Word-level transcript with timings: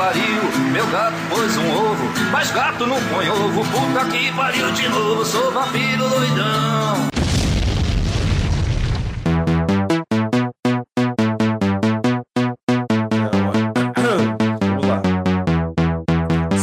pariu, 0.00 0.42
meu 0.72 0.86
gato 0.86 1.14
pôs 1.28 1.58
um 1.58 1.76
ovo, 1.76 2.04
mas 2.32 2.50
gato 2.52 2.86
não 2.86 2.96
põe 3.12 3.28
ovo, 3.28 3.62
puta 3.66 4.06
que 4.06 4.32
pariu 4.32 4.72
de 4.72 4.88
novo, 4.88 5.26
sou 5.26 5.52
vampiro 5.52 6.08
doidão. 6.08 7.10
Vamos 14.62 14.86
lá. 14.88 15.02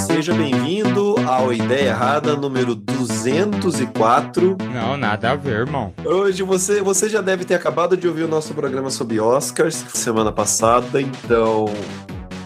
Seja 0.08 0.34
bem-vindo 0.34 1.16
ao 1.28 1.54
Ideia 1.54 1.90
Errada 1.90 2.36
número 2.36 2.74
204. 2.74 4.58
Não, 4.74 4.98
nada 4.98 5.30
a 5.30 5.36
ver, 5.36 5.60
irmão. 5.60 5.94
Hoje 6.04 6.42
você, 6.42 6.82
você 6.82 7.08
já 7.08 7.22
deve 7.22 7.46
ter 7.46 7.54
acabado 7.54 7.96
de 7.96 8.08
ouvir 8.08 8.24
o 8.24 8.28
nosso 8.28 8.56
programa 8.56 8.90
sobre 8.90 9.20
Oscars 9.20 9.86
semana 9.94 10.32
passada, 10.32 11.00
então 11.00 11.68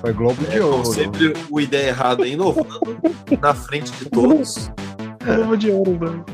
Foi 0.01 0.11
Globo 0.13 0.43
de 0.43 0.55
é, 0.57 0.59
como 0.59 0.73
Ouro. 0.77 0.85
sempre 0.93 1.33
o 1.49 1.61
Ideia 1.61 1.89
Errada 1.89 2.27
inovando 2.27 2.67
na 3.39 3.53
frente 3.53 3.91
de 3.91 4.05
todos. 4.09 4.71
Globo 5.23 5.55
de 5.55 5.69
Ouro, 5.69 5.97
mano. 5.99 6.25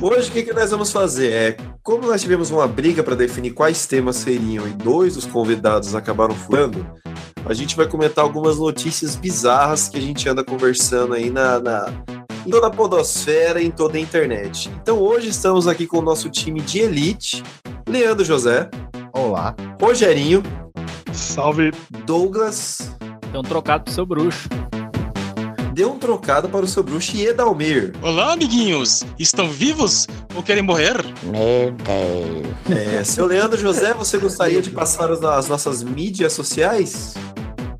Hoje 0.00 0.30
o 0.30 0.32
que, 0.32 0.42
que 0.42 0.52
nós 0.54 0.70
vamos 0.70 0.90
fazer? 0.90 1.30
É, 1.32 1.56
como 1.82 2.06
nós 2.06 2.22
tivemos 2.22 2.50
uma 2.50 2.66
briga 2.66 3.02
para 3.02 3.14
definir 3.14 3.50
quais 3.52 3.86
temas 3.86 4.16
seriam 4.16 4.66
e 4.66 4.70
dois 4.70 5.14
dos 5.14 5.26
convidados 5.26 5.94
acabaram 5.94 6.34
furando, 6.34 6.86
a 7.44 7.52
gente 7.52 7.76
vai 7.76 7.86
comentar 7.86 8.24
algumas 8.24 8.56
notícias 8.58 9.14
bizarras 9.14 9.88
que 9.88 9.98
a 9.98 10.00
gente 10.00 10.26
anda 10.28 10.42
conversando 10.42 11.12
aí 11.12 11.30
na, 11.30 11.60
na- 11.60 11.92
em 12.46 12.50
toda 12.50 12.68
a 12.68 12.70
podosfera 12.70 13.60
e 13.60 13.66
em 13.66 13.70
toda 13.70 13.98
a 13.98 14.00
internet. 14.00 14.70
Então 14.82 14.98
hoje 14.98 15.28
estamos 15.28 15.68
aqui 15.68 15.86
com 15.86 15.98
o 15.98 16.02
nosso 16.02 16.30
time 16.30 16.60
de 16.62 16.78
elite, 16.78 17.42
Leandro 17.86 18.24
José, 18.24 18.70
Olá. 19.12 19.54
Rogerinho, 19.80 20.42
Salve. 21.16 21.72
Douglas, 22.04 22.94
Tem 23.32 23.40
um 23.40 23.42
trocado 23.42 23.84
pro 23.84 23.92
seu 23.92 24.04
bruxo. 24.06 24.48
deu 25.72 25.92
um 25.92 25.98
trocado 25.98 26.48
para 26.48 26.64
o 26.64 26.68
seu 26.68 26.82
bruxo 26.82 27.16
e 27.16 27.26
Edalmir. 27.26 27.92
Olá, 28.02 28.32
amiguinhos. 28.32 29.02
Estão 29.18 29.48
vivos 29.48 30.06
ou 30.34 30.42
querem 30.42 30.62
morrer? 30.62 30.96
É, 32.70 33.02
seu 33.04 33.26
Leandro 33.26 33.58
José, 33.58 33.92
você 33.94 34.18
gostaria 34.18 34.60
de 34.62 34.70
passar 34.70 35.10
as, 35.10 35.22
as 35.22 35.48
nossas 35.48 35.82
mídias 35.82 36.32
sociais? 36.32 37.14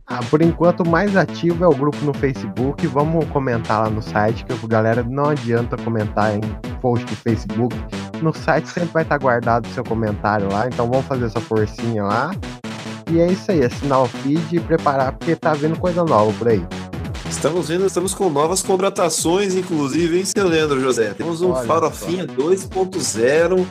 Ah, 0.06 0.20
por 0.30 0.40
enquanto, 0.40 0.80
o 0.80 0.88
mais 0.88 1.16
ativo 1.16 1.64
é 1.64 1.66
o 1.66 1.74
grupo 1.74 1.98
no 2.04 2.14
Facebook. 2.14 2.86
Vamos 2.86 3.24
comentar 3.30 3.82
lá 3.82 3.90
no 3.90 4.00
site, 4.02 4.44
que 4.44 4.52
a 4.52 4.66
galera 4.68 5.02
não 5.02 5.30
adianta 5.30 5.76
comentar 5.76 6.36
em 6.36 6.40
post 6.80 7.04
do 7.06 7.16
Facebook. 7.16 7.74
No 8.22 8.32
site 8.34 8.68
sempre 8.68 8.90
vai 8.92 9.02
estar 9.02 9.18
guardado 9.18 9.66
o 9.66 9.68
seu 9.70 9.84
comentário 9.84 10.50
lá, 10.50 10.68
então 10.68 10.88
vamos 10.88 11.06
fazer 11.06 11.26
essa 11.26 11.40
forcinha 11.40 12.04
lá. 12.04 12.30
E 13.10 13.20
é 13.20 13.26
isso 13.28 13.50
aí, 13.52 13.64
assinar 13.64 14.02
o 14.02 14.06
feed 14.06 14.56
e 14.56 14.60
preparar, 14.60 15.12
porque 15.12 15.36
tá 15.36 15.54
vindo 15.54 15.78
coisa 15.78 16.04
nova 16.04 16.32
por 16.32 16.48
aí. 16.48 16.66
Estamos 17.28 17.68
vendo, 17.68 17.86
estamos 17.86 18.14
com 18.14 18.28
novas 18.28 18.62
contratações, 18.62 19.54
inclusive, 19.54 20.18
hein, 20.18 20.24
seu 20.24 20.48
Leandro 20.48 20.80
José? 20.80 21.14
Temos 21.14 21.40
um 21.40 21.52
Olha 21.52 21.66
Farofinha 21.66 22.26
2.0, 22.26 23.66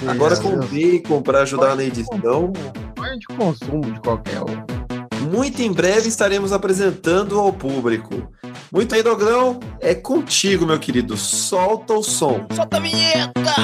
Sim, 0.00 0.08
agora 0.08 0.36
com 0.36 0.56
bacon 0.56 1.22
para 1.22 1.42
ajudar 1.42 1.76
na 1.76 1.84
edição. 1.84 2.52
Sonho 2.98 3.18
de 3.18 3.26
consumo 3.36 3.92
de 3.92 4.00
qualquer 4.00 4.40
um. 4.40 4.82
Muito 5.30 5.62
em 5.62 5.72
breve 5.72 6.08
estaremos 6.08 6.52
apresentando 6.52 7.38
ao 7.38 7.52
público. 7.52 8.28
Muito 8.72 8.94
aí, 8.94 9.02
Dogrão, 9.02 9.60
é 9.80 9.94
contigo, 9.94 10.66
meu 10.66 10.78
querido. 10.78 11.16
Solta 11.16 11.94
o 11.94 12.02
som. 12.02 12.44
Solta 12.54 12.78
a 12.78 12.80
vinheta! 12.80 13.54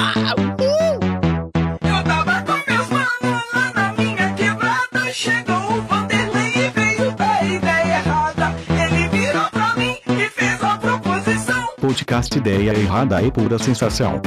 Eu 0.59 0.98
Podcast 12.09 12.35
Ideia 12.39 12.71
Errada 12.71 13.21
e 13.21 13.31
Pura 13.31 13.59
Sensação. 13.59 14.19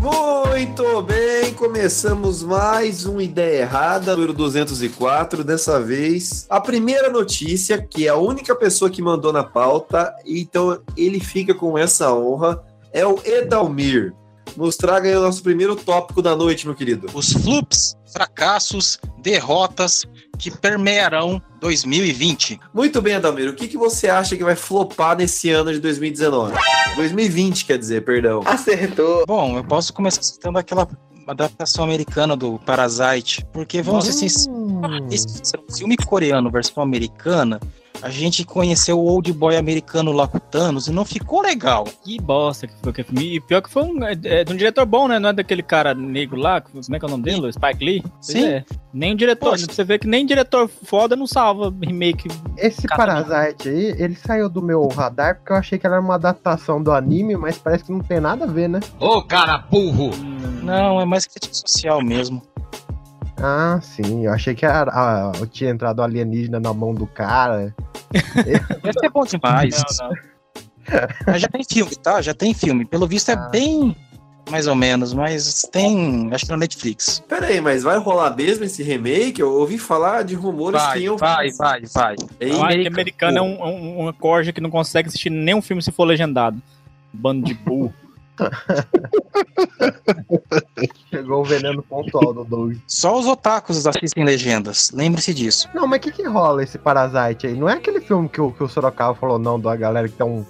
Muito 0.00 1.02
bem, 1.02 1.52
começamos 1.52 2.42
mais 2.42 3.04
um 3.04 3.20
Ideia 3.20 3.60
Errada, 3.60 4.14
número 4.14 4.32
204. 4.32 5.44
Dessa 5.44 5.78
vez, 5.78 6.46
a 6.48 6.58
primeira 6.58 7.10
notícia, 7.10 7.82
que 7.82 8.06
é 8.06 8.08
a 8.08 8.16
única 8.16 8.54
pessoa 8.54 8.90
que 8.90 9.02
mandou 9.02 9.30
na 9.30 9.44
pauta, 9.44 10.10
então 10.24 10.80
ele 10.96 11.20
fica 11.20 11.54
com 11.54 11.76
essa 11.76 12.10
honra, 12.14 12.64
é 12.94 13.06
o 13.06 13.20
Edalmir. 13.26 14.14
Nos 14.56 14.76
traga 14.76 15.08
aí 15.08 15.16
o 15.16 15.20
nosso 15.20 15.42
primeiro 15.42 15.74
tópico 15.76 16.22
da 16.22 16.36
noite, 16.36 16.66
meu 16.66 16.74
querido. 16.74 17.08
Os 17.12 17.32
flups, 17.32 17.96
fracassos, 18.12 18.98
derrotas 19.18 20.04
que 20.38 20.50
permearão 20.50 21.42
2020. 21.60 22.60
Muito 22.72 23.00
bem, 23.02 23.14
Edalmir, 23.14 23.48
o 23.48 23.54
que, 23.54 23.66
que 23.68 23.76
você 23.76 24.08
acha 24.08 24.36
que 24.36 24.44
vai 24.44 24.54
flopar 24.56 25.16
nesse 25.16 25.50
ano 25.50 25.72
de 25.72 25.80
2019? 25.80 26.54
2020, 26.96 27.64
quer 27.64 27.78
dizer, 27.78 28.04
perdão. 28.04 28.42
Bom, 29.26 29.56
eu 29.56 29.64
posso 29.64 29.92
começar 29.92 30.22
citando 30.22 30.58
aquela 30.58 30.88
adaptação 31.26 31.84
americana 31.84 32.36
do 32.36 32.58
Parasite, 32.60 33.44
porque 33.52 33.80
vamos 33.82 34.04
ser 34.04 34.12
sinceros, 34.12 34.64
Hum, 34.84 35.08
esse 35.10 35.52
filme 35.76 35.96
coreano 35.96 36.50
versão 36.50 36.82
americana, 36.82 37.58
a 38.02 38.10
gente 38.10 38.44
conheceu 38.44 38.98
o 38.98 39.04
old 39.04 39.32
boy 39.32 39.56
americano 39.56 40.12
lá 40.12 40.26
com 40.26 40.36
o 40.36 40.40
Thanos 40.40 40.88
e 40.88 40.92
não 40.92 41.04
ficou 41.04 41.40
legal. 41.40 41.84
Que 42.02 42.20
bosta 42.20 42.66
que 42.66 42.74
foi 42.82 42.90
aquele 42.90 43.08
filme. 43.08 43.36
E 43.36 43.40
pior 43.40 43.62
que 43.62 43.70
foi 43.70 43.82
um, 43.82 44.04
é, 44.04 44.12
é 44.24 44.44
de 44.44 44.52
um 44.52 44.56
diretor 44.56 44.84
bom, 44.84 45.08
né? 45.08 45.18
Não 45.18 45.30
é 45.30 45.32
daquele 45.32 45.62
cara 45.62 45.94
negro 45.94 46.36
lá, 46.36 46.60
como 46.60 46.80
é 46.94 46.98
que 46.98 47.04
é 47.04 47.08
o 47.08 47.10
nome 47.10 47.22
dele? 47.22 47.52
Spike 47.52 47.84
Lee? 47.84 48.02
Pois 48.02 48.26
Sim. 48.26 48.44
é. 48.44 48.64
Nem 48.92 49.12
o 49.12 49.16
diretor. 49.16 49.50
Poxa. 49.50 49.66
Você 49.68 49.84
vê 49.84 49.98
que 49.98 50.06
nem 50.06 50.26
diretor 50.26 50.68
foda 50.68 51.16
não 51.16 51.26
salva 51.26 51.74
remake. 51.82 52.28
Esse 52.56 52.86
Cara, 52.86 53.24
Parasite 53.24 53.68
aí, 53.68 53.94
ele 53.98 54.14
saiu 54.14 54.48
do 54.48 54.62
meu 54.62 54.86
radar 54.88 55.36
porque 55.36 55.52
eu 55.52 55.56
achei 55.56 55.78
que 55.78 55.86
era 55.86 56.00
uma 56.00 56.14
adaptação 56.14 56.82
do 56.82 56.92
anime, 56.92 57.36
mas 57.36 57.58
parece 57.58 57.84
que 57.84 57.92
não 57.92 58.00
tem 58.00 58.20
nada 58.20 58.44
a 58.44 58.48
ver, 58.48 58.68
né? 58.68 58.80
Não, 60.62 61.00
é 61.00 61.04
mais 61.04 61.26
crítica 61.26 61.54
social 61.54 62.02
mesmo. 62.02 62.42
Ah, 63.36 63.78
sim. 63.82 64.26
Eu 64.26 64.32
achei 64.32 64.54
que 64.54 64.64
era, 64.64 64.90
ah, 64.92 65.32
eu 65.38 65.46
tinha 65.46 65.70
entrado 65.70 66.00
alienígena 66.02 66.60
na 66.60 66.72
mão 66.72 66.94
do 66.94 67.06
cara. 67.06 67.74
Deve 68.82 68.98
ser 69.00 69.10
bom 69.10 69.24
demais. 69.24 69.82
Não, 69.98 70.08
não. 70.08 70.16
Mas 71.26 71.40
já 71.42 71.48
tem 71.48 71.64
filme, 71.64 71.96
tá? 71.96 72.20
Já 72.22 72.34
tem 72.34 72.52
filme. 72.54 72.84
Pelo 72.84 73.06
visto 73.06 73.30
é 73.30 73.34
Ah. 73.34 73.48
bem 73.48 73.96
mais 74.50 74.66
ou 74.66 74.74
menos, 74.74 75.14
mas 75.14 75.62
tem, 75.72 76.28
acho 76.30 76.44
que 76.44 76.50
na 76.50 76.58
Netflix. 76.58 77.22
Pera 77.26 77.46
aí, 77.46 77.62
mas 77.62 77.82
vai 77.82 77.96
rolar 77.96 78.36
mesmo 78.36 78.62
esse 78.64 78.82
remake? 78.82 79.40
Eu 79.40 79.50
ouvi 79.50 79.78
falar 79.78 80.22
de 80.22 80.34
rumores 80.34 80.78
que 80.82 80.86
Vai, 80.88 81.00
iam... 81.00 81.16
vai, 81.16 81.50
vai, 81.52 81.82
vai. 81.94 82.14
Que 82.16 82.50
Americano. 82.50 82.86
americano 82.88 83.38
é 83.38 83.42
um, 83.42 83.64
um, 83.64 83.98
uma 84.00 84.12
corja 84.12 84.52
que 84.52 84.60
não 84.60 84.68
consegue 84.68 85.08
assistir 85.08 85.30
nenhum 85.30 85.62
filme 85.62 85.82
se 85.82 85.90
for 85.90 86.04
legendado. 86.04 86.60
Bando 87.10 87.42
de 87.46 87.54
burro. 87.54 87.94
Chegou 91.10 91.42
o 91.42 91.44
veneno 91.44 91.82
pontual 91.82 92.34
do 92.34 92.44
Doug. 92.44 92.76
Só 92.86 93.18
os 93.18 93.26
otakus 93.26 93.86
assistem 93.86 94.24
legendas. 94.24 94.90
Lembre-se 94.92 95.32
disso. 95.32 95.68
Não, 95.74 95.86
mas 95.86 95.98
o 95.98 96.02
que 96.02 96.12
que 96.12 96.22
rola 96.24 96.62
esse 96.62 96.78
Parasite 96.78 97.46
aí? 97.46 97.54
Não 97.54 97.68
é 97.68 97.74
aquele 97.74 98.00
filme 98.00 98.28
que 98.28 98.40
o, 98.40 98.50
que 98.50 98.62
o 98.62 98.68
Sorocaba 98.68 99.14
falou, 99.14 99.38
não, 99.38 99.58
da 99.58 99.74
galera 99.76 100.08
que 100.08 100.14
tem 100.16 100.26
um, 100.26 100.44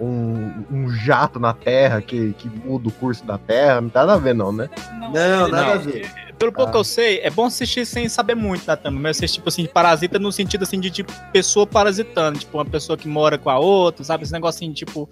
um, 0.00 0.64
um 0.70 0.88
jato 0.90 1.38
na 1.38 1.52
Terra 1.52 2.00
que, 2.00 2.32
que 2.34 2.48
muda 2.48 2.88
o 2.88 2.92
curso 2.92 3.24
da 3.24 3.38
Terra? 3.38 3.80
Não 3.80 3.88
tem 3.88 4.00
nada 4.02 4.14
a 4.14 4.18
ver, 4.18 4.34
não, 4.34 4.52
né? 4.52 4.68
Não, 5.12 5.48
nada 5.48 5.66
Não. 5.66 5.72
a 5.72 5.76
ver. 5.76 6.10
Pelo 6.38 6.52
pouco 6.52 6.68
Ah. 6.68 6.72
que 6.72 6.78
eu 6.78 6.84
sei, 6.84 7.20
é 7.20 7.30
bom 7.30 7.46
assistir 7.46 7.86
sem 7.86 8.08
saber 8.10 8.34
muito 8.34 8.66
da 8.66 8.76
trama, 8.76 9.00
mas 9.00 9.16
assistir, 9.16 9.36
tipo 9.36 9.48
assim, 9.48 9.64
parasita 9.66 10.18
no 10.18 10.30
sentido 10.30 10.64
assim 10.64 10.78
de 10.78 10.90
tipo 10.90 11.10
pessoa 11.32 11.66
parasitando, 11.66 12.38
tipo, 12.38 12.58
uma 12.58 12.64
pessoa 12.64 12.96
que 12.96 13.08
mora 13.08 13.38
com 13.38 13.48
a 13.48 13.58
outra, 13.58 14.04
sabe? 14.04 14.24
Esse 14.24 14.32
negócio 14.32 14.58
assim, 14.58 14.72
tipo. 14.72 15.08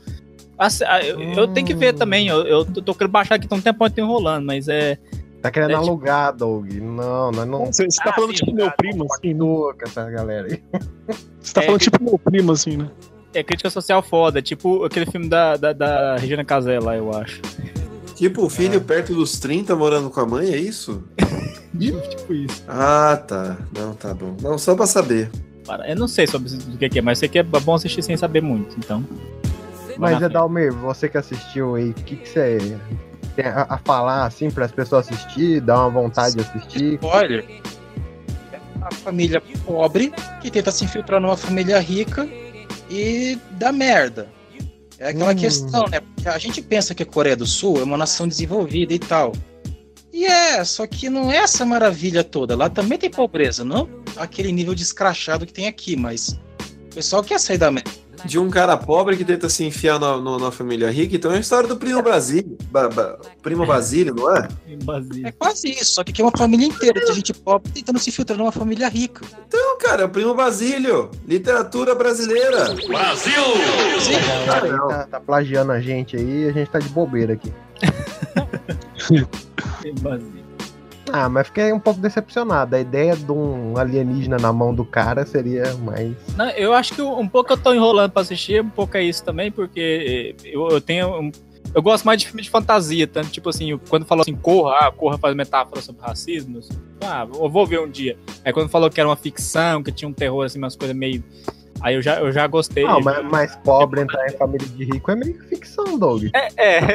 Assim, 0.58 0.84
ah, 0.86 1.02
eu, 1.04 1.20
eu 1.20 1.48
tenho 1.48 1.66
que 1.66 1.74
ver 1.74 1.92
também, 1.94 2.28
eu, 2.28 2.42
eu 2.46 2.64
tô 2.64 2.80
tô 2.82 2.94
querendo 2.94 3.12
baixar 3.12 3.34
aqui, 3.36 3.46
tem 3.48 3.58
um 3.58 3.60
tempo 3.62 3.88
tá 3.90 4.00
enrolando, 4.00 4.44
mas 4.46 4.68
é. 4.68 4.98
Tá 5.42 5.50
querendo 5.50 5.72
É, 5.72 5.74
tipo- 5.74 5.86
alugar, 5.86 6.34
Doug. 6.34 6.72
Não, 6.72 7.30
nós 7.30 7.46
não. 7.46 7.66
Você, 7.66 7.84
você 7.84 8.02
tá 8.02 8.10
Ah, 8.10 8.12
falando 8.14 8.30
sim, 8.30 8.36
tipo 8.44 8.54
meu 8.54 8.64
cara, 8.64 8.76
primo, 8.78 8.94
assim, 8.94 9.02
né? 9.02 9.08
Continua 9.34 9.74
com 9.74 9.84
essa 9.84 10.10
galera 10.10 10.46
aí. 10.48 10.62
Você 11.40 11.52
tá 11.52 11.60
É 11.62 11.64
falando 11.66 11.80
que- 11.80 11.84
tipo 11.90 12.02
meu 12.02 12.18
primo, 12.18 12.52
assim, 12.52 12.76
né? 12.78 12.88
É 13.34 13.42
crítica 13.42 13.68
social 13.68 14.00
foda, 14.02 14.40
tipo 14.40 14.84
aquele 14.84 15.04
filme 15.06 15.28
da, 15.28 15.56
da, 15.56 15.72
da 15.74 16.16
Regina 16.16 16.44
Casé 16.44 16.78
lá, 16.80 16.96
eu 16.96 17.12
acho. 17.12 17.42
Tipo, 18.14 18.44
o 18.46 18.48
filho 18.48 18.80
perto 18.80 19.12
dos 19.12 19.38
30 19.40 19.74
morando 19.76 20.08
com 20.08 20.20
a 20.20 20.24
mãe, 20.26 20.48
é 20.50 20.56
isso? 20.56 21.02
tipo 21.78 22.32
isso. 22.32 22.62
Ah, 22.68 23.20
tá. 23.26 23.58
Não, 23.76 23.92
tá 23.92 24.14
bom. 24.14 24.36
Não, 24.40 24.56
só 24.56 24.74
pra 24.74 24.86
saber. 24.86 25.30
Para- 25.66 25.88
Eu 25.90 25.96
não 25.96 26.06
sei 26.08 26.26
sobre 26.26 26.48
o 26.72 26.78
que 26.78 26.88
que 26.88 26.98
é, 27.00 27.02
mas 27.02 27.18
sei 27.18 27.28
que 27.28 27.38
é 27.38 27.42
bom 27.42 27.74
assistir 27.74 28.02
sem 28.02 28.16
saber 28.16 28.40
muito, 28.40 28.76
então. 28.78 29.04
Mas, 29.98 30.20
na 30.20 30.26
Edalmir, 30.26 30.72
você 30.72 31.08
que 31.08 31.18
assistiu 31.18 31.74
aí, 31.74 31.90
o 31.90 31.94
que, 31.94 32.16
que 32.16 32.28
você 32.28 32.78
tem 33.36 33.46
a, 33.46 33.66
a 33.68 33.78
falar, 33.78 34.26
assim, 34.26 34.50
para 34.50 34.64
as 34.64 34.72
pessoas 34.72 35.08
assistir, 35.10 35.60
dar 35.60 35.80
uma 35.80 35.90
vontade 35.90 36.36
de 36.36 36.42
assistir? 36.42 36.94
Spoiler. 36.94 37.44
É 38.52 38.58
uma 38.76 38.90
família 38.90 39.42
pobre 39.64 40.12
que 40.40 40.50
tenta 40.50 40.70
se 40.70 40.84
infiltrar 40.84 41.20
numa 41.20 41.36
família 41.36 41.78
rica 41.80 42.28
e 42.90 43.38
dá 43.52 43.72
merda. 43.72 44.28
É 44.98 45.08
aquela 45.08 45.32
Hum. 45.32 45.36
questão, 45.36 45.86
né? 45.88 46.00
Porque 46.00 46.28
a 46.28 46.38
gente 46.38 46.62
pensa 46.62 46.94
que 46.94 47.02
a 47.02 47.06
Coreia 47.06 47.36
do 47.36 47.46
Sul 47.46 47.78
é 47.80 47.82
uma 47.82 47.96
nação 47.96 48.28
desenvolvida 48.28 48.94
e 48.94 48.98
tal. 48.98 49.32
E 50.12 50.24
é, 50.26 50.62
só 50.64 50.86
que 50.86 51.10
não 51.10 51.32
é 51.32 51.38
essa 51.38 51.66
maravilha 51.66 52.22
toda. 52.22 52.56
Lá 52.56 52.70
também 52.70 52.96
tem 52.96 53.10
pobreza, 53.10 53.64
não 53.64 53.88
aquele 54.16 54.52
nível 54.52 54.74
de 54.74 54.82
escrachado 54.82 55.46
que 55.46 55.52
tem 55.52 55.66
aqui, 55.66 55.96
mas 55.96 56.38
o 56.90 56.94
pessoal 56.94 57.22
quer 57.22 57.40
sair 57.40 57.58
da 57.58 57.70
merda. 57.70 57.90
De 58.24 58.38
um 58.38 58.48
cara 58.48 58.76
pobre 58.76 59.16
que 59.16 59.24
tenta 59.24 59.48
se 59.48 59.64
enfiar 59.64 59.98
na, 60.00 60.16
no- 60.16 60.38
na 60.38 60.50
família 60.50 60.90
rica, 60.90 61.14
então 61.16 61.30
é 61.32 61.36
a 61.36 61.40
história 61.40 61.68
do 61.68 61.76
primo 61.76 62.02
Basílio. 62.02 62.56
Ba, 62.70 62.88
Ba- 62.88 63.18
primo 63.42 63.66
Basílio, 63.66 64.14
não 64.14 64.34
é? 64.34 64.48
É 65.24 65.32
quase 65.32 65.70
isso, 65.70 65.92
só 65.94 66.02
que 66.04 66.10
aqui 66.10 66.22
é 66.22 66.24
uma 66.24 66.36
família 66.36 66.66
inteira 66.66 67.04
de 67.04 67.12
gente 67.12 67.34
pobre 67.34 67.70
tentando 67.70 67.98
se 67.98 68.10
filtrar 68.10 68.38
numa 68.38 68.50
família 68.52 68.88
rica. 68.88 69.20
Não, 69.52 69.78
cara, 69.78 70.02
é 70.02 70.04
o 70.06 70.08
primo 70.08 70.34
Basílio. 70.34 71.10
Literatura 71.28 71.94
brasileira. 71.94 72.74
Brasil! 72.88 73.42
A 74.16 74.46
galera 74.46 74.66
aí 74.66 74.72
não. 74.72 74.88
tá, 74.88 75.06
tá 75.06 75.20
plagiando 75.20 75.72
a 75.72 75.80
gente 75.80 76.16
aí 76.16 76.44
e 76.44 76.48
a 76.48 76.52
gente 76.52 76.70
tá 76.70 76.78
de 76.78 76.88
bobeira 76.88 77.34
aqui. 77.34 77.52
Em 79.84 79.94
Basília. 80.00 80.43
Ah, 81.16 81.28
mas 81.28 81.46
fiquei 81.46 81.72
um 81.72 81.78
pouco 81.78 82.00
decepcionado. 82.00 82.74
A 82.74 82.80
ideia 82.80 83.14
de 83.14 83.30
um 83.30 83.76
alienígena 83.78 84.36
na 84.36 84.52
mão 84.52 84.74
do 84.74 84.84
cara 84.84 85.24
seria 85.24 85.72
mais. 85.76 86.12
Não, 86.36 86.50
eu 86.50 86.72
acho 86.74 86.92
que 86.92 87.00
um 87.02 87.28
pouco 87.28 87.52
eu 87.52 87.56
tô 87.56 87.72
enrolando 87.72 88.10
pra 88.10 88.22
assistir, 88.22 88.60
um 88.60 88.68
pouco 88.68 88.96
é 88.96 89.02
isso 89.04 89.22
também, 89.22 89.48
porque 89.52 90.34
eu, 90.44 90.68
eu 90.70 90.80
tenho. 90.80 91.20
um- 91.20 91.30
eu 91.72 91.80
gosto 91.80 92.04
mais 92.04 92.20
de 92.20 92.26
filme 92.26 92.42
de 92.42 92.50
fantasia, 92.50 93.06
tanto 93.06 93.28
tipo 93.30 93.48
assim, 93.48 93.78
quando 93.88 94.04
falou 94.04 94.22
assim, 94.22 94.34
Corra, 94.34 94.88
ah, 94.88 94.92
Corra 94.92 95.16
faz 95.16 95.34
metáfora 95.36 95.80
sobre 95.80 96.02
racismo, 96.02 96.58
assim, 96.58 96.72
ah, 97.00 97.26
eu 97.32 97.48
vou 97.48 97.64
ver 97.66 97.78
um 97.80 97.88
dia. 97.88 98.16
Aí 98.44 98.52
quando 98.52 98.68
falou 98.68 98.90
que 98.90 98.98
era 99.00 99.08
uma 99.08 99.16
ficção, 99.16 99.82
que 99.84 99.92
tinha 99.92 100.08
um 100.08 100.12
terror, 100.12 100.44
assim, 100.44 100.58
umas 100.58 100.74
coisas 100.74 100.96
meio. 100.96 101.22
Aí 101.84 101.96
eu 101.96 102.02
já, 102.02 102.18
eu 102.18 102.32
já 102.32 102.46
gostei. 102.46 102.82
Não, 102.82 102.98
mas 103.00 103.22
mais 103.30 103.56
pobre 103.56 104.00
entrar 104.00 104.26
em 104.26 104.30
família 104.38 104.66
de 104.66 104.84
rico 104.84 105.10
é 105.10 105.14
meio 105.14 105.38
ficção, 105.48 105.98
Doug. 105.98 106.24
É, 106.32 106.48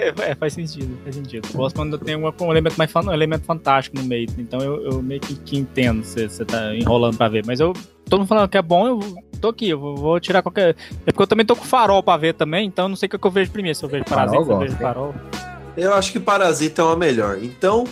é, 0.10 0.36
faz 0.36 0.54
sentido, 0.54 0.98
faz 1.04 1.16
sentido. 1.16 1.48
Eu 1.54 1.58
gosto 1.58 1.76
quando 1.76 1.96
tem 2.00 2.16
uma, 2.16 2.34
um 2.42 2.52
elemento 2.52 2.76
mais 2.76 2.92
fan- 2.92 3.04
um 3.06 3.14
elemento 3.14 3.46
fantástico 3.46 3.98
no 3.98 4.04
meio. 4.04 4.28
Então 4.38 4.60
eu, 4.62 4.84
eu 4.92 5.02
meio 5.04 5.22
que, 5.22 5.36
que 5.36 5.58
entendo 5.60 6.04
se 6.04 6.28
você 6.28 6.44
tá 6.44 6.76
enrolando 6.76 7.16
pra 7.18 7.30
ver. 7.30 7.46
Mas 7.46 7.60
eu. 7.60 7.72
Todo 8.10 8.22
mundo 8.22 8.28
falando 8.28 8.50
que 8.50 8.58
é 8.58 8.62
bom, 8.64 8.88
eu 8.88 9.00
tô 9.40 9.50
aqui, 9.50 9.70
eu 9.70 9.80
vou, 9.80 10.20
tirar 10.20 10.42
qualquer. 10.42 10.76
É 11.06 11.12
porque 11.12 11.22
eu 11.22 11.28
também 11.28 11.46
tô 11.46 11.56
com 11.56 11.64
farol 11.64 12.02
pra 12.02 12.18
ver 12.18 12.34
também, 12.34 12.66
então 12.66 12.86
eu 12.86 12.90
não 12.90 12.96
sei 12.96 13.06
o 13.06 13.10
que, 13.12 13.20
que 13.20 13.28
eu 13.28 13.30
vejo 13.32 13.52
primeiro. 13.52 13.78
Se 13.78 13.86
eu 13.86 13.90
vejo 13.90 14.04
Farol 14.08 14.26
parasita, 14.26 14.44
se 14.44 14.50
eu 14.50 14.58
gosto, 14.58 14.60
vejo 14.62 14.74
hein? 14.74 14.80
farol. 14.82 15.16
Eu 15.78 15.94
acho 15.94 16.12
que 16.12 16.20
Parasita 16.20 16.82
é 16.82 16.86
uma 16.86 16.96
melhor. 16.96 17.38
Então, 17.44 17.84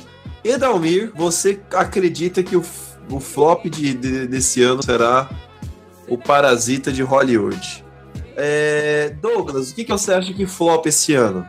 Edalmir, 0.43 1.11
você 1.15 1.59
acredita 1.73 2.41
que 2.41 2.55
o, 2.57 2.63
o 3.11 3.19
flop 3.19 3.65
de, 3.65 3.93
de- 3.93 4.27
desse 4.27 4.63
ano 4.63 4.81
será 4.83 5.29
o 6.07 6.17
Parasita 6.17 6.91
de 6.91 7.01
Hollywood? 7.03 7.83
É, 8.35 9.09
Douglas, 9.21 9.71
o 9.71 9.75
que, 9.75 9.83
que 9.83 9.91
você 9.91 10.13
acha 10.13 10.33
que 10.33 10.45
flop 10.45 10.85
esse 10.85 11.13
ano? 11.15 11.45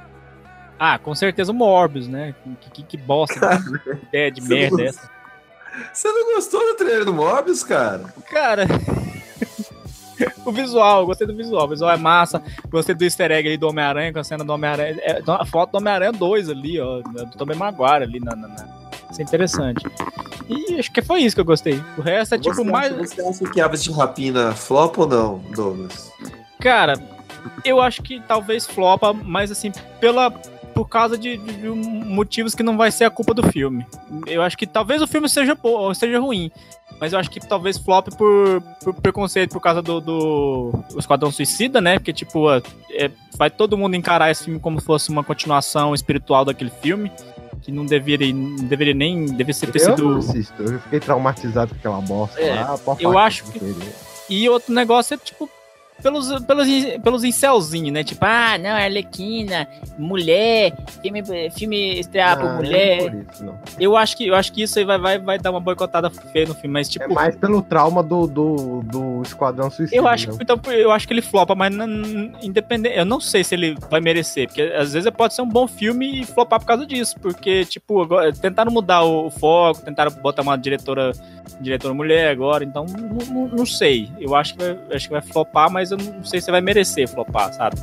Ah, 0.78 0.98
com 0.98 1.14
certeza 1.14 1.50
o 1.52 1.54
Morbius, 1.54 2.08
né? 2.08 2.34
Que, 2.60 2.70
que, 2.70 2.82
que 2.82 2.96
bosta, 2.96 3.60
que 3.60 3.90
ideia 4.08 4.30
de 4.30 4.40
merda 4.42 4.76
não- 4.76 4.84
é 4.84 4.88
essa. 4.88 5.10
Você 5.92 6.08
não 6.08 6.34
gostou 6.34 6.60
do 6.60 6.74
trailer 6.76 7.04
do 7.04 7.12
Morbius, 7.14 7.62
cara? 7.62 8.04
Cara. 8.30 8.66
O 10.44 10.50
visual, 10.50 11.06
gostei 11.06 11.26
do 11.28 11.36
visual. 11.36 11.64
O 11.66 11.68
visual 11.68 11.92
é 11.92 11.96
massa. 11.96 12.42
Gostei 12.68 12.92
do 12.92 13.04
easter 13.04 13.30
egg 13.30 13.48
aí 13.50 13.56
do 13.56 13.68
Homem-Aranha, 13.68 14.12
com 14.12 14.18
a 14.18 14.24
cena 14.24 14.42
do 14.42 14.52
Homem-Aranha. 14.52 14.96
É, 15.00 15.22
a 15.24 15.46
foto 15.46 15.70
do 15.72 15.78
Homem-Aranha 15.78 16.10
2 16.10 16.48
ali, 16.48 16.80
ó. 16.80 17.00
Do 17.02 17.26
Tobey 17.36 17.56
Maguire 17.56 18.02
ali 18.02 18.18
na, 18.18 18.34
na, 18.34 18.48
na- 18.48 18.66
Isso 19.12 19.20
é 19.20 19.24
interessante. 19.24 19.84
E 20.48 20.78
acho 20.78 20.90
que 20.90 21.02
foi 21.02 21.20
isso 21.20 21.36
que 21.36 21.40
eu 21.40 21.44
gostei. 21.44 21.82
O 21.96 22.00
resto 22.00 22.34
é 22.34 22.38
tipo 22.38 22.54
você, 22.54 22.64
mais. 22.64 22.92
acha, 22.92 23.06
você 23.06 23.22
acha 23.44 23.52
que 23.52 23.60
Aves 23.60 23.82
de 23.84 23.92
Rapina 23.92 24.52
flop 24.54 24.96
ou 24.98 25.06
não, 25.06 25.38
Douglas? 25.54 26.10
Cara, 26.60 26.94
eu 27.64 27.80
acho 27.80 28.02
que 28.02 28.20
talvez 28.20 28.66
flopa, 28.66 29.12
mas 29.12 29.50
assim, 29.50 29.70
pela. 30.00 30.30
Por 30.74 30.88
causa 30.88 31.18
de, 31.18 31.36
de- 31.38 31.52
de 31.56 31.68
motivos 31.68 32.54
que 32.54 32.62
não 32.62 32.76
vai 32.76 32.92
ser 32.92 33.02
a 33.04 33.10
culpa 33.10 33.34
do 33.34 33.42
filme. 33.50 33.84
Eu 34.28 34.42
acho 34.42 34.56
que 34.56 34.64
talvez 34.64 35.02
o 35.02 35.08
filme 35.08 35.28
seja, 35.28 35.58
ou 35.60 35.92
seja 35.92 36.20
ruim. 36.20 36.52
Mas 37.00 37.12
eu 37.12 37.18
acho 37.18 37.28
que 37.30 37.40
talvez 37.40 37.76
flop 37.76 38.08
por, 38.16 38.60
por 38.84 38.94
preconceito 38.94 39.52
por 39.52 39.60
causa 39.60 39.82
do, 39.82 40.00
do 40.00 40.84
Esquadrão 40.96 41.32
Suicida, 41.32 41.80
né? 41.80 41.98
Porque, 41.98 42.12
tipo, 42.12 42.48
é, 42.92 43.10
vai 43.36 43.50
todo 43.50 43.76
mundo 43.76 43.96
encarar 43.96 44.30
esse 44.30 44.44
filme 44.44 44.60
como 44.60 44.78
se 44.78 44.86
fosse 44.86 45.08
uma 45.10 45.24
continuação 45.24 45.94
espiritual 45.94 46.44
daquele 46.44 46.70
filme. 46.70 47.10
Que 47.62 47.72
não 47.72 47.84
deveria, 47.86 48.32
não 48.34 48.56
deveria 48.66 48.94
nem. 48.94 49.26
Deveria 49.26 49.54
ser 49.54 49.70
ter 49.70 49.82
Eu 49.82 49.96
não 49.96 50.20
sido. 50.22 50.30
assisto, 50.30 50.62
eu 50.62 50.78
fiquei 50.80 51.00
traumatizado 51.00 51.74
com 51.74 51.78
aquela 51.80 52.00
bosta 52.00 52.40
É, 52.40 52.54
lá. 52.54 52.78
eu 53.00 53.18
acho 53.18 53.44
que-. 53.44 53.60
E 54.30 54.48
outro 54.48 54.72
negócio 54.74 55.14
é, 55.14 55.16
tipo, 55.16 55.48
pelos, 56.02 56.28
pelos, 56.44 56.68
pelos 57.02 57.24
incelzinhos, 57.24 57.92
né? 57.92 58.04
Tipo, 58.04 58.24
ah, 58.24 58.56
não, 58.58 58.70
Arlequina, 58.70 59.66
mulher, 59.98 60.72
filme, 61.02 61.22
filme 61.50 61.98
estrear 62.00 62.38
por 62.38 62.48
Ah, 62.48 62.52
mulher. 62.56 62.98
não 62.98 63.06
é 63.06 63.10
por 63.10 63.32
isso, 63.34 63.44
não. 63.44 63.58
Eu 63.78 63.96
acho 63.96 64.16
que, 64.16 64.26
eu 64.28 64.34
acho 64.34 64.52
que 64.52 64.62
isso 64.62 64.78
aí 64.78 64.84
vai, 64.84 64.98
vai, 64.98 65.18
vai 65.18 65.38
dar 65.38 65.50
uma 65.50 65.60
boicotada 65.60 66.10
feia 66.10 66.46
no 66.46 66.54
filme, 66.54 66.68
mas 66.74 66.88
tipo. 66.88 67.04
É 67.04 67.08
mais 67.08 67.36
pelo 67.36 67.62
trauma 67.62 68.02
do, 68.02 68.26
do, 68.26 68.82
do 68.82 69.22
Esquadrão 69.22 69.70
Suicida. 69.70 69.96
Eu 69.96 70.06
acho, 70.06 70.30
né? 70.30 70.36
que, 70.36 70.42
então, 70.42 70.60
eu 70.72 70.90
acho 70.92 71.06
que 71.06 71.12
ele 71.14 71.22
flopa, 71.22 71.54
mas 71.54 71.74
independente. 72.42 72.96
Eu 72.96 73.04
não 73.04 73.20
sei 73.20 73.42
se 73.44 73.54
ele 73.54 73.76
vai 73.90 74.00
merecer, 74.00 74.46
porque 74.48 74.62
às 74.62 74.92
vezes 74.92 75.10
pode 75.10 75.34
ser 75.34 75.42
um 75.42 75.48
bom 75.48 75.66
filme 75.66 76.20
e 76.20 76.24
flopar 76.24 76.60
por 76.60 76.66
causa 76.66 76.86
disso. 76.86 77.16
Porque, 77.20 77.64
tipo, 77.64 78.00
agora, 78.02 78.32
tentaram 78.32 78.70
mudar 78.72 79.02
o, 79.02 79.26
o 79.26 79.30
foco, 79.30 79.82
tentaram 79.82 80.10
botar 80.12 80.42
uma 80.42 80.56
diretora, 80.56 81.12
diretora 81.60 81.94
mulher 81.94 82.30
agora, 82.30 82.64
então 82.64 82.84
não, 82.86 83.34
não- 83.34 83.48
não 83.48 83.66
sei. 83.66 84.10
Eu 84.18 84.34
acho 84.34 84.54
que, 84.54 84.62
vai, 84.64 84.78
acho 84.94 85.06
que 85.06 85.12
vai 85.12 85.22
flopar, 85.22 85.70
mas 85.70 85.87
eu 85.90 85.98
não 85.98 86.24
sei 86.24 86.40
se 86.40 86.50
vai 86.50 86.60
merecer 86.60 87.08
flopar, 87.08 87.52
sabe? 87.54 87.76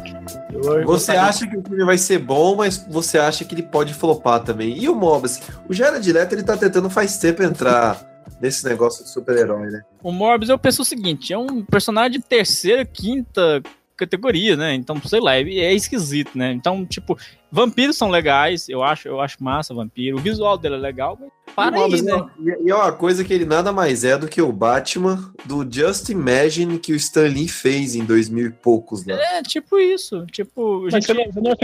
Eu- 0.52 0.86
Você 0.86 1.12
acha 1.12 1.48
que 1.48 1.58
o 1.58 1.62
filme 1.62 1.84
vai 1.86 1.98
ser 1.98 2.20
bom, 2.20 2.56
mas 2.56 2.78
você 2.90 3.18
acha 3.18 3.44
que 3.46 3.54
ele 3.56 3.64
pode 3.64 3.94
flopar 3.94 4.44
também. 4.44 4.78
E 4.78 4.88
o 4.90 4.96
Mobius? 4.96 5.40
O 5.70 5.74
Jared 5.74 6.12
Leto, 6.12 6.34
ele 6.34 6.44
tá 6.44 6.56
tentando 6.58 6.90
faz 6.90 7.18
tempo 7.18 7.44
entrar 7.44 8.00
nesse 8.42 8.66
negócio 8.66 9.04
de 9.04 9.10
super-herói, 9.10 9.68
né? 9.72 9.82
O 10.04 10.12
Morbius, 10.12 10.50
eu 10.50 10.58
penso 10.60 10.82
o 10.82 10.86
seguinte: 10.86 11.32
é 11.34 11.38
um 11.38 11.64
personagem 11.64 12.20
de 12.20 12.22
terceira, 12.22 12.84
quinta 12.86 13.62
categoria, 13.96 14.56
né? 14.58 14.74
Então, 14.74 15.00
sei 15.06 15.20
lá, 15.20 15.36
é, 15.36 15.42
é 15.42 15.74
esquisito, 15.74 16.38
né? 16.38 16.52
Então, 16.52 16.86
tipo, 16.86 17.18
vampiros 17.52 17.96
são 17.98 18.10
legais, 18.10 18.68
eu 18.70 18.84
acho, 18.84 19.08
eu 19.08 19.20
acho 19.22 19.44
massa 19.44 19.74
vampiro. 19.74 20.18
O 20.18 20.22
visual 20.22 20.58
dele 20.58 20.76
é 20.76 20.80
legal, 20.80 21.18
mas 21.20 21.30
para 21.56 21.78
aí, 21.78 22.02
né? 22.02 22.26
E 22.40 22.68
e 22.68 22.72
é 22.72 22.76
uma 22.76 22.92
coisa 22.92 23.24
que 23.24 23.34
ele 23.34 23.46
nada 23.46 23.72
mais 23.72 24.04
é 24.04 24.18
do 24.18 24.28
que 24.28 24.42
o 24.42 24.52
Batman 24.52 25.34
do 25.46 25.66
Just 25.70 26.10
Imagine 26.10 26.78
que 26.80 26.92
o 26.94 26.96
Stan 26.96 27.28
Lee 27.28 27.48
fez 27.48 27.96
em 27.96 28.04
2000 28.04 28.48
e 28.48 28.52
poucos 28.52 29.06
lá. 29.06 29.16
É, 29.16 29.42
tipo 29.42 29.80
isso. 29.80 30.26
Tipo, 30.32 30.82
Mas 30.84 30.94
gente, 30.94 31.06
você, 31.08 31.14
não, 31.14 31.26
você 31.32 31.42
não 31.42 31.56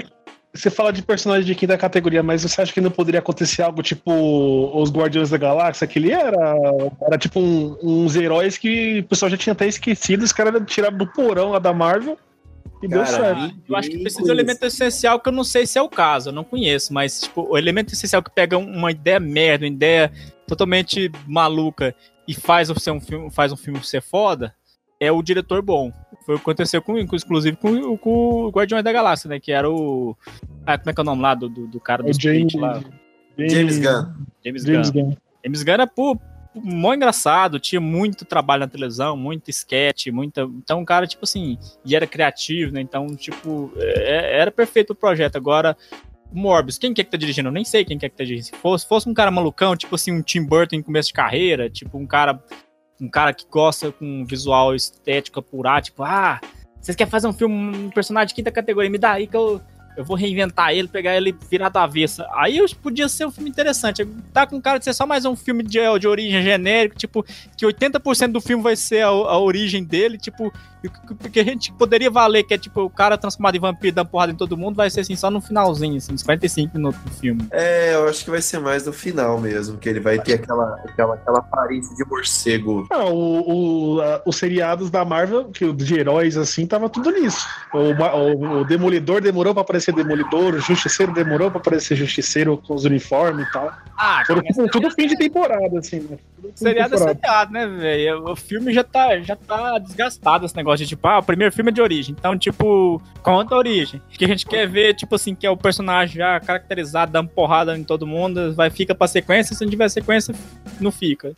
você 0.54 0.70
fala 0.70 0.92
de 0.92 1.02
personagem 1.02 1.46
de 1.46 1.56
quinta 1.56 1.78
categoria, 1.78 2.22
mas 2.22 2.44
você 2.44 2.62
acha 2.62 2.74
que 2.74 2.82
não 2.82 2.92
poderia 2.92 3.20
acontecer 3.22 3.62
algo 3.62 3.82
tipo 3.82 4.12
os 4.78 4.92
Guardiões 4.92 5.30
da 5.30 5.38
Galáxia? 5.38 5.88
Que 5.88 5.98
ele 5.98 6.12
era, 6.12 6.56
era 7.08 7.18
tipo 7.18 7.40
um- 7.40 7.78
uns 7.82 8.16
heróis 8.18 8.58
que 8.58 9.00
o 9.00 9.04
pessoal 9.06 9.30
já 9.30 9.38
tinha 9.38 9.54
até 9.54 9.66
esquecido, 9.68 10.24
os 10.24 10.34
caras 10.34 10.62
tiraram 10.68 10.98
do 10.98 11.08
porão 11.08 11.52
lá 11.52 11.60
da 11.60 11.72
Marvel 11.74 12.18
e 12.84 12.88
deu 12.88 13.06
certo. 13.06 13.56
eu 13.70 13.76
acho 13.76 13.90
que 13.90 14.00
precisa 14.00 14.24
de 14.24 14.30
um 14.30 14.34
elemento 14.34 14.66
essencial 14.66 15.20
que 15.20 15.30
eu 15.30 15.34
não 15.34 15.44
sei 15.44 15.66
se 15.68 15.78
é 15.78 15.82
o 15.82 15.90
caso, 15.90 16.30
eu 16.30 16.34
não 16.34 16.44
conheço, 16.44 16.94
mas, 16.94 17.22
tipo, 17.22 17.42
o 17.50 17.58
elemento 17.58 17.94
essencial 17.94 18.24
que 18.24 18.32
pega 18.32 18.58
uma 18.58 18.92
ideia 18.92 19.20
merda, 19.20 19.66
uma 19.66 19.72
ideia 19.72 20.12
totalmente 20.48 21.12
maluca 21.28 21.96
e 22.28 22.34
faz 22.34 22.70
ser 22.82 22.92
um 22.92 23.00
filme, 23.00 23.30
faz 23.32 23.52
um 23.52 23.58
filme 23.58 23.84
ser 23.84 24.02
foda, 24.02 24.54
é 25.00 25.12
o 25.12 25.22
diretor 25.22 25.62
bom. 25.62 25.92
Foi 26.26 26.36
o 26.36 26.38
que 26.38 26.44
aconteceu 26.44 26.82
com, 26.82 26.98
inclusive 26.98 27.56
com, 27.58 27.72
o- 27.72 27.98
com 27.98 28.10
o 28.46 28.50
Guardiões 28.50 28.84
da 28.84 28.92
Galáxia, 28.92 29.28
né? 29.30 29.40
Que 29.40 29.52
era 29.52 29.68
o. 29.70 30.16
Ah, 30.66 30.78
como 30.78 30.92
é 30.92 30.94
que 30.94 31.00
é 31.00 31.04
o 31.04 31.06
nome 31.06 31.22
lá 31.24 31.34
do, 31.34 31.50
do, 31.50 31.68
do 31.68 31.80
cara 31.80 32.04
do 32.04 32.10
Split 32.12 32.52
James, 32.52 32.54
lá? 32.54 32.80
James 33.38 33.80
Gunn. 33.80 34.06
James, 34.46 34.64
James 34.64 34.90
Gunn. 34.92 35.04
Gunn. 35.06 35.16
James 35.44 35.64
Gunn 35.64 35.74
era 35.74 35.88
pô, 35.88 36.20
mó 36.54 36.94
engraçado, 36.94 37.60
tinha 37.60 37.80
muito 37.80 38.26
trabalho 38.26 38.62
na 38.62 38.68
televisão, 38.68 39.16
muito 39.16 39.50
sketch, 39.50 40.08
muita. 40.08 40.42
Então, 40.42 40.82
o 40.82 40.86
cara, 40.86 41.08
tipo 41.08 41.24
assim, 41.24 41.58
e 41.86 41.96
era 41.96 42.06
criativo, 42.06 42.74
né? 42.74 42.82
Então, 42.82 43.08
tipo, 43.16 43.72
é- 43.78 44.40
era 44.40 44.52
perfeito 44.52 44.92
o 44.92 44.96
projeto. 44.96 45.36
Agora, 45.38 45.78
Morbius, 46.32 46.78
quem 46.78 46.94
que 46.94 47.02
é 47.02 47.04
que 47.04 47.12
tá 47.12 47.18
dirigindo? 47.18 47.50
Eu 47.50 47.54
nem 47.54 47.66
sei 47.66 47.84
quem 47.86 47.98
que 47.98 48.06
é 48.06 48.10
que 48.10 48.16
tá 48.16 48.24
dirigindo. 48.24 48.56
Se 48.56 48.62
fosse, 48.62 48.88
fosse 48.88 49.10
um 49.10 49.14
cara 49.14 49.32
malucão, 49.32 49.76
tipo 49.76 49.96
assim, 49.96 50.12
um 50.12 50.22
Tim 50.22 50.44
Burton 50.44 50.78
em 50.78 50.82
começo 50.82 51.08
de 51.10 51.14
carreira, 51.14 51.70
tipo, 51.70 51.98
um 51.98 52.06
cara. 52.06 52.42
Um 53.00 53.10
cara 53.10 53.34
que 53.34 53.46
gosta 53.50 53.92
com 53.92 54.24
visual 54.26 54.76
estético 54.76 55.40
apurar, 55.40 55.82
tipo, 55.82 56.04
ah, 56.04 56.40
vocês 56.80 56.96
querem 56.96 57.10
fazer 57.10 57.28
um 57.28 57.34
filme, 57.34 57.56
um 57.76 57.90
personagem 57.90 58.28
de 58.28 58.36
quinta 58.36 58.52
categoria, 58.52 58.92
me 58.92 59.00
dá 59.00 59.14
aí 59.14 59.26
que 59.26 59.36
eu, 59.36 59.60
eu 59.98 60.04
vou 60.04 60.16
reinventar 60.16 60.72
ele, 60.72 60.88
pegar 60.88 61.16
ele 61.16 61.36
virado 61.50 61.78
à 61.78 61.84
avessa. 61.84 62.28
Aí 62.36 62.60
podia 62.82 63.08
ser 63.10 63.26
um 63.26 63.32
filme 63.32 63.50
interessante. 63.50 64.08
Tá 64.34 64.48
com 64.48 64.62
cara 64.62 64.78
de 64.78 64.86
ser 64.86 64.94
só 64.94 65.06
mais 65.06 65.26
um 65.26 65.36
filme 65.36 65.64
de, 65.64 65.80
de 66.00 66.08
origem 66.08 66.42
genérico, 66.42 66.96
tipo, 66.96 67.24
que 67.58 67.66
80% 67.66 68.32
do 68.32 68.42
filme 68.42 68.64
vai 68.64 68.76
ser 68.76 69.04
a, 69.04 69.08
a 69.08 69.38
origem 69.38 69.84
dele, 69.84 70.18
tipo, 70.18 70.52
O 70.84 71.30
que 71.30 71.40
a 71.40 71.44
gente 71.44 71.72
poderia 71.74 72.10
valer, 72.10 72.44
que 72.44 72.54
é 72.54 72.58
tipo 72.58 72.82
o 72.82 72.90
cara 72.90 73.18
transformado 73.18 73.56
em 73.56 73.60
vampiro 73.60 73.96
dando 73.96 74.08
porrada 74.08 74.32
em 74.32 74.36
todo 74.36 74.58
mundo, 74.58 74.76
vai 74.76 74.90
ser 74.90 75.02
assim 75.02 75.16
só 75.16 75.30
no 75.30 75.40
finalzinho, 75.40 75.98
assim, 75.98 76.14
uns 76.14 76.24
45 76.24 76.76
minutos 76.78 77.00
do 77.02 77.12
filme. 77.12 77.46
É, 77.52 77.94
eu 77.94 78.08
acho 78.08 78.24
que 78.24 78.32
vai 78.32 78.42
ser 78.42 78.60
mais 78.60 78.86
no 78.86 78.94
final 78.94 79.40
mesmo, 79.40 79.78
que 79.78 79.88
ele 79.88 80.00
vai 80.00 80.18
ter 80.20 80.34
aquela, 80.34 80.76
aquela, 80.86 81.14
aquela 81.16 81.40
aparência 81.40 81.96
de 81.96 82.04
morcego. 82.10 82.88
Ah, 82.92 83.06
o, 83.06 83.96
o- 83.98 84.02
a- 84.02 84.22
os 84.26 84.36
seriados 84.36 84.90
da 84.90 85.06
Marvel, 85.06 85.46
que, 85.46 85.72
de 85.72 86.00
heróis 86.00 86.36
assim, 86.38 86.66
tava 86.66 86.90
tudo 86.90 87.12
nisso. 87.12 87.46
O, 87.74 87.78
o- 87.78 88.62
o 88.62 88.66
Demolidor 88.66 89.22
demorou 89.22 89.54
pra 89.54 89.62
aparecer 89.62 89.94
Demolidor, 89.94 90.56
o 90.56 90.60
Justiceiro 90.60 91.14
demorou 91.14 91.52
pra 91.52 91.60
aparecer 91.60 91.96
Justiceiro 91.96 92.58
com 92.58 92.74
os 92.74 92.86
uniformes 92.86 93.48
e 93.48 93.52
tal. 93.52 93.72
Ah, 93.98 94.24
Foram 94.26 94.42
mas 94.44 94.56
tudo, 94.56 94.70
tudo 94.70 94.92
fim 94.92 95.08
de 95.08 95.16
temporada, 95.16 95.78
assim, 95.80 96.00
né? 96.00 96.18
Seriado 96.56 96.96
é 96.96 96.98
temporada. 96.98 97.20
seriado, 97.20 97.54
né, 97.54 97.68
velho? 97.68 98.24
O 98.32 98.36
filme 98.36 98.74
já 98.74 98.84
tá, 98.84 99.20
já 99.20 99.36
tá 99.36 99.78
desgastado 99.78 100.46
esse 100.46 100.56
negócio 100.56 100.71
de 100.80 100.88
tipo, 100.88 101.08
ah, 101.08 101.20
o 101.20 101.24
primeiro 101.24 101.54
filme 101.54 101.72
é 101.72 101.74
de 101.74 101.82
origem. 101.82 102.16
Então, 102.18 102.38
tipo, 102.38 103.02
conta 103.22 103.56
a 103.56 103.58
origem. 103.58 104.02
O 104.14 104.18
que 104.18 104.26
a 104.26 104.28
gente 104.28 104.46
quer 104.46 104.68
ver, 104.68 104.96
tipo 104.96 105.16
assim, 105.16 105.36
que 105.36 105.46
é 105.46 105.50
o 105.50 105.58
personagem 105.58 106.18
já 106.18 106.40
caracterizado, 106.40 107.12
dando 107.12 107.30
porrada 107.30 107.78
em 107.78 107.84
todo 107.84 108.08
mundo, 108.08 108.54
vai 108.54 108.70
fica 108.70 108.96
pra 108.96 109.08
sequência, 109.08 109.56
se 109.56 109.64
não 109.64 109.72
tiver 109.72 109.90
sequência, 109.90 110.34
não 110.80 110.92
fica. 110.92 111.36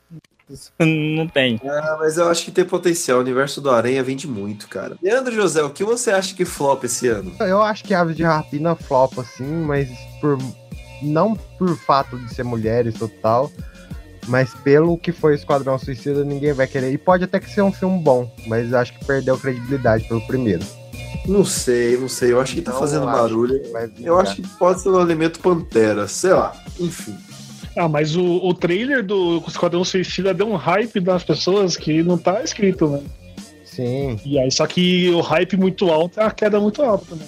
Não 0.77 1.25
tem. 1.25 1.59
Ah, 1.63 1.97
mas 1.99 2.17
eu 2.17 2.29
acho 2.29 2.43
que 2.43 2.51
tem 2.51 2.65
potencial. 2.65 3.17
O 3.17 3.21
universo 3.21 3.61
do 3.61 3.71
Aranha 3.71 4.03
vende 4.03 4.27
muito, 4.27 4.67
cara. 4.67 4.97
Leandro 5.01 5.33
José, 5.33 5.63
o 5.63 5.69
que 5.69 5.83
você 5.83 6.11
acha 6.11 6.35
que 6.35 6.43
flop 6.43 6.83
esse 6.83 7.07
ano? 7.07 7.33
Eu 7.39 7.61
acho 7.61 7.83
que 7.83 7.93
Aves 7.93 8.15
de 8.15 8.23
Rapina 8.23 8.75
flopa, 8.75 9.21
assim, 9.21 9.45
mas 9.45 9.89
por 10.19 10.37
não 11.01 11.35
por 11.35 11.75
fato 11.77 12.17
de 12.17 12.33
ser 12.33 12.43
mulheres 12.43 13.01
ou 13.01 13.09
tal, 13.09 13.51
mas 14.27 14.53
pelo 14.53 14.97
que 14.97 15.11
foi 15.11 15.35
Esquadrão 15.35 15.77
Suicida, 15.77 16.23
ninguém 16.23 16.53
vai 16.53 16.67
querer. 16.67 16.91
E 16.91 16.97
pode 16.97 17.23
até 17.23 17.39
que 17.39 17.49
ser 17.49 17.61
um 17.61 17.71
filme 17.71 17.99
bom, 17.99 18.31
mas 18.47 18.73
acho 18.73 18.93
que 18.97 19.05
perdeu 19.05 19.37
credibilidade 19.37 20.07
pelo 20.07 20.21
primeiro. 20.27 20.65
Não 21.27 21.45
sei, 21.45 21.97
não 21.97 22.09
sei. 22.09 22.33
Eu 22.33 22.41
acho 22.41 22.53
que 22.53 22.61
tá 22.61 22.71
Não 22.71 22.79
fazendo 22.79 23.05
barulho. 23.05 23.61
Eu 23.99 24.19
acho 24.19 24.35
que 24.35 24.47
pode 24.57 24.81
ser 24.81 24.89
um 24.89 24.99
elemento 24.99 25.39
Pantera, 25.39 26.07
sei 26.07 26.33
lá. 26.33 26.53
Enfim. 26.79 27.15
Ah, 27.77 27.87
mas 27.87 28.15
o, 28.15 28.23
o 28.23 28.53
trailer 28.53 29.03
do 29.03 29.43
Esquadrão 29.47 29.83
Suicida 29.83 30.33
deu 30.33 30.47
um 30.47 30.55
hype 30.55 30.99
das 30.99 31.23
pessoas 31.23 31.75
que 31.75 32.03
não 32.03 32.17
tá 32.17 32.43
escrito, 32.43 32.87
né? 32.87 33.01
Sim. 33.63 34.19
E 34.23 34.37
aí, 34.37 34.51
só 34.51 34.67
que 34.67 35.09
o 35.09 35.21
hype 35.21 35.57
muito 35.57 35.89
alto 35.89 36.19
é 36.19 36.23
a 36.23 36.31
queda 36.31 36.59
muito 36.59 36.81
alta 36.83 37.05
também. 37.09 37.27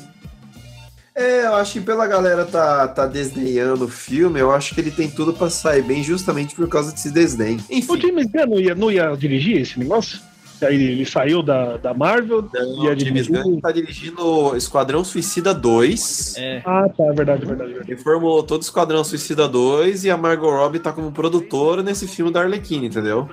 É, 1.16 1.46
eu 1.46 1.56
acho 1.56 1.74
que 1.74 1.82
pela 1.82 2.06
galera 2.06 2.44
tá, 2.44 2.88
tá 2.90 3.08
desdenhando 3.08 3.86
o 3.86 3.90
filme, 3.90 4.38
eu 4.40 4.52
acho 4.52 4.76
que 4.76 4.82
ele 4.82 4.92
tem 4.92 5.10
tudo 5.10 5.34
pra 5.34 5.50
sair 5.50 5.82
bem 5.82 6.04
justamente 6.04 6.54
por 6.54 6.68
causa 6.68 6.92
desse 6.92 7.10
desdém. 7.10 7.58
O 7.70 7.74
Enfim, 7.74 8.02
James 8.02 8.28
Gunn 8.28 8.48
não 8.48 8.60
ia, 8.60 8.76
não 8.76 8.92
ia 8.92 9.16
dirigir 9.16 9.62
esse 9.62 9.80
negócio? 9.80 10.20
Aí 10.62 10.76
ele 10.76 11.06
saiu 11.06 11.44
da, 11.44 11.78
da 11.78 11.94
Marvel. 11.94 12.48
não, 12.54 12.86
ia 12.86 12.94
o 12.94 13.00
James. 13.00 13.28
Gunn 13.28 13.60
tá 13.60 13.72
dirigindo 13.72 14.56
Esquadrão 14.56 15.04
Suicida 15.04 15.54
2. 15.54 16.36
É. 16.38 16.62
Ah, 16.66 16.88
tá, 16.90 17.04
é 17.04 17.14
verdade, 17.14 17.44
é 17.44 17.46
verdade. 17.46 17.72
verdade. 17.72 17.92
Ele 17.92 18.02
formulou 18.02 18.44
todo 18.44 18.62
o 18.62 18.64
Esquadrão 18.64 19.04
Suicida 19.04 19.48
2 19.48 20.06
e 20.06 20.10
a 20.10 20.18
Margot 20.18 20.50
Robbie 20.50 20.80
tá 20.80 20.94
como 20.94 21.12
produtora 21.12 21.84
nesse 21.84 22.08
filme 22.08 22.32
da 22.32 22.42
Arlequina, 22.42 22.86
entendeu? 22.86 23.30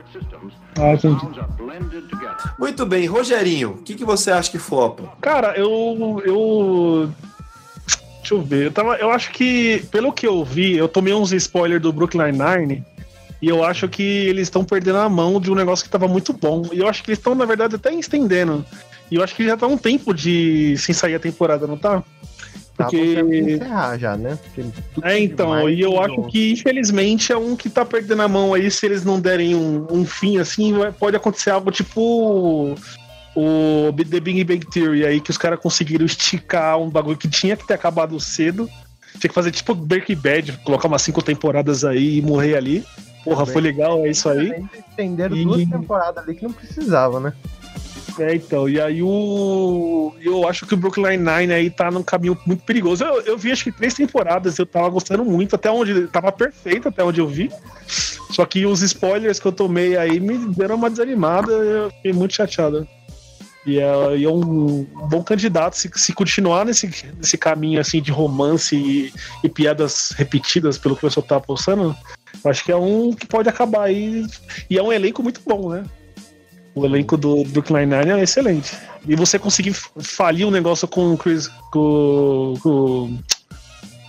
Ah, 0.78 0.94
entendi. 0.94 1.26
Muito 2.58 2.86
bem, 2.86 3.06
Rogerinho, 3.06 3.70
o 3.70 3.82
que, 3.82 3.94
que 3.94 4.04
você 4.04 4.30
acha 4.30 4.50
que 4.50 4.58
flopa? 4.58 5.12
Cara, 5.20 5.56
eu. 5.56 6.22
eu... 6.24 7.10
Deixa 8.22 8.34
eu 8.34 8.40
ver. 8.42 8.66
Eu, 8.66 8.72
tava, 8.72 8.94
eu 8.96 9.10
acho 9.10 9.32
que, 9.32 9.84
pelo 9.90 10.12
que 10.12 10.26
eu 10.26 10.44
vi, 10.44 10.76
eu 10.76 10.88
tomei 10.88 11.12
uns 11.12 11.32
spoilers 11.32 11.82
do 11.82 11.92
Brooklyn 11.92 12.32
Nine. 12.32 12.84
E 13.40 13.48
eu 13.48 13.64
acho 13.64 13.88
que 13.88 14.02
eles 14.02 14.42
estão 14.42 14.64
perdendo 14.64 14.98
a 14.98 15.08
mão 15.08 15.40
de 15.40 15.50
um 15.50 15.56
negócio 15.56 15.84
que 15.84 15.90
tava 15.90 16.06
muito 16.06 16.32
bom. 16.32 16.62
E 16.72 16.78
eu 16.78 16.86
acho 16.88 17.02
que 17.02 17.10
eles 17.10 17.18
estão, 17.18 17.34
na 17.34 17.44
verdade, 17.44 17.74
até 17.74 17.92
estendendo. 17.92 18.64
E 19.10 19.16
eu 19.16 19.22
acho 19.24 19.34
que 19.34 19.44
já 19.44 19.56
tá 19.56 19.66
um 19.66 19.76
tempo 19.76 20.14
de 20.14 20.76
sem 20.78 20.94
sair 20.94 21.16
a 21.16 21.18
temporada, 21.18 21.66
não 21.66 21.76
tá? 21.76 22.04
Tá 22.76 22.84
Porque- 22.84 23.16
porque... 23.20 23.38
encerrar 23.40 23.98
já, 23.98 24.16
né? 24.16 24.38
É, 25.02 25.18
então, 25.18 25.68
e 25.68 25.80
eu 25.80 26.00
acho 26.00 26.22
que, 26.28 26.52
infelizmente, 26.52 27.32
é 27.32 27.36
um 27.36 27.54
que 27.56 27.68
tá 27.68 27.84
perdendo 27.84 28.22
a 28.22 28.28
mão 28.28 28.54
aí. 28.54 28.70
Se 28.70 28.86
eles 28.86 29.04
não 29.04 29.20
derem 29.20 29.54
um, 29.56 29.86
um 29.90 30.04
fim 30.06 30.38
assim, 30.38 30.72
vai- 30.72 30.92
pode 30.92 31.16
acontecer 31.16 31.50
algo 31.50 31.70
tipo 31.72 32.74
o 33.34 33.92
The 33.92 34.20
Big 34.20 34.44
Bang 34.44 34.66
Theory 34.66 35.06
aí, 35.06 35.20
que 35.20 35.30
os 35.30 35.38
caras 35.38 35.58
conseguiram 35.60 36.04
esticar 36.04 36.78
um 36.78 36.90
bagulho 36.90 37.16
que 37.16 37.28
tinha 37.28 37.56
que 37.56 37.66
ter 37.66 37.74
acabado 37.74 38.18
cedo. 38.20 38.68
Tinha 39.18 39.28
que 39.28 39.34
fazer 39.34 39.50
tipo 39.50 39.74
Breaking 39.74 40.16
Bad, 40.16 40.52
colocar 40.64 40.88
umas 40.88 41.02
cinco 41.02 41.22
temporadas 41.22 41.84
aí 41.84 42.18
e 42.18 42.22
morrer 42.22 42.56
ali. 42.56 42.84
Porra, 43.24 43.46
foi 43.46 43.62
legal, 43.62 44.04
é 44.04 44.10
isso 44.10 44.28
aí. 44.28 44.64
Estenderam 44.90 45.36
E- 45.36 45.44
duas 45.44 45.68
temporadas 45.68 46.24
ali 46.24 46.34
que 46.34 46.42
não 46.42 46.52
precisava, 46.52 47.20
né? 47.20 47.32
É, 48.18 48.34
então, 48.34 48.68
e 48.68 48.80
aí 48.80 49.02
o. 49.02 50.12
Eu 50.20 50.46
acho 50.46 50.66
que 50.66 50.74
o 50.74 50.76
Brooklyn 50.76 51.16
Nine 51.16 51.52
aí 51.52 51.70
tá 51.70 51.90
num 51.90 52.02
caminho 52.02 52.36
muito 52.44 52.62
perigoso. 52.64 53.04
Eu, 53.04 53.22
eu 53.22 53.38
vi 53.38 53.50
acho 53.52 53.64
que 53.64 53.72
três 53.72 53.94
temporadas, 53.94 54.58
eu 54.58 54.66
tava 54.66 54.88
gostando 54.90 55.24
muito, 55.24 55.54
até 55.56 55.70
onde. 55.70 56.06
Tava 56.08 56.30
perfeito 56.30 56.88
até 56.88 57.02
onde 57.02 57.20
eu 57.20 57.28
vi. 57.28 57.50
Só 58.30 58.44
que 58.44 58.66
os 58.66 58.82
spoilers 58.82 59.38
que 59.38 59.46
eu 59.46 59.52
tomei 59.52 59.96
aí 59.96 60.20
me 60.20 60.36
deram 60.54 60.74
uma 60.76 60.90
desanimada, 60.90 61.52
eu 61.52 61.90
fiquei 61.90 62.12
muito 62.12 62.34
chateado. 62.34 62.86
E 63.64 63.78
é, 63.78 64.16
e 64.16 64.24
é 64.24 64.28
um 64.28 64.84
bom 65.08 65.22
candidato 65.22 65.76
se, 65.76 65.90
se 65.94 66.12
continuar 66.12 66.64
nesse, 66.64 66.90
nesse 67.16 67.38
caminho 67.38 67.80
assim 67.80 68.02
de 68.02 68.10
romance 68.10 68.74
e, 68.74 69.12
e 69.44 69.48
piadas 69.48 70.10
repetidas 70.16 70.78
pelo 70.78 70.96
que 70.96 71.04
o 71.04 71.08
pessoal 71.08 71.24
tá 71.24 71.36
apostando. 71.36 71.96
eu 72.44 72.50
Acho 72.50 72.64
que 72.64 72.72
é 72.72 72.76
um 72.76 73.12
que 73.12 73.26
pode 73.26 73.48
acabar 73.48 73.84
aí. 73.84 74.26
E 74.68 74.76
é 74.76 74.82
um 74.82 74.92
elenco 74.92 75.22
muito 75.22 75.40
bom, 75.46 75.70
né? 75.70 75.84
O 76.74 76.84
elenco 76.86 77.16
do 77.16 77.44
Brooklyn 77.44 77.86
Nine 77.86 78.12
é 78.12 78.22
excelente. 78.22 78.76
E 79.06 79.14
você 79.14 79.38
conseguir 79.38 79.74
falir 79.74 80.46
um 80.46 80.50
negócio 80.50 80.88
com 80.88 81.12
o 81.12 81.18
Chris. 81.18 81.48
Com. 81.70 82.54
com 82.62 83.18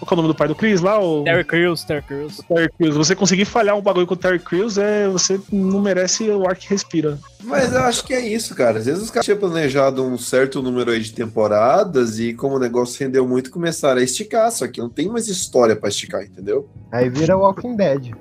qual 0.06 0.18
é 0.18 0.20
o 0.20 0.24
nome 0.24 0.34
do 0.34 0.38
pai 0.38 0.48
do 0.48 0.56
Chris 0.56 0.82
lá? 0.82 1.00
O 1.00 1.24
Terry 1.24 1.44
Crews, 1.44 1.84
Terry 1.84 2.02
Crews. 2.02 2.42
Terry 2.48 2.70
Crews. 2.78 2.96
Você 2.96 3.16
conseguir 3.16 3.46
falhar 3.46 3.78
um 3.78 3.82
bagulho 3.82 4.08
com 4.08 4.14
o 4.14 4.18
Terry 4.18 4.40
Crews, 4.40 4.78
é, 4.78 5.08
você 5.08 5.40
não 5.52 5.82
merece 5.82 6.30
o 6.30 6.48
ar 6.48 6.56
que 6.56 6.70
respira. 6.70 7.18
Mas 7.44 7.74
eu 7.74 7.82
acho 7.82 8.04
que 8.06 8.14
é 8.14 8.22
isso, 8.22 8.56
cara. 8.56 8.80
Às 8.80 8.86
vezes 8.86 9.04
os 9.04 9.12
caras 9.12 9.26
tinham 9.26 9.38
planejado 9.38 10.04
um 10.04 10.18
certo 10.18 10.62
número 10.62 10.92
aí 10.92 11.00
de 11.00 11.14
temporadas 11.14 12.20
e 12.20 12.34
como 12.34 12.56
o 12.56 12.60
negócio 12.60 13.04
rendeu 13.04 13.28
muito, 13.28 13.52
começaram 13.52 14.00
a 14.00 14.04
esticar, 14.04 14.52
só 14.52 14.68
que 14.68 14.80
não 14.80 14.90
tem 14.90 15.10
mais 15.10 15.28
história 15.28 15.76
pra 15.76 15.90
esticar, 15.90 16.24
entendeu? 16.24 16.70
Aí 16.92 17.10
vira 17.10 17.38
Walking 17.38 17.76
Dead. 17.76 18.14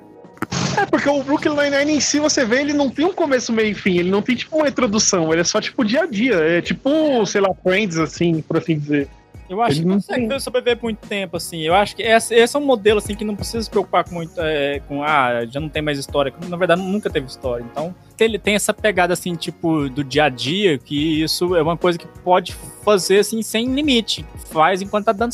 É, 0.77 0.85
porque 0.85 1.07
o 1.07 1.23
Brooklyn 1.23 1.55
Nine-Nine 1.55 1.93
em 1.93 1.99
si, 1.99 2.19
você 2.19 2.43
vê, 2.43 2.61
ele 2.61 2.73
não 2.73 2.89
tem 2.89 3.05
um 3.05 3.13
começo, 3.13 3.53
meio 3.53 3.71
e 3.71 3.73
fim. 3.73 3.97
Ele 3.97 4.09
não 4.09 4.21
tem, 4.21 4.35
tipo, 4.35 4.57
uma 4.57 4.67
introdução. 4.67 5.31
Ele 5.31 5.41
é 5.41 5.43
só, 5.43 5.61
tipo, 5.61 5.85
dia 5.85 6.01
a 6.01 6.05
dia. 6.05 6.35
É 6.35 6.61
tipo, 6.61 7.25
sei 7.25 7.41
lá, 7.41 7.49
Friends, 7.63 7.97
assim, 7.97 8.41
por 8.41 8.57
assim 8.57 8.77
dizer. 8.77 9.07
Eu 9.53 9.61
acho 9.61 9.73
Ele 9.73 9.81
que 9.81 9.85
não 9.85 9.95
consegue 9.95 10.39
sobreviver 10.39 10.77
por 10.77 10.83
muito 10.83 11.07
tempo, 11.07 11.37
assim. 11.37 11.61
Eu 11.61 11.75
acho 11.75 11.95
que 11.95 12.01
esse, 12.01 12.33
esse 12.33 12.55
é 12.55 12.59
um 12.59 12.65
modelo, 12.65 12.97
assim, 12.97 13.15
que 13.15 13.23
não 13.23 13.35
precisa 13.35 13.61
se 13.61 13.69
preocupar 13.69 14.03
com 14.03 14.15
muito, 14.15 14.33
é, 14.39 14.79
com, 14.87 15.03
ah, 15.03 15.45
já 15.45 15.59
não 15.59 15.69
tem 15.69 15.81
mais 15.81 15.99
história. 15.99 16.33
Na 16.49 16.57
verdade, 16.57 16.81
nunca 16.81 17.09
teve 17.09 17.27
história. 17.27 17.63
Então, 17.71 17.95
ele 18.19 18.39
tem 18.39 18.55
essa 18.55 18.73
pegada, 18.73 19.13
assim, 19.13 19.35
tipo, 19.35 19.89
do 19.89 20.03
dia 20.03 20.25
a 20.25 20.29
dia, 20.29 20.77
que 20.77 21.21
isso 21.21 21.55
é 21.55 21.61
uma 21.61 21.77
coisa 21.77 21.97
que 21.99 22.07
pode 22.23 22.53
fazer, 22.83 23.19
assim, 23.19 23.41
sem 23.41 23.73
limite. 23.73 24.25
Faz 24.51 24.81
enquanto 24.81 25.05
tá 25.05 25.11
dando, 25.11 25.33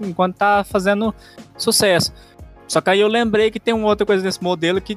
enquanto 0.00 0.36
tá 0.36 0.64
fazendo 0.64 1.14
sucesso. 1.56 2.12
Só 2.70 2.80
que 2.80 2.88
aí 2.88 3.00
eu 3.00 3.08
lembrei 3.08 3.50
que 3.50 3.58
tem 3.58 3.74
uma 3.74 3.88
outra 3.88 4.06
coisa 4.06 4.22
desse 4.22 4.40
modelo 4.40 4.80
que 4.80 4.96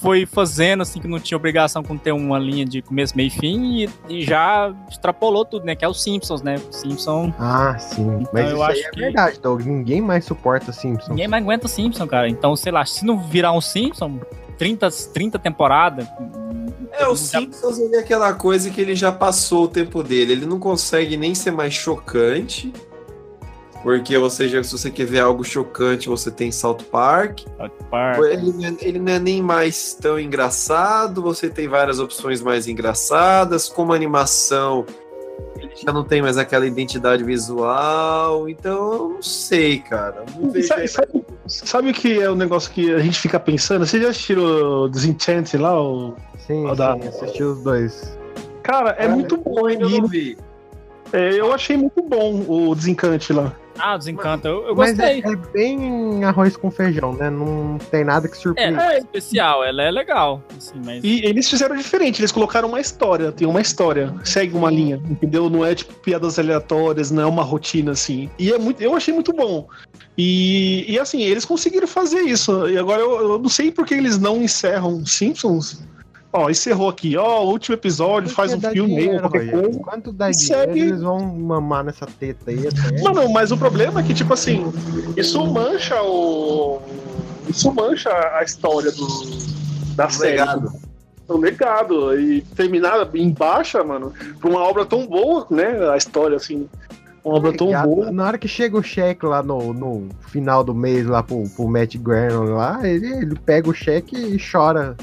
foi 0.00 0.24
fazendo, 0.26 0.82
assim, 0.82 1.00
que 1.00 1.08
não 1.08 1.18
tinha 1.18 1.36
obrigação 1.36 1.82
com 1.82 1.98
ter 1.98 2.12
uma 2.12 2.38
linha 2.38 2.64
de 2.64 2.82
começo, 2.82 3.16
meio 3.16 3.26
e 3.26 3.30
fim, 3.30 3.80
e, 3.82 3.90
e 4.08 4.22
já 4.24 4.72
extrapolou 4.88 5.44
tudo, 5.44 5.66
né? 5.66 5.74
Que 5.74 5.84
é 5.84 5.88
os 5.88 6.00
Simpsons, 6.00 6.40
né? 6.40 6.56
Simpsons 6.70 7.34
Ah, 7.36 7.76
sim. 7.80 8.22
Mas 8.32 8.48
eu 8.48 8.54
isso 8.58 8.62
aí 8.62 8.70
acho 8.78 8.86
é 8.86 8.90
que- 8.92 9.00
verdade, 9.00 9.40
Doug. 9.40 9.60
Ninguém 9.62 10.00
mais 10.00 10.24
suporta 10.24 10.70
Simpsons. 10.72 11.08
Ninguém 11.08 11.26
mais 11.26 11.42
aguenta 11.42 11.66
Simpson, 11.66 12.06
cara. 12.06 12.28
Então, 12.28 12.54
sei 12.54 12.70
lá, 12.70 12.86
se 12.86 13.04
não 13.04 13.18
virar 13.18 13.50
um 13.54 13.60
Simpson, 13.60 14.20
30, 14.56 14.88
30 15.12 15.36
temporadas. 15.36 16.06
É, 16.92 17.08
o 17.08 17.16
Simpsons 17.16 17.76
ele 17.80 17.96
é 17.96 17.98
aquela 17.98 18.32
coisa 18.34 18.70
que 18.70 18.80
ele 18.80 18.94
já 18.94 19.10
passou 19.10 19.64
o 19.64 19.68
tempo 19.68 20.04
dele. 20.04 20.30
Ele 20.32 20.46
não 20.46 20.60
consegue 20.60 21.16
nem 21.16 21.34
ser 21.34 21.50
mais 21.50 21.74
chocante. 21.74 22.72
Porque 23.82 24.18
você 24.18 24.46
já, 24.48 24.62
se 24.62 24.72
você 24.72 24.90
quer 24.90 25.06
ver 25.06 25.20
algo 25.20 25.42
chocante, 25.42 26.08
você 26.08 26.30
tem 26.30 26.52
South 26.52 26.78
Park. 26.90 27.40
Ele, 28.30 28.52
não 28.52 28.64
é- 28.68 28.74
ele 28.82 28.98
não 28.98 29.12
é 29.12 29.18
nem 29.18 29.40
mais 29.42 29.94
tão 29.94 30.18
engraçado, 30.20 31.22
você 31.22 31.48
tem 31.48 31.66
várias 31.66 31.98
opções 31.98 32.42
mais 32.42 32.68
engraçadas, 32.68 33.68
como 33.70 33.92
animação, 33.94 34.84
ele 35.58 35.70
já 35.74 35.92
não 35.92 36.04
tem 36.04 36.20
mais 36.20 36.36
aquela 36.36 36.66
identidade 36.66 37.24
visual, 37.24 38.48
então 38.50 38.92
eu 38.92 39.08
não 39.14 39.22
sei, 39.22 39.78
cara. 39.78 40.24
Não 40.38 40.50
Sabe, 40.62 40.86
sabe- 40.88 41.24
sabe 41.46 41.90
o 41.90 41.94
que 41.94 42.20
é 42.20 42.28
o 42.30 42.34
negócio 42.34 42.70
que 42.72 42.92
a 42.92 42.98
gente 42.98 43.18
fica 43.18 43.40
pensando? 43.40 43.86
Vocês 43.86 44.02
já 44.02 44.10
assistiram 44.10 44.42
o 44.84 44.88
Disenchant 44.90 45.54
lá? 45.58 45.80
O... 45.80 46.14
Sim, 46.46 46.66
Ó, 46.66 46.74
dá- 46.74 46.98
sim, 47.00 47.08
assisti 47.08 47.42
os 47.42 47.62
dois. 47.62 48.18
Cara, 48.62 48.90
é 48.98 49.08
muito 49.08 49.38
bom. 49.38 49.68
Eu 49.70 49.88
E, 49.90 50.00
não 50.00 50.06
vi. 50.06 50.36
é, 51.12 51.32
eu 51.40 51.52
achei 51.52 51.76
muito 51.78 52.02
bom 52.02 52.44
o 52.46 52.74
Desencante 52.74 53.32
lá. 53.32 53.54
Ah, 53.80 53.96
Desencanta. 53.96 54.48
Eu, 54.48 54.68
eu 54.68 54.74
Mas 54.76 54.98
é, 54.98 55.20
gostei. 55.20 55.32
é 55.32 55.36
bem 55.52 56.24
arroz 56.24 56.56
com 56.56 56.70
feijão, 56.70 57.12
né? 57.14 57.30
Não 57.30 57.78
tem 57.90 58.04
nada 58.04 58.28
que 58.28 58.36
É, 58.36 58.40
surpreenda. 58.40 58.82
é 58.92 58.98
especial, 58.98 59.64
ela 59.64 59.82
é 59.82 59.90
legal. 59.90 60.42
Assim, 60.56 60.80
mas... 60.84 61.02
E 61.02 61.24
eles 61.24 61.48
fizeram 61.48 61.76
diferente, 61.76 62.20
eles 62.20 62.32
colocaram 62.32 62.68
uma 62.68 62.80
história, 62.80 63.32
tem 63.32 63.46
uma 63.48 63.60
história, 63.60 64.14
segue 64.24 64.56
uma 64.56 64.70
linha, 64.70 65.00
entendeu? 65.08 65.48
Não 65.50 65.64
é 65.64 65.74
tipo 65.74 65.94
piadas 65.94 66.38
aleatórias, 66.38 67.10
não 67.10 67.22
é 67.22 67.26
uma 67.26 67.42
rotina 67.42 67.92
assim. 67.92 68.30
E 68.38 68.52
é 68.52 68.58
muito, 68.58 68.80
eu 68.82 68.94
achei 68.94 69.12
muito 69.14 69.32
bom. 69.32 69.66
E, 70.18 70.84
e 70.92 70.98
assim, 70.98 71.22
eles 71.22 71.44
conseguiram 71.44 71.86
fazer 71.86 72.20
isso. 72.20 72.68
E 72.68 72.76
agora 72.76 73.00
eu, 73.00 73.20
eu 73.32 73.38
não 73.38 73.48
sei 73.48 73.70
por 73.70 73.86
que 73.86 73.94
eles 73.94 74.18
não 74.18 74.42
encerram 74.42 75.04
Simpsons. 75.06 75.82
Ó, 76.32 76.48
encerrou 76.48 76.88
aqui, 76.88 77.16
ó, 77.16 77.42
o 77.44 77.48
último 77.50 77.74
episódio, 77.74 78.30
faz 78.30 78.52
um 78.54 78.58
dá 78.58 78.70
filme 78.70 78.92
aí, 78.94 79.00
dinheiro, 79.00 79.20
qualquer 79.20 79.50
coisa. 79.50 79.80
Quanto 79.80 80.12
dá 80.12 80.30
dinheiro, 80.30 80.64
segue- 80.64 80.80
eles 80.80 81.02
vão 81.02 81.18
mamar 81.34 81.82
nessa 81.84 82.06
teta 82.06 82.50
aí 82.52 82.68
até. 82.68 83.02
Não, 83.02 83.28
mas 83.30 83.50
o 83.50 83.56
problema 83.58 83.98
é 83.98 84.02
que, 84.04 84.14
tipo 84.14 84.32
assim, 84.32 84.72
isso 85.16 85.44
mancha 85.44 86.00
o. 86.02 86.80
Isso 87.48 87.72
mancha 87.72 88.10
a 88.38 88.44
história 88.44 88.92
do, 88.92 89.06
da 89.96 90.08
série. 90.08 90.30
Legado. 90.38 90.72
O 91.26 91.36
legado. 91.36 92.20
E 92.20 92.42
terminar 92.54 93.08
em 93.14 93.30
baixa, 93.30 93.82
mano, 93.82 94.12
pra 94.40 94.48
uma 94.48 94.60
obra 94.60 94.86
tão 94.86 95.04
boa, 95.08 95.46
né? 95.50 95.90
A 95.90 95.96
história, 95.96 96.36
assim. 96.36 96.68
Uma 97.24 97.36
obra 97.38 97.52
tão 97.56 97.66
boa. 97.82 98.12
Na 98.12 98.26
hora 98.26 98.38
que 98.38 98.46
chega 98.46 98.78
o 98.78 98.82
cheque 98.84 99.26
lá 99.26 99.42
no, 99.42 99.72
no 99.74 100.08
final 100.28 100.62
do 100.62 100.72
mês, 100.74 101.04
lá 101.06 101.24
pro, 101.24 101.42
pro 101.56 101.66
Matt 101.68 101.96
Garner 101.96 102.54
lá, 102.54 102.86
ele, 102.88 103.06
ele 103.14 103.34
pega 103.34 103.68
o 103.68 103.74
cheque 103.74 104.16
e 104.16 104.38
chora. 104.40 104.96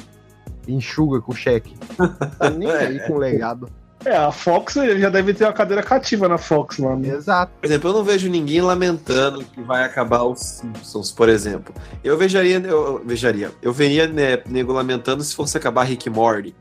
Enxuga 0.67 1.21
com 1.21 1.31
o 1.31 1.35
cheque. 1.35 1.75
Tá 2.37 2.49
nem 2.49 2.69
aí 2.69 2.99
com 3.07 3.13
o 3.13 3.17
legado. 3.17 3.69
É, 4.05 4.15
a 4.15 4.31
Fox 4.31 4.75
já 4.75 5.09
deve 5.09 5.33
ter 5.33 5.43
uma 5.43 5.51
cadeira 5.53 5.81
cativa 5.81 6.27
na 6.29 6.37
Fox, 6.37 6.77
mano. 6.77 7.03
Exato. 7.05 7.51
Por 7.59 7.65
exemplo, 7.65 7.89
eu 7.89 7.93
não 7.93 8.03
vejo 8.03 8.29
ninguém 8.29 8.61
lamentando 8.61 9.43
que 9.43 9.59
vai 9.61 9.83
acabar 9.83 10.23
os 10.23 10.39
Simpsons, 10.39 11.11
por 11.11 11.27
exemplo. 11.27 11.73
Eu 12.03 12.15
vejaria, 12.17 12.57
eu 12.59 13.01
vejaria, 13.03 13.51
eu 13.61 13.73
veria 13.73 14.07
né, 14.07 14.39
nego 14.47 14.71
lamentando 14.71 15.23
se 15.23 15.35
fosse 15.35 15.57
acabar 15.57 15.83
Rick 15.83 16.07
e 16.07 16.11
Morty. 16.11 16.55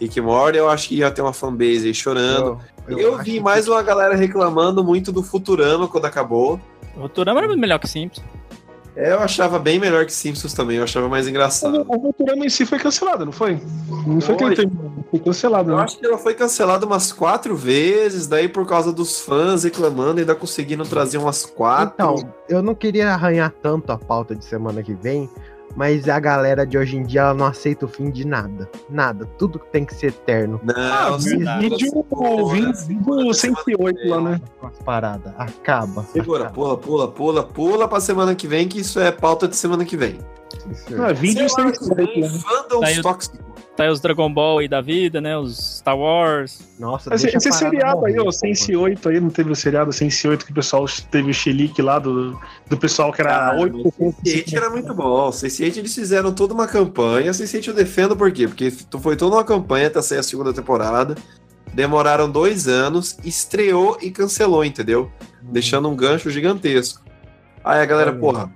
Rick 0.00 0.20
Morty, 0.20 0.58
eu 0.58 0.68
acho 0.68 0.88
que 0.88 0.96
ia 0.96 1.10
ter 1.10 1.22
uma 1.22 1.32
fanbase 1.32 1.86
aí 1.86 1.94
chorando. 1.94 2.58
Eu, 2.88 3.14
acho 3.14 3.24
vi 3.24 3.32
que- 3.34 3.40
mais 3.40 3.68
uma 3.68 3.82
galera 3.82 4.16
reclamando 4.16 4.82
muito 4.82 5.12
do 5.12 5.22
Futurama 5.22 5.86
quando 5.86 6.06
acabou. 6.06 6.60
O 6.96 7.02
Futurama 7.02 7.38
era 7.38 7.46
muito 7.46 7.60
melhor 7.60 7.78
que 7.78 7.86
Simpsons. 7.86 8.24
É, 9.00 9.12
Eu 9.12 9.20
achava 9.20 9.58
bem 9.58 9.78
melhor 9.78 10.04
que 10.04 10.12
Simpsons 10.12 10.52
também, 10.52 10.76
eu 10.76 10.84
achava 10.84 11.08
mais 11.08 11.26
engraçado. 11.26 11.86
O 11.88 12.00
Futurama 12.00 12.44
em 12.44 12.50
si 12.50 12.66
foi 12.66 12.78
cancelado, 12.78 13.24
não 13.24 13.32
foi? 13.32 13.58
Não 14.06 14.20
foi 14.20 14.36
que 14.36 14.44
ele 14.44 14.56
Foi. 14.56 14.66
terminou, 14.66 14.92
foi 15.10 15.20
cancelado, 15.20 15.70
Eu 15.70 15.76
né? 15.76 15.82
acho 15.84 15.98
que 15.98 16.06
ela 16.06 16.18
foi 16.18 16.34
cancelada 16.34 16.84
umas 16.84 17.12
quatro 17.12 17.56
vezes, 17.56 18.26
daí 18.26 18.48
por 18.48 18.66
causa 18.66 18.92
dos 18.92 19.20
fãs 19.20 19.64
reclamando, 19.64 20.20
ainda 20.20 20.34
conseguindo 20.34 20.84
trazer 20.84 21.18
umas 21.18 21.46
quatro. 21.46 21.94
Então, 21.94 22.32
eu 22.48 22.62
não 22.62 22.74
queria 22.74 23.12
arranhar 23.12 23.52
tanto 23.62 23.90
a 23.90 23.98
pauta 23.98 24.34
de 24.36 24.44
semana 24.44 24.82
que 24.82 24.92
vem, 24.94 25.28
mas 25.76 26.08
a 26.08 26.18
galera 26.18 26.66
de 26.66 26.76
hoje 26.76 26.96
em 26.96 27.02
dia 27.02 27.20
ela 27.22 27.34
não 27.34 27.46
aceita 27.46 27.84
o 27.86 27.88
fim 27.88 28.10
de 28.10 28.26
nada. 28.26 28.68
Nada. 28.88 29.26
Tudo 29.38 29.58
tem 29.58 29.84
que 29.84 29.94
ser 29.94 30.08
eterno. 30.08 30.60
Não, 30.62 30.74
Ah, 30.76 31.16
vídeo, 31.16 31.46
vídeo 31.78 33.34
108 33.34 34.08
lá, 34.08 34.20
né? 34.20 34.40
Com 34.58 34.66
as 34.66 34.78
paradas. 34.78 35.32
Acaba. 35.38 36.02
Segura, 36.04 36.44
acaba. 36.44 36.54
pula, 36.54 36.76
pula, 36.78 37.08
pula, 37.08 37.42
pula 37.42 37.88
pra 37.88 38.00
semana 38.00 38.34
que 38.34 38.46
vem, 38.46 38.66
que 38.68 38.80
isso 38.80 38.98
é 39.00 39.10
pauta 39.10 39.46
de 39.48 39.56
semana 39.56 39.84
que 39.84 39.96
vem. 39.96 40.18
Isso 40.70 41.02
Ah, 41.02 41.12
vídeo 41.12 41.48
108, 41.48 41.94
vem, 41.94 42.20
né? 42.22 43.02
tóxicos. 43.02 43.40
Tá 43.76 43.84
aí 43.84 43.90
os 43.90 44.00
Dragon 44.00 44.30
Ball 44.30 44.58
aí 44.58 44.68
da 44.68 44.80
vida, 44.82 45.20
né? 45.20 45.38
Os 45.38 45.78
Star 45.78 45.96
Wars. 45.96 46.60
Nossa, 46.78 47.14
Esse, 47.14 47.24
deixa 47.30 47.38
esse 47.38 47.52
seriado 47.52 48.04
aí, 48.04 48.12
morrer, 48.12 48.20
ó, 48.20 48.24
pô, 48.24 48.32
Sense 48.32 48.76
8 48.76 49.08
aí, 49.08 49.20
não 49.20 49.30
teve 49.30 49.50
o 49.50 49.56
seriado 49.56 49.90
Sense 49.92 50.28
8 50.28 50.44
que 50.44 50.52
o 50.52 50.54
pessoal 50.54 50.84
teve 51.10 51.30
o 51.30 51.34
xilique 51.34 51.80
lá 51.80 51.98
do, 51.98 52.38
do 52.68 52.76
pessoal 52.76 53.10
que 53.12 53.22
era 53.22 53.30
Cara, 53.30 53.60
8 53.60 53.78
o 53.78 53.92
Sense8 53.92 54.54
era 54.54 54.68
muito 54.68 54.92
bom. 54.92 55.28
O 55.28 55.30
Sense8 55.30 55.76
eles 55.78 55.94
fizeram 55.94 56.32
toda 56.34 56.52
uma 56.52 56.66
campanha. 56.66 57.30
O 57.30 57.34
Sense8 57.34 57.68
eu 57.68 57.74
defendo 57.74 58.14
por 58.16 58.30
quê? 58.32 58.46
Porque 58.48 58.70
foi 59.00 59.16
toda 59.16 59.36
uma 59.36 59.44
campanha 59.44 59.86
até 59.86 60.02
sair 60.02 60.18
a 60.18 60.22
segunda 60.22 60.52
temporada. 60.52 61.14
Demoraram 61.72 62.28
dois 62.30 62.66
anos, 62.66 63.16
estreou 63.24 63.96
e 64.02 64.10
cancelou, 64.10 64.64
entendeu? 64.64 65.10
Deixando 65.40 65.88
um 65.88 65.94
gancho 65.96 66.28
gigantesco. 66.28 67.00
Aí 67.64 67.80
a 67.80 67.86
galera, 67.86 68.12
porra, 68.12 68.50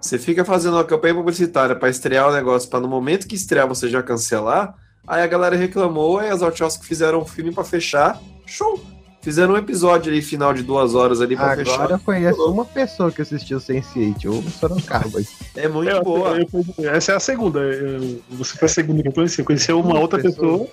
você 0.00 0.18
fica 0.18 0.44
fazendo 0.44 0.74
uma 0.74 0.84
campanha 0.84 1.14
publicitária 1.14 1.74
pra 1.76 1.88
estrear 1.88 2.28
o 2.28 2.32
negócio, 2.32 2.68
pra 2.68 2.80
no 2.80 2.88
momento 2.88 3.26
que 3.26 3.34
estrear 3.34 3.66
você 3.68 3.88
já 3.88 4.02
cancelar. 4.02 4.74
Aí 5.06 5.22
a 5.22 5.26
galera 5.26 5.56
reclamou, 5.56 6.18
aí 6.18 6.30
as 6.30 6.40
Wachowski 6.40 6.86
fizeram 6.86 7.20
um 7.20 7.24
filme 7.26 7.52
pra 7.52 7.64
fechar. 7.64 8.20
Show! 8.46 8.80
Fizeram 9.22 9.52
um 9.52 9.56
episódio 9.58 10.10
ali, 10.10 10.22
final 10.22 10.54
de 10.54 10.62
duas 10.62 10.94
horas 10.94 11.20
ali 11.20 11.36
pra 11.36 11.52
Agora 11.52 11.64
fechar. 11.66 11.90
eu 11.90 11.98
conheço 11.98 12.42
uma 12.50 12.64
pessoa 12.64 13.12
que 13.12 13.20
assistiu 13.20 13.58
Sense8, 13.58 14.24
o 14.30 14.50
Sorocaba. 14.50 15.20
É 15.54 15.68
muito 15.68 15.90
Eu- 15.90 16.02
boa. 16.02 16.38
eu- 16.38 16.48
eu- 16.78 16.90
essa 16.90 17.12
é 17.12 17.16
a 17.16 17.20
segunda. 17.20 17.58
eu- 17.60 18.22
você 18.30 18.56
foi 18.56 18.64
a 18.66 18.70
segunda 18.70 19.02
que 19.02 19.08
eu 19.08 19.12
conheci. 19.12 19.38
Eu 19.40 19.44
conheci 19.44 19.70
uma 19.72 19.84
Uma 19.90 20.00
outra 20.00 20.18
pessoa. 20.22 20.60
pessoa. 20.60 20.68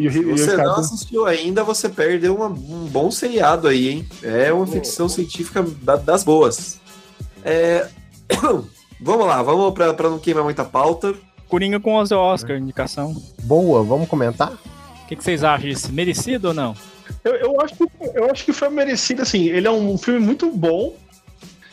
E 0.00 0.10
Se 0.10 0.18
e 0.18 0.24
você 0.24 0.56
não 0.56 0.74
assistiu 0.74 1.26
ainda, 1.26 1.62
você 1.62 1.88
perdeu 1.88 2.34
uma- 2.34 2.48
um 2.48 2.86
bom 2.90 3.08
seriado 3.10 3.68
aí, 3.68 3.88
hein? 3.88 4.08
É 4.20 4.52
uma 4.52 4.66
ficção 4.66 5.08
científica 5.08 5.64
da- 5.80 5.94
das 5.96 6.24
boas. 6.24 6.78
É, 7.44 7.86
Vamos 9.00 9.26
lá, 9.26 9.42
vamos 9.42 9.74
pra, 9.74 9.92
pra 9.92 10.08
não 10.08 10.18
queimar 10.18 10.42
muita 10.42 10.64
pauta. 10.64 11.14
Coringa 11.48 11.78
com 11.78 11.94
11 11.96 12.14
Oscar, 12.14 12.56
indicação. 12.56 13.14
Boa, 13.42 13.82
vamos 13.84 14.08
comentar? 14.08 14.52
O 14.52 15.06
que, 15.06 15.14
que 15.14 15.22
vocês 15.22 15.44
acham 15.44 15.68
disso? 15.68 15.92
Merecido 15.92 16.48
ou 16.48 16.54
não? 16.54 16.74
Eu, 17.22 17.34
eu 17.34 17.60
acho 17.60 17.74
que, 17.76 17.84
eu 18.14 18.30
acho 18.30 18.44
que 18.44 18.52
foi 18.54 18.68
merecido, 18.70 19.20
assim. 19.22 19.44
Ele 19.48 19.66
é 19.66 19.70
um 19.70 19.98
filme 19.98 20.18
muito 20.18 20.50
bom. 20.50 20.94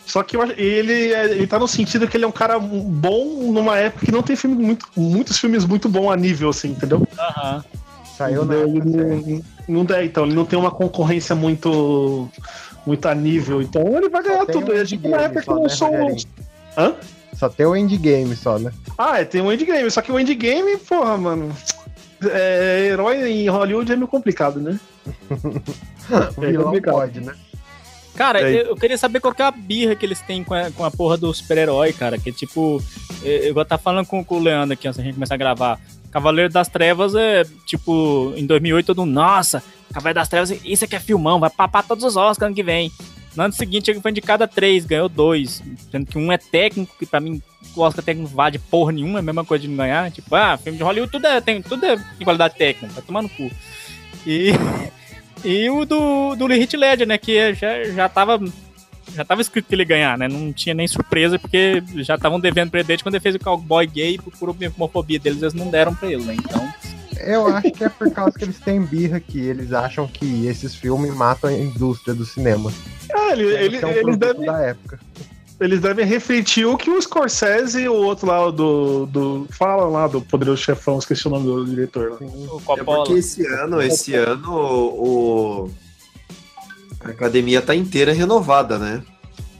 Só 0.05 0.21
que 0.21 0.35
eu 0.35 0.43
ele, 0.51 1.13
é- 1.13 1.31
ele 1.31 1.47
tá 1.47 1.57
no 1.57 1.67
sentido 1.67 2.07
que 2.09 2.17
ele 2.17 2.25
é 2.25 2.27
um 2.27 2.31
cara 2.31 2.59
bom 2.59 3.51
numa 3.51 3.77
época 3.77 4.05
que 4.05 4.11
não 4.11 4.21
tem 4.21 4.35
filme 4.35 4.57
muito, 4.61 4.85
muitos 4.95 5.37
filmes 5.39 5.63
muito 5.65 5.87
bons 5.87 6.11
a 6.11 6.17
nível, 6.17 6.49
assim, 6.49 6.71
entendeu? 6.71 7.07
Aham. 7.17 7.63
Saiu 8.17 8.43
na 8.45 8.53
Ele 8.55 8.77
época 8.79 8.91
certa. 8.91 9.15
não, 9.15 9.41
não 9.69 9.85
dá, 9.85 10.03
então, 10.03 10.25
ele 10.25 10.35
não 10.35 10.45
tem 10.45 10.59
uma 10.59 10.69
concorrência 10.69 11.33
muito, 11.35 12.29
muito 12.85 13.05
a 13.07 13.15
nível. 13.15 13.61
Então 13.61 13.81
ele 13.97 14.09
vai 14.09 14.23
ganhar 14.23 14.45
tudo. 14.45 14.71
um 14.71 14.75
E 14.75 14.79
a 14.79 14.83
gente 14.83 15.07
na 15.07 15.17
época 15.21 15.39
que 15.41 15.45
só, 15.45 15.55
né, 15.55 15.61
lançou. 15.61 15.87
Rogerinho? 15.89 16.27
Hã? 16.77 16.95
Só 17.33 17.49
tem 17.49 17.65
o 17.65 17.75
endgame 17.75 18.35
só, 18.35 18.59
né? 18.59 18.71
Ah, 18.97 19.19
é, 19.21 19.25
tem 19.25 19.41
o 19.41 19.51
endgame. 19.51 19.89
Só 19.89 20.01
que 20.01 20.11
o 20.11 20.19
endgame, 20.19 20.77
porra, 20.77 21.17
mano. 21.17 21.55
É, 22.31 22.87
herói 22.91 23.29
em 23.29 23.49
Hollywood 23.49 23.91
é 23.91 23.95
meio 23.95 24.07
complicado, 24.07 24.59
né? 24.59 24.79
O 26.37 26.41
vilão 26.41 26.65
complicado. 26.65 26.93
pode, 26.95 27.21
né? 27.21 27.33
Cara, 28.15 28.41
E 28.41 28.45
aí? 28.45 28.57
eu, 28.57 28.65
eu 28.67 28.75
queria 28.75 28.97
saber 28.97 29.19
qual 29.19 29.33
que 29.33 29.41
é 29.41 29.45
a 29.45 29.51
birra 29.51 29.95
que 29.95 30.05
eles 30.05 30.21
têm 30.21 30.43
com 30.43 30.53
a, 30.53 30.69
com 30.69 30.85
a 30.85 30.91
porra 30.91 31.17
do 31.17 31.33
super-herói, 31.33 31.93
cara. 31.93 32.17
Que 32.17 32.31
tipo, 32.31 32.81
eu, 33.23 33.31
eu 33.31 33.53
vou 33.53 33.63
estar 33.63 33.77
falando 33.77 34.05
com, 34.05 34.23
com 34.23 34.35
o 34.35 34.39
Leandro 34.39 34.73
aqui 34.73 34.87
antes 34.87 34.97
da 34.97 35.03
gente 35.03 35.15
começar 35.15 35.33
a 35.33 35.37
gravar. 35.37 35.79
Cavaleiro 36.11 36.51
das 36.51 36.67
Trevas 36.67 37.15
é 37.15 37.43
tipo, 37.65 38.33
em 38.35 38.45
2008 38.45 38.85
todo 38.85 39.03
mundo, 39.05 39.15
nossa, 39.15 39.63
Cavaleiro 39.93 40.19
das 40.19 40.27
Trevas, 40.27 40.51
isso 40.63 40.85
aqui 40.85 40.95
é 40.95 40.99
filmão, 40.99 41.39
vai 41.39 41.49
papar 41.49 41.83
todos 41.83 42.03
os 42.03 42.15
Oscars 42.15 42.47
ano 42.47 42.55
que 42.55 42.63
vem. 42.63 42.91
No 43.35 43.43
ano 43.43 43.53
seguinte 43.53 43.89
ele 43.89 43.99
foi 43.99 44.11
indicado 44.11 44.43
a 44.43 44.47
três, 44.47 44.85
ganhou 44.85 45.09
dois. 45.09 45.63
Sendo 45.91 46.05
que 46.05 46.17
um 46.17 46.31
é 46.31 46.37
técnico, 46.37 46.95
que 46.97 47.05
pra 47.05 47.19
mim 47.19 47.41
o 47.75 47.81
Oscar 47.81 48.03
técnico 48.03 48.29
não 48.29 48.35
vale 48.35 48.59
porra 48.59 48.91
nenhuma, 48.91 49.19
é 49.19 49.21
a 49.21 49.23
mesma 49.23 49.43
coisa 49.43 49.63
de 49.63 49.67
não 49.67 49.77
ganhar. 49.77 50.11
Tipo, 50.11 50.35
ah, 50.35 50.57
filme 50.57 50.77
de 50.77 50.83
Hollywood 50.83 51.11
tudo 51.11 51.25
é, 51.25 51.41
tem, 51.41 51.61
tudo 51.61 51.85
é 51.85 51.95
de 51.95 52.23
qualidade 52.23 52.55
técnica, 52.55 52.93
vai 52.93 53.03
tomar 53.03 53.21
no 53.21 53.29
cu. 53.29 53.49
E, 54.25 54.51
e 55.43 55.69
o 55.69 55.85
do, 55.85 56.35
do 56.35 56.51
Heath 56.51 56.73
Ledger, 56.73 57.07
né, 57.07 57.17
que 57.17 57.53
já, 57.55 57.83
já 57.85 58.09
tava 58.09 58.39
já 59.13 59.23
tava 59.25 59.41
escrito 59.41 59.67
que 59.67 59.75
ele 59.75 59.83
ia 59.83 59.87
ganhar, 59.87 60.17
né? 60.17 60.27
Não 60.27 60.53
tinha 60.53 60.73
nem 60.73 60.87
surpresa, 60.87 61.37
porque 61.37 61.83
já 61.97 62.15
estavam 62.15 62.39
devendo 62.39 62.71
pra 62.71 62.79
ele 62.79 62.87
desde 62.87 63.03
quando 63.03 63.15
ele 63.15 63.21
fez 63.21 63.35
o 63.35 63.39
cowboy 63.39 63.85
gay 63.85 64.17
por 64.17 64.49
homofobia 64.49 65.19
deles, 65.19 65.41
eles 65.41 65.53
não 65.53 65.69
deram 65.69 65.93
pra 65.93 66.09
ele, 66.09 66.23
né? 66.23 66.35
Então, 66.35 66.72
Eu 67.25 67.47
acho 67.47 67.71
que 67.71 67.83
é 67.83 67.89
por 67.89 68.09
causa 68.11 68.37
que 68.37 68.43
eles 68.43 68.59
têm 68.59 68.81
birra 68.81 69.19
que 69.19 69.39
eles 69.39 69.71
acham 69.73 70.07
que 70.07 70.47
esses 70.47 70.75
filmes 70.75 71.13
matam 71.13 71.49
a 71.49 71.53
indústria 71.53 72.13
do 72.13 72.25
cinema. 72.25 72.71
É, 73.09 73.31
ele, 73.33 73.43
ele, 73.45 73.77
é 73.77 73.85
um 73.85 73.89
eles, 73.91 74.17
devem, 74.17 74.45
da 74.45 74.59
época. 74.59 74.99
eles 75.59 75.81
devem 75.81 76.05
refletir 76.05 76.65
o 76.65 76.77
que 76.77 76.89
o 76.89 77.01
Scorsese 77.01 77.81
e 77.81 77.89
o 77.89 77.93
outro 77.93 78.27
lá 78.27 78.49
do. 78.51 79.05
do 79.05 79.47
falam 79.51 79.91
lá 79.91 80.07
do 80.07 80.21
Poderoso 80.21 80.61
Chefão, 80.61 80.99
esqueci 80.99 81.27
o 81.27 81.31
nome 81.31 81.45
do 81.45 81.65
diretor 81.65 82.11
lá. 82.11 82.17
o 82.21 82.61
É 82.77 82.83
porque 82.83 83.13
esse 83.13 83.45
ano, 83.45 83.81
esse 83.81 84.13
ano, 84.15 84.51
o, 84.51 85.71
a 87.01 87.09
academia 87.09 87.61
tá 87.61 87.75
inteira 87.75 88.13
renovada, 88.13 88.77
né? 88.77 89.03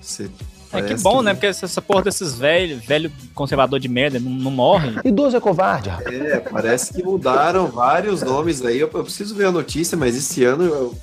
Você- 0.01 0.29
É 0.73 0.81
que 0.81 0.95
bom, 0.95 1.21
né? 1.21 1.33
Porque 1.33 1.45
essa, 1.47 1.81
porra 1.81 2.03
desses 2.03 2.35
velhos, 2.35 2.83
velho 2.85 3.11
conservador 3.33 3.79
de 3.79 3.87
merda, 3.87 4.19
não, 4.19 4.31
não 4.31 4.51
morre. 4.51 4.93
Idoso 5.05 5.37
é 5.37 5.39
covarde, 5.39 5.89
rapaz. 5.89 6.13
É, 6.21 6.39
parece 6.39 6.93
que 6.93 7.03
mudaram 7.03 7.67
vários 7.67 8.21
nomes 8.21 8.63
aí. 8.65 8.79
Eu, 8.79 8.89
eu 8.93 9.03
preciso 9.03 9.35
ver 9.35 9.45
a 9.45 9.51
notícia, 9.51 9.97
mas 9.97 10.15
esse 10.15 10.43
ano 10.43 10.63
eu- 10.63 10.95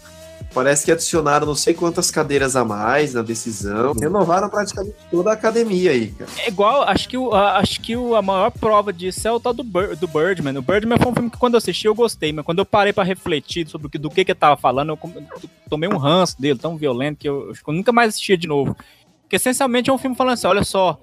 Parece 0.53 0.85
que 0.85 0.91
adicionaram 0.91 1.47
não 1.47 1.55
sei 1.55 1.73
quantas 1.75 2.11
cadeiras 2.11 2.57
a 2.57 2.65
mais 2.65 3.15
na 3.15 3.23
decisão. 3.23 3.93
Renovaram 3.93 4.49
praticamente 4.49 4.97
toda 5.09 5.31
a 5.31 5.35
academia 5.35 5.93
aí, 5.93 6.09
cara. 6.09 6.29
É 6.39 6.49
igual, 6.49 6.83
acho 6.89 7.09
que, 7.09 7.17
o, 7.17 7.33
a, 7.33 7.59
acho 7.59 7.81
que 7.81 7.95
o, 7.97 8.17
a 8.17 8.23
maior 8.23 8.51
prova 8.51 8.93
disso 8.93 9.29
é 9.29 9.31
o 9.31 9.39
tal 9.39 9.53
do, 9.53 9.63
Bir- 9.63 9.95
do 9.97 10.09
Birdman. 10.09 10.59
O 10.59 10.63
Birdman 10.63 10.99
foi 10.99 11.13
um 11.13 11.15
filme 11.15 11.31
que 11.31 11.37
quando 11.37 11.55
eu 11.55 11.59
assisti 11.59 11.87
eu 11.87 11.95
gostei, 11.95 12.33
mas 12.33 12.45
quando 12.45 12.59
eu 12.59 12.67
parei 12.67 12.93
pra 12.93 13.05
refletir 13.05 13.69
sobre 13.69 13.87
o 13.87 13.91
que, 13.91 13.97
do 13.99 14.11
que 14.11 14.25
que 14.25 14.33
ele 14.33 14.39
tava 14.41 14.57
falando, 14.57 14.89
eu 14.89 14.99
tomei 15.69 15.89
um 15.89 15.97
ranço 15.99 16.41
dele 16.41 16.59
tão 16.59 16.77
violento 16.77 17.19
que 17.19 17.29
eu, 17.29 17.51
acho 17.53 17.63
que 17.63 17.71
eu 17.71 17.75
nunca 17.75 17.93
mais 17.93 18.09
assistia 18.09 18.37
de 18.37 18.49
novo. 18.49 18.77
Porque 19.31 19.37
essencialmente 19.37 19.89
é 19.89 19.93
um 19.93 19.97
filme 19.99 20.17
falando 20.17 20.33
assim, 20.35 20.49
olha 20.49 20.65
só, 20.65 20.99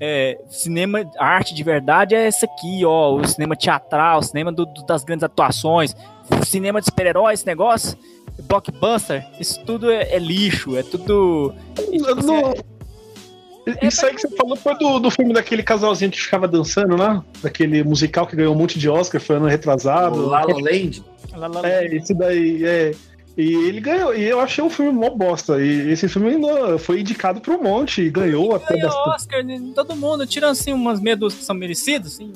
é, 0.00 0.36
cinema, 0.50 1.08
arte 1.16 1.54
de 1.54 1.62
verdade 1.62 2.16
é 2.16 2.26
esse 2.26 2.44
aqui, 2.44 2.84
ó, 2.84 3.14
o 3.14 3.24
cinema 3.24 3.54
teatral, 3.54 4.18
o 4.18 4.22
cinema 4.24 4.50
do- 4.50 4.66
do- 4.66 4.84
das 4.84 5.04
grandes 5.04 5.22
atuações, 5.22 5.94
o 6.36 6.44
cinema 6.44 6.80
de 6.80 6.86
super-heróis, 6.86 7.38
esse 7.38 7.46
negócio, 7.46 7.96
blockbuster, 8.42 9.24
isso 9.38 9.64
tudo 9.64 9.88
é, 9.88 10.02
é 10.16 10.18
lixo, 10.18 10.76
é 10.76 10.82
tudo... 10.82 11.54
tipo 11.76 12.08
assim, 12.08 12.26
Não- 12.26 12.50
é- 12.50 13.86
Isso 13.86 14.04
aí 14.04 14.14
que 14.16 14.22
você 14.22 14.36
falou 14.36 14.56
foi 14.56 14.76
do, 14.76 14.98
do 14.98 15.08
filme 15.08 15.32
daquele 15.32 15.62
casalzinho 15.62 16.10
que 16.10 16.20
ficava 16.20 16.48
dançando, 16.48 16.96
né? 16.96 17.22
Daquele 17.40 17.84
musical 17.84 18.26
que 18.26 18.34
ganhou 18.34 18.52
um 18.52 18.58
monte 18.58 18.80
de 18.80 18.88
Oscar, 18.88 19.20
foi 19.20 19.36
ano 19.36 19.46
retrasado. 19.46 20.16
O 20.24 20.26
La 20.28 20.40
La 20.40 20.54
Land. 20.54 21.04
lá, 21.36 21.46
lá, 21.46 21.60
lá. 21.60 21.68
É, 21.68 21.86
esse 21.94 22.12
daí, 22.14 22.64
é. 22.64 22.94
E 23.40 23.54
ele 23.68 23.80
ganhou, 23.80 24.14
e 24.14 24.22
eu 24.22 24.38
achei 24.40 24.62
o 24.62 24.68
filme 24.68 24.92
mó 24.92 25.10
bosta. 25.10 25.60
E 25.60 25.90
esse 25.90 26.08
filme 26.08 26.36
foi 26.78 27.00
indicado 27.00 27.40
pra 27.40 27.54
um 27.54 27.62
monte 27.62 28.02
e 28.02 28.10
ganhou 28.10 28.54
até 28.54 28.74
ganhou 28.74 28.88
bastante. 28.88 29.14
Oscar, 29.14 29.44
né? 29.44 29.60
todo 29.74 29.96
mundo, 29.96 30.26
tirando 30.26 30.52
assim 30.52 30.72
umas 30.72 31.00
dúzia 31.00 31.38
que 31.38 31.44
são 31.44 31.56
merecidas, 31.56 32.14
assim. 32.14 32.32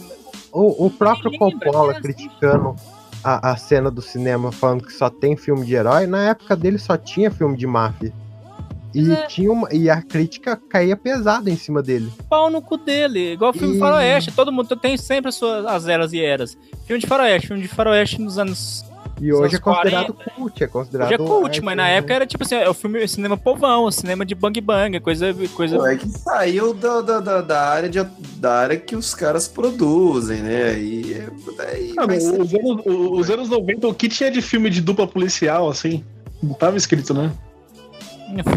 O, 0.53 0.87
o 0.87 0.91
próprio 0.91 1.31
lembra, 1.31 1.51
Coppola 1.51 1.93
né? 1.95 2.01
criticando 2.01 2.75
a, 3.23 3.53
a 3.53 3.57
cena 3.57 3.91
do 3.91 4.01
cinema, 4.01 4.53
falando 4.53 4.85
que 4.85 4.93
só 4.93 5.11
tem 5.11 5.37
filme 5.37 5.67
de 5.67 5.75
herói, 5.75 6.07
na 6.07 6.31
época 6.31 6.55
dele 6.55 6.79
só 6.79 6.97
tinha 6.97 7.31
filme 7.31 7.57
de 7.57 7.67
máfia. 7.67 8.13
E, 8.95 9.11
é. 9.11 9.27
tinha 9.27 9.51
uma, 9.51 9.69
e 9.75 9.91
a 9.91 10.01
crítica 10.01 10.57
caía 10.71 10.97
pesada 10.97 11.51
em 11.51 11.57
cima 11.57 11.83
dele. 11.83 12.13
Pau 12.31 12.49
no 12.49 12.63
cu 12.63 12.77
dele, 12.77 13.33
igual 13.33 13.53
filme 13.53 13.77
E- 13.77 13.79
faroeste, 13.81 14.31
todo 14.31 14.53
mundo 14.53 14.77
tem 14.77 14.97
sempre 14.97 15.31
as 15.31 15.35
suas 15.35 15.67
as 15.67 15.89
eras 15.89 16.13
e 16.13 16.21
eras. 16.21 16.57
Filme 16.87 17.01
de 17.01 17.07
faroeste, 17.07 17.49
filme 17.49 17.63
de 17.63 17.69
faroeste 17.69 18.21
nos 18.21 18.39
anos... 18.39 18.85
E 19.21 19.33
hoje 19.33 19.57
é 19.57 19.59
considerado 19.59 20.13
cult, 20.13 20.65
é 20.65 20.67
considerado. 20.67 21.07
Hoje 21.09 21.15
é 21.15 21.19
cult, 21.19 21.47
arte, 21.47 21.61
mas 21.63 21.77
na 21.77 21.85
né? 21.85 21.97
época 21.97 22.15
era 22.15 22.27
tipo 22.27 22.43
assim, 22.43 22.57
é 22.57 22.69
o 22.69 22.75
filme, 22.75 23.03
é 23.03 23.07
cinema 23.07 23.37
povão, 23.37 23.91
cinema 23.91 24.25
de 24.25 24.35
bang 24.35 24.61
bang, 24.61 25.01
coisa... 25.01 25.33
coisa... 25.55 25.77
Pô, 25.77 25.87
é 25.87 25.97
que 25.97 26.09
saiu 26.09 26.75
da, 26.75 27.01
da, 27.01 27.21
da, 27.21 27.41
da 27.41 27.61
área 27.69 27.89
de, 27.89 28.03
da 28.37 28.55
área 28.55 28.77
que 28.77 28.97
os 28.97 29.15
caras 29.15 29.47
produzem, 29.47 30.43
né? 30.43 30.79
E 30.79 31.15
é- 31.15 31.29
daí 31.57 31.95
Ah, 31.97 32.07
mas 32.07 32.27
os, 32.27 32.55
anos, 32.55 32.83
os 32.87 33.31
anos 33.31 33.49
90, 33.49 33.89
o 33.89 33.95
que 33.95 34.09
tinha 34.09 34.31
de 34.31 34.43
filme 34.43 34.69
de 34.69 34.81
dupla 34.81 35.07
policial, 35.07 35.69
assim? 35.69 36.05
Não 36.43 36.55
tava 36.55 36.77
escrito, 36.77 37.15
né? 37.15 37.33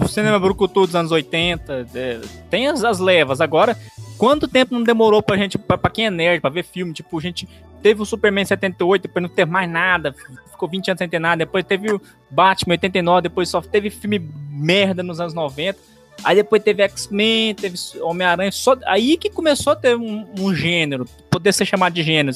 Cinema 0.07 0.39
brucutu 0.39 0.85
dos 0.85 0.95
anos 0.95 1.11
80, 1.11 1.87
é, 1.93 2.19
tem 2.49 2.67
as, 2.67 2.83
as 2.83 2.99
levas. 2.99 3.41
Agora, 3.41 3.77
quanto 4.17 4.47
tempo 4.47 4.73
não 4.73 4.81
demorou 4.81 5.21
pra 5.21 5.37
gente, 5.37 5.57
pra, 5.57 5.77
pra 5.77 5.91
quem 5.91 6.07
é 6.07 6.09
nerd, 6.09 6.41
pra 6.41 6.49
ver 6.49 6.63
filme? 6.63 6.93
Tipo, 6.93 7.19
a 7.19 7.21
gente 7.21 7.47
teve 7.81 8.01
o 8.01 8.05
Superman 8.05 8.43
em 8.43 8.45
78, 8.45 9.03
depois 9.03 9.23
não 9.23 9.29
teve 9.29 9.51
mais 9.51 9.69
nada, 9.69 10.13
ficou 10.51 10.67
20 10.69 10.89
anos 10.91 10.99
sem 10.99 11.09
ter 11.09 11.19
nada. 11.19 11.37
Depois 11.37 11.63
teve 11.65 11.91
o 11.91 12.01
Batman 12.29 12.73
em 12.73 12.77
89, 12.77 13.21
depois 13.23 13.49
só 13.49 13.61
teve 13.61 13.89
filme 13.89 14.19
merda 14.49 15.03
nos 15.03 15.19
anos 15.19 15.33
90. 15.33 15.77
Aí 16.23 16.35
depois 16.35 16.63
teve 16.63 16.81
X-Men, 16.83 17.53
teve 17.53 17.77
Homem-Aranha. 18.01 18.51
Só 18.51 18.75
aí 18.85 19.17
que 19.17 19.29
começou 19.29 19.73
a 19.73 19.75
ter 19.75 19.95
um, 19.95 20.25
um 20.39 20.53
gênero, 20.53 21.05
poder 21.29 21.53
ser 21.53 21.65
chamado 21.65 21.93
de 21.93 22.01
gênero. 22.01 22.35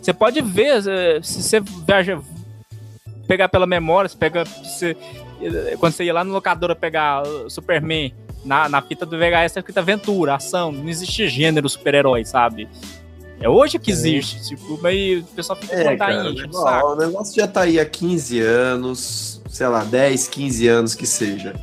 Você- 0.00 0.12
pode 0.14 0.40
ver, 0.40 0.82
eh, 0.88 1.20
se 1.22 1.42
você 1.42 1.60
viaja, 1.60 2.18
pegar 3.26 3.48
pela 3.48 3.66
memória, 3.66 4.08
você 4.08 4.16
pega. 4.16 4.44
Eh, 5.42 5.76
quando 5.78 5.92
você 5.92 6.04
ia 6.04 6.14
lá 6.14 6.24
no 6.24 6.32
locadora 6.32 6.74
pegar 6.74 7.22
Superman 7.48 8.14
na, 8.44 8.68
na 8.68 8.80
fita 8.80 9.04
do 9.04 9.18
VHS, 9.18 9.52
tá 9.54 9.60
escrito 9.60 9.78
aventura, 9.78 10.34
ação. 10.34 10.72
Não 10.72 10.88
existe 10.88 11.28
gênero 11.28 11.68
super-herói, 11.68 12.24
sabe? 12.24 12.66
É 13.40 13.48
hoje 13.48 13.78
que 13.78 13.90
existe. 13.90 14.42
Tipo, 14.48 14.78
mas 14.82 15.20
o 15.22 15.26
pessoal 15.34 15.58
fica 15.58 15.74
É, 15.74 15.96
cara, 15.96 16.24
o 16.24 16.32
enchendo 16.32 16.48
o 16.50 16.60
saco. 16.60 16.66
negócio- 16.74 16.92
o 16.92 16.96
negócio 17.06 17.34
já 17.36 17.46
tá 17.46 17.60
aí 17.62 17.78
há 17.78 17.84
15 17.86 18.40
anos, 18.40 19.40
sei 19.48 19.66
lá, 19.68 19.84
10, 19.84 20.26
15 20.28 20.66
anos 20.66 20.94
que 20.94 21.06
seja. 21.06 21.54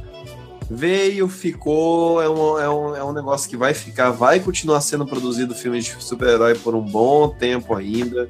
Veio, 0.70 1.28
ficou, 1.28 2.22
é 2.22 2.30
um, 2.30 2.60
é, 2.60 2.70
um, 2.70 2.96
é 2.96 3.04
um 3.04 3.12
negócio 3.14 3.48
que 3.50 3.56
vai 3.58 3.74
ficar, 3.74 4.10
vai 4.12 4.40
continuar 4.40 4.82
sendo 4.82 5.06
produzido 5.06 5.54
filme 5.54 5.80
de 5.80 5.96
super-herói 6.00 6.56
por 6.56 6.74
um 6.74 6.82
bom 6.82 7.30
tempo 7.30 7.76
ainda. 7.76 8.28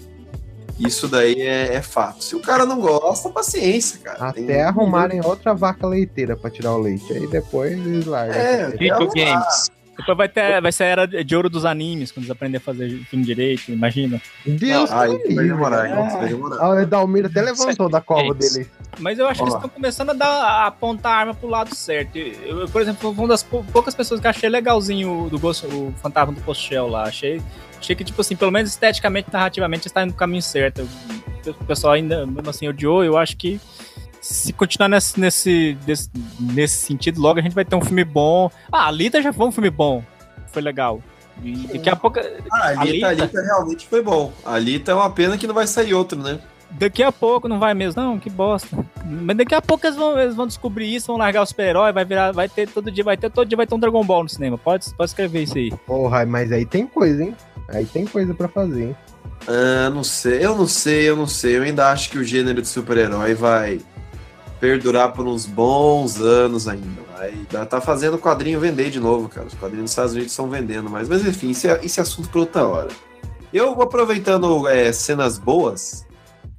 Isso 0.78 1.08
daí 1.08 1.40
é, 1.42 1.76
é 1.76 1.82
fato. 1.82 2.22
Se 2.22 2.36
o 2.36 2.42
cara 2.42 2.66
não 2.66 2.82
gosta, 2.82 3.30
paciência, 3.30 4.00
cara. 4.04 4.30
Até 4.30 4.42
Tem- 4.42 4.62
arrumarem 4.62 5.22
outra 5.24 5.54
vaca 5.54 5.88
leiteira 5.88 6.36
pra 6.36 6.50
tirar 6.50 6.74
o 6.74 6.78
leite. 6.82 7.14
Aí 7.14 7.26
depois 7.28 7.72
eles 7.72 8.06
largam. 8.06 8.36
É, 8.36 8.64
Porque- 8.66 8.78
Videogames. 8.80 9.72
Depois 9.98 10.18
vai, 10.18 10.28
ter, 10.28 10.62
vai 10.62 10.72
ser 10.72 10.84
a 10.84 10.88
era 10.88 11.08
de 11.08 11.36
ouro 11.36 11.50
dos 11.50 11.64
animes, 11.64 12.12
quando 12.12 12.24
eles 12.26 12.32
aprenderem 12.32 12.58
a 12.58 12.66
fazer 12.66 12.90
filme 13.10 13.24
direito, 13.24 13.72
imagina. 13.72 14.22
Deus 14.46 14.92
Ah, 14.92 15.08
me 15.08 15.16
isso 15.16 15.36
vai 15.36 15.46
demorar, 15.46 15.90
então, 15.90 16.20
vai. 16.20 16.60
Ah, 16.60 16.70
O 16.84 16.86
Dalmiro 16.86 17.28
até 17.28 17.42
levantou 17.42 17.88
da 17.90 18.02
cova 18.02 18.34
dele. 18.34 18.68
Mas 19.00 19.18
eu 19.20 19.28
acho 19.28 19.36
que 19.40 19.44
Ó. 19.44 19.46
eles 19.46 19.56
estão 19.56 19.70
começando 19.70 20.10
a, 20.10 20.14
dar, 20.14 20.28
a 20.28 20.68
apontar 20.68 21.14
a 21.14 21.16
arma 21.20 21.34
pro 21.34 21.48
lado 21.48 21.74
certo. 21.74 22.18
Eu, 22.18 22.62
eu, 22.62 22.68
por 22.70 22.82
exemplo, 22.82 23.10
uma 23.12 23.28
das 23.28 23.42
pou- 23.44 23.64
poucas 23.72 23.96
pessoas 23.96 24.20
que 24.20 24.28
achei 24.28 24.50
legalzinho 24.50 25.26
o, 25.26 25.30
do 25.30 25.40
Ghost, 25.40 25.66
o 25.66 25.94
Fantasma 26.02 26.34
do 26.34 26.42
Post 26.42 26.68
Shell 26.68 26.88
lá. 26.88 27.04
Achei, 27.04 27.42
achei 27.80 27.96
que, 27.96 28.04
tipo 28.04 28.20
assim, 28.22 28.36
pelo 28.36 28.52
menos 28.52 28.72
esteticamente, 28.72 29.30
narrativamente, 29.32 29.88
está 29.88 30.04
indo 30.04 30.12
no 30.12 30.18
caminho 30.18 30.42
certo. 30.42 30.88
O 31.48 31.66
pessoal 31.66 31.94
ainda, 31.94 32.26
mesmo 32.26 32.50
assim, 32.50 32.68
odiou. 32.68 33.04
Eu 33.04 33.18
acho 33.18 33.38
que 33.38 33.60
se 34.34 34.54
continuar 34.54 34.90
nesse, 34.90 35.20
nesse, 35.20 35.78
desse- 35.86 36.10
nesse 36.40 36.78
sentido, 36.86 37.22
logo 37.22 37.40
a 37.40 37.42
gente 37.44 37.54
vai 37.54 37.66
ter 37.66 37.76
um 37.76 37.82
filme 37.84 38.04
bom. 38.04 38.50
Ah, 38.72 38.88
a 38.88 38.92
Lita 38.92 39.22
já 39.22 39.32
foi 39.32 39.48
um 39.48 39.52
filme 39.52 39.70
bom. 39.70 40.04
Foi 40.52 40.62
legal. 40.62 41.02
E 41.44 41.68
daqui 41.68 41.90
a 41.90 41.96
pouco. 41.96 42.20
Ah, 42.52 42.70
a 42.70 42.82
Alita, 42.82 43.08
Alita? 43.08 43.24
Alita 43.24 43.42
realmente 43.42 43.88
foi 43.88 44.02
bom. 44.02 44.32
A 44.46 44.54
Alita 44.54 44.92
é 44.92 44.96
uma 44.96 45.10
pena 45.10 45.38
que 45.38 45.46
não 45.46 45.54
vai 45.54 45.68
sair 45.68 45.94
outro, 45.94 46.18
né? 46.22 46.40
Daqui 46.72 47.04
a 47.04 47.12
pouco 47.12 47.48
não 47.48 47.60
vai 47.60 47.74
mesmo, 47.74 48.02
não, 48.02 48.18
que 48.20 48.30
bosta. 48.30 48.68
Mas 49.06 49.38
daqui 49.38 49.54
a 49.54 49.62
pouco 49.62 49.86
eles 49.86 49.96
vão, 49.98 50.18
eles 50.20 50.36
vão 50.36 50.48
descobrir 50.48 50.94
isso, 50.94 51.08
vão 51.08 51.18
largar 51.18 51.44
o 51.44 51.46
super-herói, 51.46 51.92
vai 51.94 52.04
virar, 52.04 52.32
vai 52.32 52.50
ter 52.50 52.68
todo 52.68 52.90
dia, 52.92 53.04
vai 53.04 53.16
ter 53.16 53.30
todo 53.30 53.48
dia 53.48 53.56
vai 53.56 53.68
ter 53.68 53.76
um 53.76 53.80
Dragon 53.80 54.04
Ball 54.04 54.24
no 54.24 54.30
cinema. 54.30 54.58
Pode, 54.58 54.86
pode 54.96 55.10
escrever 55.10 55.44
isso 55.44 55.58
aí. 55.58 55.72
Porra, 55.86 56.26
mas 56.26 56.52
aí 56.52 56.66
tem 56.66 56.88
coisa, 56.88 57.24
hein? 57.24 57.36
Aí 57.70 57.86
tem 57.86 58.06
coisa 58.06 58.34
pra 58.34 58.48
fazer, 58.48 58.86
hein? 58.86 58.96
Ah, 59.48 59.90
não 59.90 60.04
sei, 60.04 60.44
eu 60.46 60.56
não 60.56 60.68
sei, 60.68 61.10
eu 61.10 61.16
não 61.16 61.28
sei. 61.28 61.58
Eu 61.58 61.64
ainda 61.64 61.92
acho 61.92 62.10
que 62.10 62.18
o 62.18 62.24
gênero 62.24 62.62
de 62.62 62.68
super-herói 62.68 63.34
vai 63.36 63.80
perdurar 64.60 65.12
por 65.14 65.28
uns 65.28 65.46
bons 65.46 66.20
anos 66.22 66.68
ainda. 66.68 67.02
Vai 67.18 67.32
tá- 67.50 67.66
tá 67.66 67.82
fazendo 67.82 68.16
o 68.16 68.20
quadrinho 68.20 68.60
vender 68.60 68.90
de 68.90 69.00
novo, 69.00 69.30
cara. 69.30 69.48
Os 69.48 69.54
quadrinhos 69.54 69.84
dos 69.86 69.92
Estados 69.92 70.14
Unidos 70.14 70.32
estão 70.32 70.50
vendendo, 70.50 70.90
mas, 70.90 71.08
mas 71.10 71.26
enfim, 71.26 71.50
isso 71.52 71.68
é, 71.68 71.80
isso 71.84 72.00
é 72.00 72.04
assunto 72.04 72.30
para 72.30 72.40
outra 72.40 72.68
hora. 72.68 72.90
Eu, 73.54 73.82
aproveitando 73.82 74.68
é, 74.68 74.92
cenas 74.92 75.38
boas, 75.38 76.06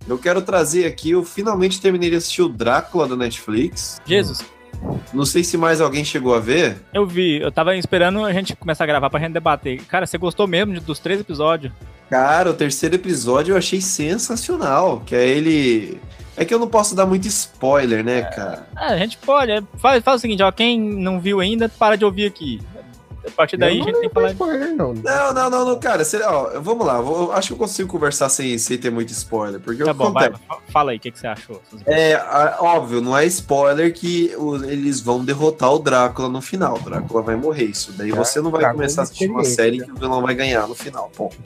eu 0.09 0.17
quero 0.17 0.41
trazer 0.41 0.87
aqui, 0.87 1.11
eu 1.11 1.25
finalmente 1.25 1.81
terminei 1.81 2.09
de 2.11 2.17
assistir 2.17 2.43
o 2.43 2.49
Drácula 2.49 3.07
da 3.09 3.17
Netflix. 3.17 4.01
Jesus, 4.07 4.43
Não 5.13 5.25
sei 5.27 5.43
se 5.43 5.57
mais 5.59 5.81
alguém 5.81 6.05
chegou 6.05 6.35
a 6.35 6.39
ver. 6.41 6.77
eu 6.95 7.07
vi, 7.07 7.41
eu 7.41 7.51
tava 7.51 7.77
esperando 7.77 8.25
a 8.25 8.33
gente 8.33 8.55
começar 8.57 8.85
a 8.85 8.87
gravar 8.87 9.11
pra 9.11 9.21
gente 9.21 9.33
debater. 9.33 9.83
Cara, 9.85 10.07
você 10.07 10.17
gostou 10.17 10.47
mesmo 10.47 10.79
dos 10.81 10.99
três 10.99 11.21
episódios? 11.21 11.73
Cara, 12.09 12.51
o 12.51 12.55
terceiro 12.55 12.95
episódio 12.95 13.53
eu 13.53 13.59
achei 13.59 13.81
sensacional, 13.81 15.03
que 15.05 15.15
é 15.15 15.27
ele... 15.27 16.01
É 16.37 16.45
que 16.45 16.53
eu 16.53 16.59
não 16.59 16.69
posso 16.69 16.95
dar 16.95 17.07
muito 17.07 17.27
spoiler, 17.29 18.05
né, 18.05 18.23
cara? 18.23 18.67
Ah, 18.77 18.89
a 18.93 18.99
gente 18.99 19.17
pode. 19.19 19.51
é, 19.51 19.63
Faz, 19.79 20.03
faz 20.05 20.19
o 20.19 20.21
seguinte, 20.21 20.43
ó, 20.43 20.53
quem 20.53 20.79
não 20.81 21.19
viu 21.21 21.41
ainda, 21.41 21.69
para 21.69 21.97
de 21.97 22.05
ouvir 22.05 22.27
aqui. 22.27 22.61
A 23.27 23.31
partir 23.33 23.57
daí 23.57 23.81
a 23.81 23.83
gente 23.83 23.93
tem 23.99 24.09
que 24.09 24.15
falar. 24.15 24.31
spoiler, 24.31 24.77
não. 24.77 24.95
Não, 24.95 25.33
não, 25.35 25.51
não, 25.51 25.65
não, 25.67 25.81
cara, 25.81 26.05
você- 26.05 26.23
ó, 26.23 26.61
vamos 26.61 26.87
lá, 26.87 27.01
vou- 27.01 27.33
acho 27.33 27.49
que 27.49 27.55
eu 27.55 27.59
consigo 27.59 27.89
conversar 27.89 28.29
sem, 28.29 28.57
sem 28.57 28.79
ter 28.79 28.89
muito 28.89 29.09
spoiler, 29.11 29.59
porque 29.61 29.83
Tá 29.83 29.93
bom, 29.93 30.13
vai, 30.13 30.33
fala 30.69 30.93
aí, 30.93 30.97
o 30.97 31.01
que, 31.01 31.11
que 31.11 31.19
você 31.19 31.27
achou? 31.27 31.61
É, 31.87 32.15
a- 32.15 32.59
óbvio, 32.61 33.01
não 33.01 33.19
é 33.19 33.27
spoiler 33.27 33.93
que 33.93 34.33
o- 34.39 34.63
eles 34.65 35.01
vão 35.01 35.25
derrotar 35.25 35.73
o 35.73 35.81
Drácula 35.81 36.29
no 36.29 36.41
final, 36.41 36.77
o 36.77 36.79
Drácula 36.81 37.21
vai 37.21 37.35
morrer, 37.35 37.65
isso 37.65 37.91
daí 37.93 38.13
você 38.13 38.41
não 38.41 38.51
vai 38.53 38.61
Drácula 38.61 38.83
começar 38.83 39.01
a 39.01 39.03
é 39.03 39.07
assistir 39.07 39.29
uma 39.29 39.43
série 39.43 39.79
né? 39.79 39.87
que 39.87 39.91
o 39.93 39.97
vilão 39.97 40.23
vai 40.23 40.35
ganhar 40.35 40.69
no 40.69 40.75
final, 40.77 41.11
ponto. 41.17 41.37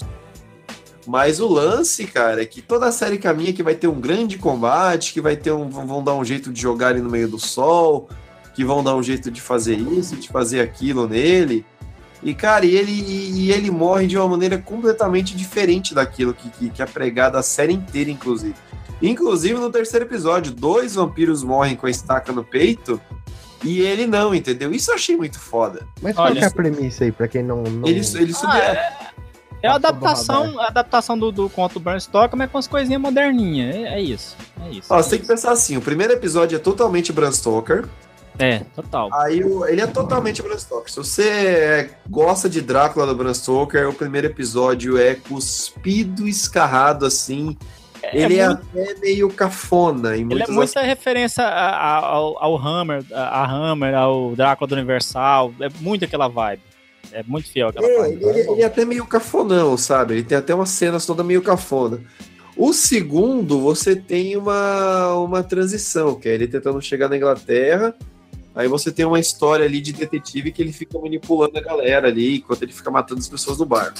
Mas 1.06 1.40
o 1.40 1.48
lance, 1.48 2.06
cara, 2.06 2.42
é 2.42 2.46
que 2.46 2.60
toda 2.60 2.86
a 2.86 2.92
série 2.92 3.18
caminha 3.18 3.52
que 3.52 3.62
vai 3.62 3.74
ter 3.74 3.88
um 3.88 4.00
grande 4.00 4.36
combate, 4.36 5.12
que 5.12 5.20
vai 5.20 5.36
ter 5.36 5.50
um. 5.52 5.68
vão 5.68 6.04
dar 6.04 6.14
um 6.14 6.24
jeito 6.24 6.52
de 6.52 6.60
jogar 6.60 6.90
ele 6.90 7.00
no 7.00 7.10
meio 7.10 7.28
do 7.28 7.38
sol, 7.38 8.08
que 8.54 8.64
vão 8.64 8.84
dar 8.84 8.94
um 8.94 9.02
jeito 9.02 9.30
de 9.30 9.40
fazer 9.40 9.76
isso, 9.76 10.16
de 10.16 10.28
fazer 10.28 10.60
aquilo 10.60 11.08
nele. 11.08 11.64
E, 12.22 12.34
cara, 12.34 12.66
e 12.66 12.76
ele, 12.76 12.92
e, 12.92 13.46
e 13.46 13.52
ele 13.52 13.70
morre 13.70 14.06
de 14.06 14.18
uma 14.18 14.28
maneira 14.28 14.58
completamente 14.58 15.34
diferente 15.34 15.94
daquilo 15.94 16.34
que, 16.34 16.50
que, 16.50 16.68
que 16.68 16.82
é 16.82 16.86
pregado 16.86 17.38
a 17.38 17.42
série 17.42 17.72
inteira, 17.72 18.10
inclusive. 18.10 18.54
Inclusive 19.00 19.54
no 19.54 19.70
terceiro 19.70 20.04
episódio, 20.04 20.52
dois 20.52 20.94
vampiros 20.94 21.42
morrem 21.42 21.74
com 21.74 21.86
a 21.86 21.90
estaca 21.90 22.30
no 22.30 22.44
peito 22.44 23.00
e 23.64 23.80
ele 23.80 24.06
não, 24.06 24.34
entendeu? 24.34 24.72
Isso 24.72 24.90
eu 24.90 24.94
achei 24.94 25.16
muito 25.16 25.38
foda. 25.38 25.86
Mas 26.02 26.14
qual 26.14 26.26
Olha, 26.26 26.36
que 26.36 26.44
é 26.44 26.46
a 26.46 26.50
premissa 26.50 27.04
aí, 27.04 27.12
pra 27.12 27.26
quem 27.26 27.42
não. 27.42 27.62
não... 27.62 27.88
Ele, 27.88 28.00
ele 28.00 28.34
Ah, 28.44 28.58
é, 28.58 28.96
É 29.62 29.68
a 29.68 29.74
adaptação, 29.74 30.58
a 30.60 30.66
adaptação 30.68 31.18
do, 31.18 31.30
do 31.30 31.48
conto 31.50 31.74
do 31.74 31.80
Bram 31.80 31.98
Stoker, 32.00 32.36
mas 32.38 32.50
com 32.50 32.58
as 32.58 32.66
coisinhas 32.66 33.00
moderninhas. 33.00 33.74
É, 33.74 33.82
é 33.94 34.00
isso. 34.00 34.36
É 34.66 34.70
isso. 34.70 34.86
Ó, 34.92 34.96
você 35.02 35.10
tem 35.10 35.18
que 35.20 35.26
pensar 35.26 35.52
assim: 35.52 35.76
o 35.76 35.80
primeiro 35.82 36.12
episódio 36.12 36.56
é 36.56 36.58
totalmente 36.58 37.12
Bram 37.12 37.30
Stoker. 37.32 37.86
É, 38.38 38.60
total. 38.74 39.10
Aí 39.12 39.44
o- 39.44 39.66
ele 39.66 39.82
é 39.82 39.86
totalmente 39.86 40.40
Bram 40.40 40.56
Stoker. 40.58 40.90
Se 40.90 40.96
você 40.96 41.28
é, 41.28 41.90
gosta 42.08 42.48
de 42.48 42.62
Drácula 42.62 43.06
do 43.06 43.14
Bram 43.14 43.34
Stoker, 43.34 43.88
o 43.88 43.92
primeiro 43.92 44.28
episódio 44.28 44.96
é 44.96 45.14
cuspido, 45.14 46.26
escarrado 46.26 47.04
assim. 47.04 47.56
ele 48.14 48.38
é, 48.38 48.46
muito- 48.48 48.62
até 48.72 48.94
meio 48.98 49.28
cafona 49.30 50.16
em 50.16 50.22
Ele 50.30 50.42
é 50.42 50.46
muita 50.46 50.80
referência 50.80 51.44
a- 51.44 51.68
a- 51.98 52.06
ao, 52.06 52.42
ao 52.42 52.56
Hammer, 52.56 53.04
a, 53.12 53.42
a 53.42 53.46
Hammer, 53.46 53.94
ao 53.94 54.34
Drácula 54.34 54.66
do 54.68 54.74
Universal. 54.74 55.52
É 55.60 55.68
muito 55.80 56.06
aquela 56.06 56.26
vibe. 56.26 56.62
É 57.12 57.22
muito 57.22 57.50
fiel 57.50 57.68
aquela 57.68 57.86
É, 57.86 57.98
vibe. 57.98 58.24
ele, 58.24 58.40
ele 58.50 58.62
é 58.62 58.64
até 58.64 58.84
meio 58.84 59.06
cafonão, 59.06 59.76
sabe? 59.76 60.14
Ele 60.14 60.22
tem 60.22 60.38
até 60.38 60.54
umas 60.54 60.70
cenas 60.70 61.04
toda 61.06 61.24
meio 61.24 61.42
cafona. 61.42 62.00
O 62.56 62.72
segundo, 62.72 63.60
você 63.60 63.96
tem 63.96 64.36
uma, 64.36 65.14
uma 65.14 65.42
transição, 65.42 66.14
que 66.14 66.28
é 66.28 66.34
ele 66.34 66.46
tentando 66.46 66.80
chegar 66.82 67.08
na 67.08 67.16
Inglaterra. 67.16 67.94
Aí 68.54 68.68
você 68.68 68.90
tem 68.92 69.04
uma 69.06 69.18
história 69.18 69.64
ali 69.64 69.80
de 69.80 69.92
detetive 69.92 70.52
que 70.52 70.60
ele 70.60 70.72
fica 70.72 70.98
manipulando 70.98 71.56
a 71.56 71.60
galera 71.60 72.08
ali, 72.08 72.38
enquanto 72.38 72.62
ele 72.62 72.72
fica 72.72 72.90
matando 72.90 73.20
as 73.20 73.28
pessoas 73.28 73.58
no 73.58 73.64
barco. 73.64 73.98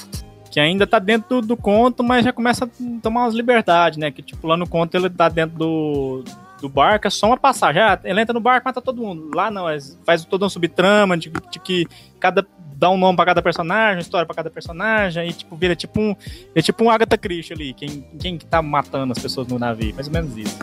Que 0.51 0.59
ainda 0.59 0.87
tá 0.87 0.99
dentro 0.99 1.41
do, 1.41 1.49
do 1.49 1.57
conto, 1.57 2.03
mas 2.03 2.25
já 2.25 2.33
começa 2.33 2.65
a 2.65 2.69
tomar 3.01 3.23
umas 3.23 3.35
liberdades, 3.35 3.99
né? 3.99 4.11
Que 4.11 4.21
tipo, 4.21 4.47
lá 4.47 4.57
no 4.57 4.69
conto 4.69 4.95
ele 4.97 5.09
tá 5.09 5.29
dentro 5.29 5.57
do, 5.57 6.25
do 6.61 6.69
barco, 6.69 7.07
é 7.07 7.11
só 7.11 7.29
uma 7.29 7.37
passagem. 7.37 7.81
Ah, 7.81 7.99
ele 8.03 8.21
entra 8.21 8.35
no 8.35 8.41
barco 8.41 8.67
e 8.67 8.69
mata 8.69 8.83
todo 8.83 9.01
mundo. 9.01 9.31
Lá 9.33 9.49
não, 9.51 9.67
faz 10.05 10.25
toda 10.25 10.45
uma 10.45 10.51
subtrama 10.51 11.17
de, 11.17 11.31
de 11.51 11.59
que 11.61 11.87
cada. 12.19 12.45
Dá 12.81 12.89
um 12.89 12.97
nome 12.97 13.15
pra 13.15 13.27
cada 13.27 13.43
personagem, 13.43 13.97
uma 13.97 14.01
história 14.01 14.25
pra 14.25 14.35
cada 14.35 14.51
personagem, 14.51 15.29
e 15.29 15.33
tipo, 15.35 15.55
vira 15.55 15.77
tipo 15.77 16.01
um. 16.01 16.17
É 16.55 16.63
tipo 16.63 16.83
um 16.83 16.91
Agatha 16.91 17.19
Christie 17.19 17.53
ali, 17.53 17.75
quem, 17.75 18.07
quem 18.19 18.39
que 18.39 18.47
tá 18.47 18.63
matando 18.63 19.13
as 19.13 19.19
pessoas 19.19 19.47
no 19.47 19.59
navio, 19.59 19.95
mais 19.95 20.07
ou 20.07 20.13
menos 20.13 20.35
isso. 20.37 20.57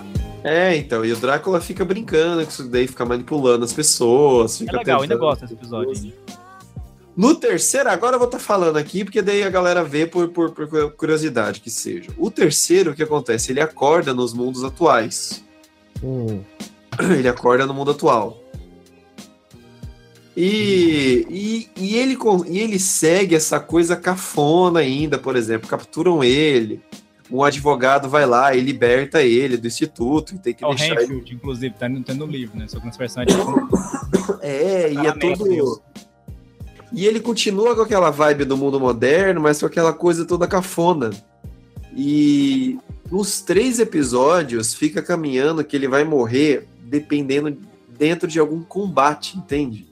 É, 0.43 0.75
então, 0.75 1.05
e 1.05 1.11
o 1.11 1.15
Drácula 1.15 1.61
fica 1.61 1.85
brincando 1.85 2.43
com 2.43 2.49
isso 2.49 2.67
daí, 2.67 2.87
fica 2.87 3.05
manipulando 3.05 3.63
as 3.63 3.71
pessoas. 3.71 4.55
É 4.55 4.65
Fica 4.65 4.77
legal, 4.77 5.01
ainda 5.03 5.15
gosto 5.15 5.41
desse 5.41 5.53
episódio. 5.53 6.13
No 7.15 7.35
terceiro, 7.35 7.89
agora 7.89 8.15
eu 8.15 8.19
vou 8.19 8.27
estar 8.27 8.39
falando 8.39 8.77
aqui, 8.77 9.03
porque 9.03 9.21
daí 9.21 9.43
a 9.43 9.49
galera 9.49 9.83
vê 9.83 10.07
por, 10.07 10.29
por, 10.29 10.51
por 10.51 10.91
curiosidade 10.93 11.59
que 11.59 11.69
seja. 11.69 12.09
O 12.17 12.31
terceiro, 12.31 12.91
o 12.91 12.95
que 12.95 13.03
acontece? 13.03 13.51
Ele 13.51 13.61
acorda 13.61 14.13
nos 14.13 14.33
mundos 14.33 14.63
atuais. 14.63 15.43
Hum, 16.03 16.41
Ele 17.17 17.27
acorda 17.27 17.65
no 17.65 17.73
mundo 17.73 17.91
atual. 17.91 18.41
E, 20.39 21.25
e, 21.31 21.69
e, 21.75 21.95
ele, 21.95 22.15
e 22.47 22.59
ele 22.59 22.77
segue 22.77 23.33
essa 23.33 23.59
coisa 23.59 23.95
cafona 23.95 24.81
ainda, 24.81 25.17
por 25.17 25.35
exemplo. 25.35 25.67
Capturam 25.67 26.23
ele, 26.23 26.79
um 27.31 27.43
advogado 27.43 28.07
vai 28.07 28.23
lá 28.27 28.53
e 28.53 28.61
liberta 28.61 29.23
ele 29.23 29.57
do 29.57 29.65
instituto 29.65 30.35
e 30.35 30.37
tem 30.37 30.53
que 30.53 30.63
É 30.63 30.67
o 30.67 30.75
deixar 30.75 31.01
ele. 31.01 31.23
Inclusive, 31.31 31.73
tá 31.73 31.89
no, 31.89 32.03
tá 32.03 32.13
no 32.13 32.27
livro, 32.27 32.55
né? 32.55 32.67
Só 32.67 32.79
que 32.79 32.85
nessa 32.85 32.99
versão 32.99 33.23
é 33.23 33.25
tipo. 33.25 33.67
É, 34.43 34.93
e 34.93 34.97
é 34.97 35.11
Claramente, 35.11 35.39
todo. 35.39 35.81
E 36.93 37.07
ele 37.07 37.19
continua 37.19 37.75
com 37.75 37.81
aquela 37.81 38.11
vibe 38.11 38.45
do 38.45 38.55
mundo 38.55 38.79
moderno, 38.79 39.41
mas 39.41 39.59
com 39.59 39.65
aquela 39.65 39.91
coisa 39.91 40.23
toda 40.23 40.47
cafona. 40.47 41.09
E 41.95 42.77
nos 43.11 43.41
três 43.41 43.79
episódios 43.79 44.75
fica 44.75 45.01
caminhando 45.01 45.63
que 45.63 45.75
ele 45.75 45.87
vai 45.87 46.03
morrer 46.03 46.67
dependendo 46.83 47.57
dentro 47.97 48.27
de 48.27 48.39
algum 48.39 48.61
combate, 48.61 49.35
entende? 49.35 49.87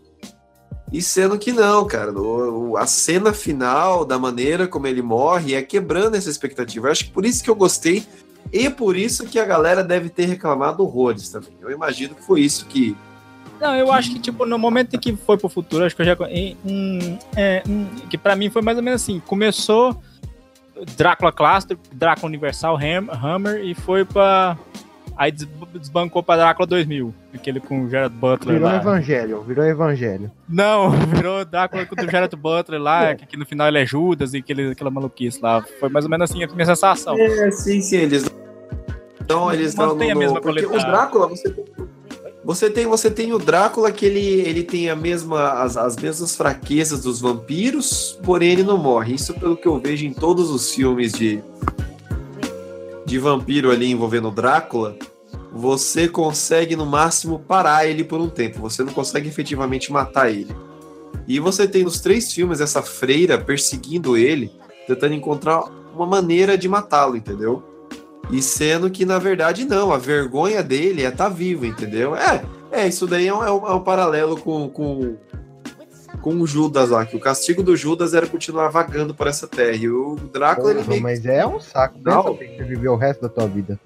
E 0.96 1.02
sendo 1.02 1.38
que 1.38 1.52
não, 1.52 1.86
cara. 1.86 2.12
o- 2.14 2.78
a 2.78 2.88
cena 2.88 3.34
final, 3.34 4.06
da 4.06 4.18
maneira 4.18 4.66
como 4.68 4.88
ele 4.88 5.02
morre, 5.02 5.54
é 5.54 5.62
quebrando 5.62 6.16
essa 6.16 6.30
expectativa. 6.30 6.88
Eu 6.88 6.92
acho 6.92 7.06
que 7.06 7.12
por 7.12 7.26
isso 7.26 7.44
que 7.44 7.50
eu 7.50 7.56
gostei. 7.56 8.06
E 8.54 8.70
por 8.70 8.96
isso 8.96 9.26
que 9.26 9.38
a 9.40 9.44
galera 9.46 9.84
deve 9.84 10.08
ter 10.08 10.26
reclamado 10.26 10.84
horrores 10.84 11.28
também. 11.30 11.50
Eu 11.62 11.70
imagino 11.72 12.16
que 12.16 12.24
foi 12.24 12.42
isso 12.42 12.66
que 12.68 12.96
Não, 13.60 13.74
eu 13.76 13.92
acho 13.92 14.12
que, 14.14 14.20
tipo, 14.20 14.46
no 14.46 14.58
momento 14.60 14.96
em 14.96 15.00
que 15.00 15.16
foi 15.16 15.38
pro 15.38 15.50
futuro, 15.50 15.84
acho 15.86 15.96
que 15.96 16.02
eu 16.02 16.06
já. 16.06 16.16
em- 16.30 16.56
um, 16.66 17.18
é, 17.36 17.64
um, 17.68 17.86
que 18.10 18.18
pra 18.18 18.36
mim 18.36 18.50
foi 18.50 18.62
mais 18.62 18.78
ou 18.78 18.84
menos 18.84 19.02
assim: 19.02 19.20
começou 19.26 19.98
Drácula 20.98 21.32
clássico, 21.32 21.80
Drácula 21.92 22.28
Universal, 22.28 22.78
Ham- 22.78 23.10
Hammer, 23.12 23.64
e 23.66 23.74
foi 23.74 24.04
pra. 24.06 24.58
Aí 25.18 25.32
des- 25.32 25.48
desbancou 25.80 26.22
pra 26.22 26.36
Drácula 26.36 26.68
2000, 26.68 27.14
aquele 27.34 27.60
com 27.60 27.84
o 27.86 27.90
Gerard 27.90 28.14
Butler 28.16 28.56
virou 28.56 28.70
lá. 28.70 28.76
evangelho, 28.78 29.42
virou 29.44 29.66
evangelho. 29.66 30.30
Não, 30.48 30.92
virou 31.16 31.46
Drácula 31.46 31.86
com 31.86 31.96
o 31.96 32.10
Gerard 32.10 32.36
Butler 32.36 32.82
lá, 32.82 33.16
que, 33.16 33.26
que 33.26 33.38
no 33.38 33.46
final 33.46 33.68
ele 33.68 33.80
é 33.80 33.86
Judas 33.86 34.34
e 34.34 34.38
aquele, 34.40 34.72
aquela 34.72 34.92
maluquice 34.92 35.40
lá. 35.42 35.64
Foi 35.80 35.88
mais 35.90 36.04
ou 36.06 36.12
menos 36.12 36.30
assim 36.30 36.44
a 36.44 36.48
minha 36.48 36.66
sensação. 36.66 37.18
É, 37.18 37.50
sim, 37.52 37.82
sim, 37.82 37.98
eles 37.98 38.26
então 39.22 39.52
eles 39.52 39.70
estão 39.70 39.88
Mantém 39.88 40.12
a 40.12 40.16
mesma 40.16 40.40
porque 40.40 40.66
o. 40.66 40.70
Drácula 40.78 41.28
você 41.28 41.50
tem, 41.50 41.66
você 42.44 42.70
tem 42.70 42.86
você 42.86 43.10
tem 43.10 43.34
o 43.34 43.40
Drácula 43.40 43.92
que 43.92 44.06
ele, 44.06 44.20
ele 44.42 44.64
tem 44.64 44.88
a 44.90 44.96
mesma 44.96 45.64
as, 45.64 45.76
as 45.78 45.96
mesmas 45.96 46.36
fraquezas 46.36 47.02
dos 47.02 47.22
vampiros, 47.22 48.20
porém 48.24 48.52
ele 48.52 48.64
não 48.64 48.78
morre. 48.78 49.16
Isso 49.16 49.34
pelo 49.34 49.58
que 49.58 49.68
eu 49.68 49.80
vejo 49.80 50.06
em 50.06 50.14
todos 50.14 50.52
os 50.52 50.72
filmes 50.72 51.14
de 51.14 51.42
de 53.06 53.18
vampiro 53.20 53.72
ali 53.72 53.92
envolvendo 53.92 54.32
Drácula, 54.32 54.96
você 55.52 56.08
consegue 56.08 56.76
no 56.76 56.86
máximo 56.86 57.40
parar 57.40 57.88
ele 57.88 58.04
por 58.04 58.20
um 58.20 58.28
tempo. 58.30 58.60
Você 58.62 58.84
não 58.84 58.94
consegue 58.94 59.30
efetivamente 59.30 59.92
matar 59.92 60.30
ele. 60.30 60.56
E 61.28 61.40
você 61.40 61.68
tem 61.68 61.84
nos 61.84 62.00
três 62.02 62.32
filmes 62.34 62.60
essa 62.62 62.82
freira 62.82 63.38
perseguindo 63.38 64.16
ele, 64.18 64.52
tentando 64.88 65.14
encontrar 65.14 65.64
uma 65.96 66.06
maneira 66.06 66.58
de 66.58 66.68
matá-lo, 66.68 67.16
entendeu? 67.16 67.64
E 68.32 68.42
sendo 68.42 68.90
que, 68.90 69.06
na 69.06 69.18
verdade, 69.20 69.66
não. 69.66 69.92
A 69.94 69.98
vergonha 69.98 70.62
dele 70.64 71.04
é 71.04 71.10
estar 71.10 71.30
vivo, 71.30 71.66
entendeu? 71.66 72.16
É, 72.16 72.44
é 72.72 72.88
isso 72.88 73.08
daí 73.08 73.28
é 73.28 73.34
um, 73.34 73.44
é 73.44 73.52
um- 73.52 73.76
é 73.78 73.80
paralelo 73.80 74.36
com, 74.38 74.68
com, 74.70 75.16
com 76.26 76.42
o 76.42 76.48
Judas 76.48 76.90
lá, 76.90 77.06
que 77.06 77.16
o 77.16 77.20
castigo 77.20 77.62
do 77.62 77.78
Judas 77.78 78.16
era 78.16 78.26
continuar 78.26 78.70
vagando 78.70 79.14
por 79.14 79.28
essa 79.28 79.48
terra. 79.48 79.76
E 79.78 79.88
o 79.88 80.16
Drácula, 80.34 80.72
ele 80.72 80.80
Porra, 80.80 80.90
meio 80.90 81.04
mas 81.04 81.24
é 81.24 81.46
um 81.46 81.60
saco. 81.60 82.00
Não. 82.04 82.36
Pensa 82.36 82.58
você 82.58 82.64
viver 82.64 82.88
o 82.90 82.96
resto 82.96 83.22
da 83.22 83.30
tua 83.30 83.46
vida. 83.46 83.80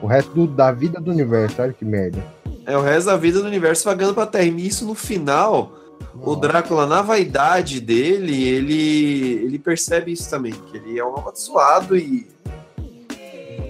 O 0.00 0.06
resto 0.06 0.30
do- 0.32 0.46
da 0.46 0.72
vida 0.72 0.98
do 0.98 1.10
universo, 1.10 1.60
olha 1.60 1.74
que 1.74 1.84
merda. 1.84 2.18
é 2.64 2.76
o 2.78 2.80
resto 2.80 3.08
da 3.08 3.16
vida 3.18 3.40
do 3.40 3.46
universo 3.46 3.84
vagando 3.84 4.14
pra 4.14 4.24
terra. 4.24 4.44
E 4.46 4.66
isso 4.66 4.86
no 4.86 4.94
final, 4.94 5.70
o 6.14 6.26
Nossa. 6.30 6.40
Drácula, 6.40 6.86
na 6.86 7.02
vaidade 7.02 7.78
dele, 7.78 8.42
ele, 8.42 9.44
ele 9.44 9.58
percebe 9.58 10.12
isso 10.12 10.30
também, 10.30 10.52
que 10.54 10.78
ele 10.78 10.98
é 10.98 11.04
um 11.04 11.14
amaldiçoado 11.18 11.94
e. 11.94 12.26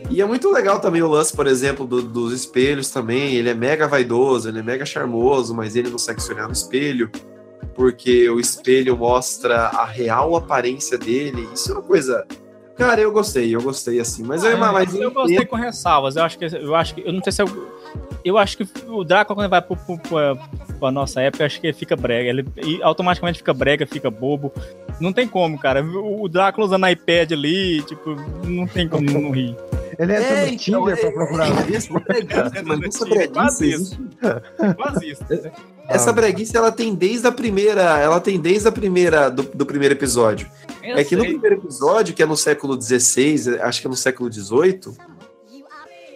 E 0.08 0.22
é 0.22 0.24
muito 0.24 0.48
legal 0.52 0.78
também 0.78 1.02
o 1.02 1.08
lance, 1.08 1.34
por 1.34 1.48
exemplo, 1.48 1.84
do- 1.84 2.02
dos 2.02 2.32
espelhos 2.32 2.88
também. 2.90 3.34
Ele 3.34 3.48
é 3.50 3.54
mega 3.54 3.88
vaidoso, 3.88 4.48
ele 4.48 4.60
é 4.60 4.62
mega 4.62 4.86
charmoso, 4.86 5.52
mas 5.52 5.74
ele 5.74 5.86
não 5.88 5.92
consegue 5.92 6.22
se 6.22 6.32
olhar 6.32 6.46
no 6.46 6.52
espelho, 6.52 7.10
porque 7.76 8.28
o 8.30 8.40
espelho 8.40 8.96
mostra 8.96 9.66
a 9.66 9.84
real 9.84 10.34
aparência 10.34 10.96
dele. 10.98 11.46
Isso 11.54 11.70
é 11.70 11.74
uma 11.74 11.82
coisa. 11.82 12.26
Cara, 12.76 13.00
eu 13.00 13.12
gostei, 13.12 13.54
eu 13.54 13.62
gostei 13.62 14.00
assim. 14.00 14.22
Mas 14.22 14.42
eu, 14.44 14.50
É, 14.50 14.56
mas 14.56 14.94
eu 14.94 15.10
gostei 15.10 15.44
com 15.46 15.56
ressalvas. 15.56 16.16
Eu 16.16 16.24
acho 16.24 16.38
que 16.38 16.44
eu 16.46 16.74
acho 16.74 16.94
que 16.94 17.02
eu 17.06 17.12
não 17.12 17.22
sei 17.22 17.32
se 17.32 17.42
eu, 17.42 17.68
eu 18.24 18.36
acho 18.36 18.56
que 18.58 18.66
o 18.88 19.02
Drácula 19.04 19.36
quando 19.36 19.50
vai 19.50 19.62
pro, 19.62 19.76
pro, 19.76 19.98
pra, 19.98 20.36
pra 20.78 20.90
nossa 20.90 21.20
época, 21.22 21.42
eu 21.42 21.46
acho 21.46 21.60
que 21.60 21.66
ele 21.68 21.74
fica 21.74 21.96
brega, 21.96 22.28
ele 22.28 22.44
e 22.62 22.82
automaticamente 22.82 23.38
fica 23.38 23.54
brega, 23.54 23.86
fica 23.86 24.10
bobo. 24.10 24.52
Não 25.00 25.12
tem 25.12 25.26
como, 25.28 25.58
cara. 25.58 25.82
O 25.84 26.28
Drácula 26.28 26.66
usando 26.66 26.88
iPad 26.88 27.32
ali, 27.32 27.82
tipo, 27.82 28.14
não 28.44 28.66
tem 28.66 28.88
como 28.88 29.10
não 29.10 29.30
rir. 29.30 29.56
Ele 29.98 30.12
é, 30.12 30.16
É, 30.16 30.40
no 30.42 30.46
então, 30.52 30.58
Tinder 30.58 30.98
pra 31.00 31.08
é- 31.08 31.12
procurar. 31.12 31.46
Essa 31.72 31.92
breguice, 31.98 32.62
mas 32.64 32.82
essa 32.82 33.06
Quase 33.06 33.08
breguice 33.08 33.70
isso. 33.70 34.00
Quase 34.76 35.10
isso. 35.10 35.24
né? 35.30 35.52
Essa 35.88 36.12
breguice 36.12 36.56
ela 36.56 36.72
tem 36.72 36.94
desde 36.94 37.26
a 37.26 37.32
primeira, 37.32 37.98
ela 37.98 38.20
tem 38.20 38.40
desde 38.40 38.68
a 38.68 38.72
primeira 38.72 39.30
do, 39.30 39.42
do 39.42 39.64
primeiro 39.64 39.94
episódio. 39.94 40.48
Eu 40.82 40.96
é 40.96 41.04
que 41.04 41.16
no 41.16 41.24
primeiro 41.24 41.56
episódio, 41.56 42.14
que 42.14 42.22
é 42.22 42.26
no 42.26 42.36
século 42.36 42.80
XVI, 42.80 43.60
acho 43.60 43.80
que 43.80 43.86
é 43.86 43.90
no 43.90 43.96
século 43.96 44.32
XVIII. 44.32 44.96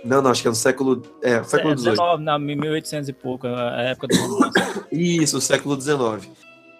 Não, 0.04 0.22
não, 0.22 0.30
acho 0.30 0.42
que 0.42 0.48
é 0.48 0.50
no 0.50 0.56
século, 0.56 1.02
é, 1.22 1.42
século 1.42 1.74
É, 1.74 1.76
XVIII. 1.76 1.90
19, 1.92 2.24
não, 2.24 2.38
1800 2.38 3.08
e 3.08 3.12
pouco, 3.12 3.46
a 3.46 3.82
época 3.82 4.08
do. 4.08 4.50
Isso, 4.90 5.40
século 5.40 5.80
XIX. 5.80 6.28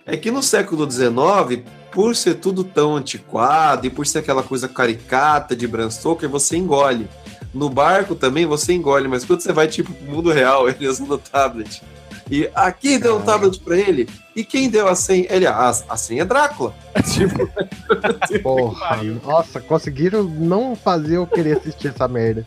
É 0.07 0.17
que 0.17 0.31
no 0.31 0.43
século 0.43 0.91
XIX, 0.91 1.63
por 1.93 2.17
ser 2.17 2.35
tudo 2.37 2.65
tão 2.65 2.97
antiquado 2.97 3.87
e 3.87 3.91
por 3.91 4.07
ser 4.07 4.21
aquela 4.21 4.43
coisa 4.43 4.69
caricata 4.69 5.55
de 5.55 5.67
Bram 5.67 5.91
Stoker, 5.91 6.29
você 6.29 6.57
engole. 6.57 7.09
No 7.53 7.69
barco 7.69 8.15
também 8.15 8.47
você 8.47 8.73
engole, 8.73 9.09
mas 9.09 9.25
quando 9.25 9.41
você 9.41 9.53
vai 9.53 9.69
tipo 9.69 9.93
pro 9.93 10.11
mundo 10.11 10.31
real, 10.31 10.67
ele 10.71 10.89
usando 10.89 11.13
o 11.13 11.19
tablet. 11.19 11.83
E 12.31 12.49
aqui 12.55 12.97
deu 12.97 13.17
um 13.17 13.23
tablet 13.23 13.59
pra 13.61 13.77
ele. 13.77 14.09
E 14.37 14.45
quem 14.45 14.71
deu 14.71 14.87
a 14.87 14.95
senha? 14.95 15.27
Ele, 15.29 15.47
a, 15.47 15.69
a 15.69 15.97
senha 15.97 16.23
é 16.23 16.25
Drácula. 16.25 16.73
tipo, 17.11 17.49
Porra, 18.43 18.89
pariu. 18.89 19.21
nossa, 19.25 19.61
conseguiram 19.61 20.23
não 20.23 20.77
fazer 20.77 21.17
eu 21.17 21.27
querer 21.27 21.59
assistir 21.59 21.89
essa 21.89 22.07
merda. 22.07 22.47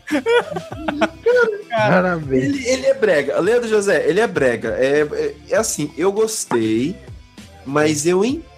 Parabéns. 1.68 2.44
ele, 2.44 2.68
ele 2.68 2.86
é 2.86 2.94
brega. 2.94 3.38
Leandro 3.40 3.68
José, 3.68 4.08
ele 4.08 4.20
é 4.20 4.26
brega. 4.26 4.70
É, 4.78 5.00
é, 5.02 5.34
é 5.50 5.56
assim, 5.56 5.92
eu 5.98 6.10
gostei, 6.10 6.96
mas 7.66 8.06
eu 8.06 8.24
entendo 8.24 8.53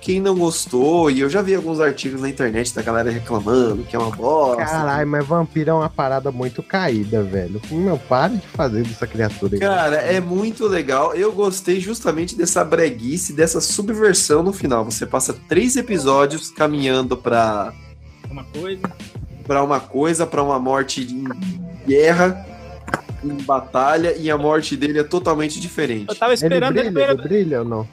quem 0.00 0.20
não 0.20 0.36
gostou, 0.36 1.10
e 1.10 1.20
eu 1.20 1.30
já 1.30 1.40
vi 1.40 1.54
alguns 1.54 1.78
artigos 1.78 2.20
na 2.20 2.28
internet 2.28 2.74
da 2.74 2.82
galera 2.82 3.10
reclamando 3.10 3.84
que 3.84 3.94
é 3.94 3.98
uma 3.98 4.10
bosta. 4.10 4.64
Caralho, 4.64 5.06
mas 5.08 5.24
vampiro 5.26 5.70
é 5.70 5.72
uma 5.74 5.88
parada 5.88 6.32
muito 6.32 6.62
caída, 6.62 7.22
velho. 7.22 7.60
Não, 7.70 7.96
para 7.96 8.34
de 8.34 8.46
fazer 8.48 8.82
dessa 8.82 9.06
criatura 9.06 9.54
aí. 9.54 9.60
Cara, 9.60 9.96
é 9.96 10.20
muito 10.20 10.66
legal. 10.66 11.14
Eu 11.14 11.30
gostei 11.32 11.78
justamente 11.80 12.34
dessa 12.36 12.64
breguice, 12.64 13.32
dessa 13.32 13.60
subversão 13.60 14.42
no 14.42 14.52
final. 14.52 14.84
Você 14.84 15.06
passa 15.06 15.32
três 15.48 15.76
episódios 15.76 16.50
caminhando 16.50 17.16
pra, 17.16 17.72
Uma 18.30 18.44
coisa. 18.44 18.82
pra 19.46 19.62
uma 19.62 19.78
coisa, 19.80 20.26
pra 20.26 20.42
uma 20.42 20.58
morte 20.58 21.02
em 21.02 21.24
guerra, 21.86 22.44
em 23.22 23.34
batalha, 23.44 24.16
e 24.18 24.28
a 24.30 24.36
morte 24.36 24.76
dele 24.76 24.98
é 24.98 25.04
totalmente 25.04 25.60
diferente. 25.60 26.06
Eu 26.08 26.16
tava 26.16 26.32
Ele 26.32 26.42
esperando 26.42 26.72
brilha, 26.74 26.88
ele. 26.88 27.02
ele 27.12 27.22
brilha 27.22 27.58
ou 27.60 27.64
não? 27.64 27.88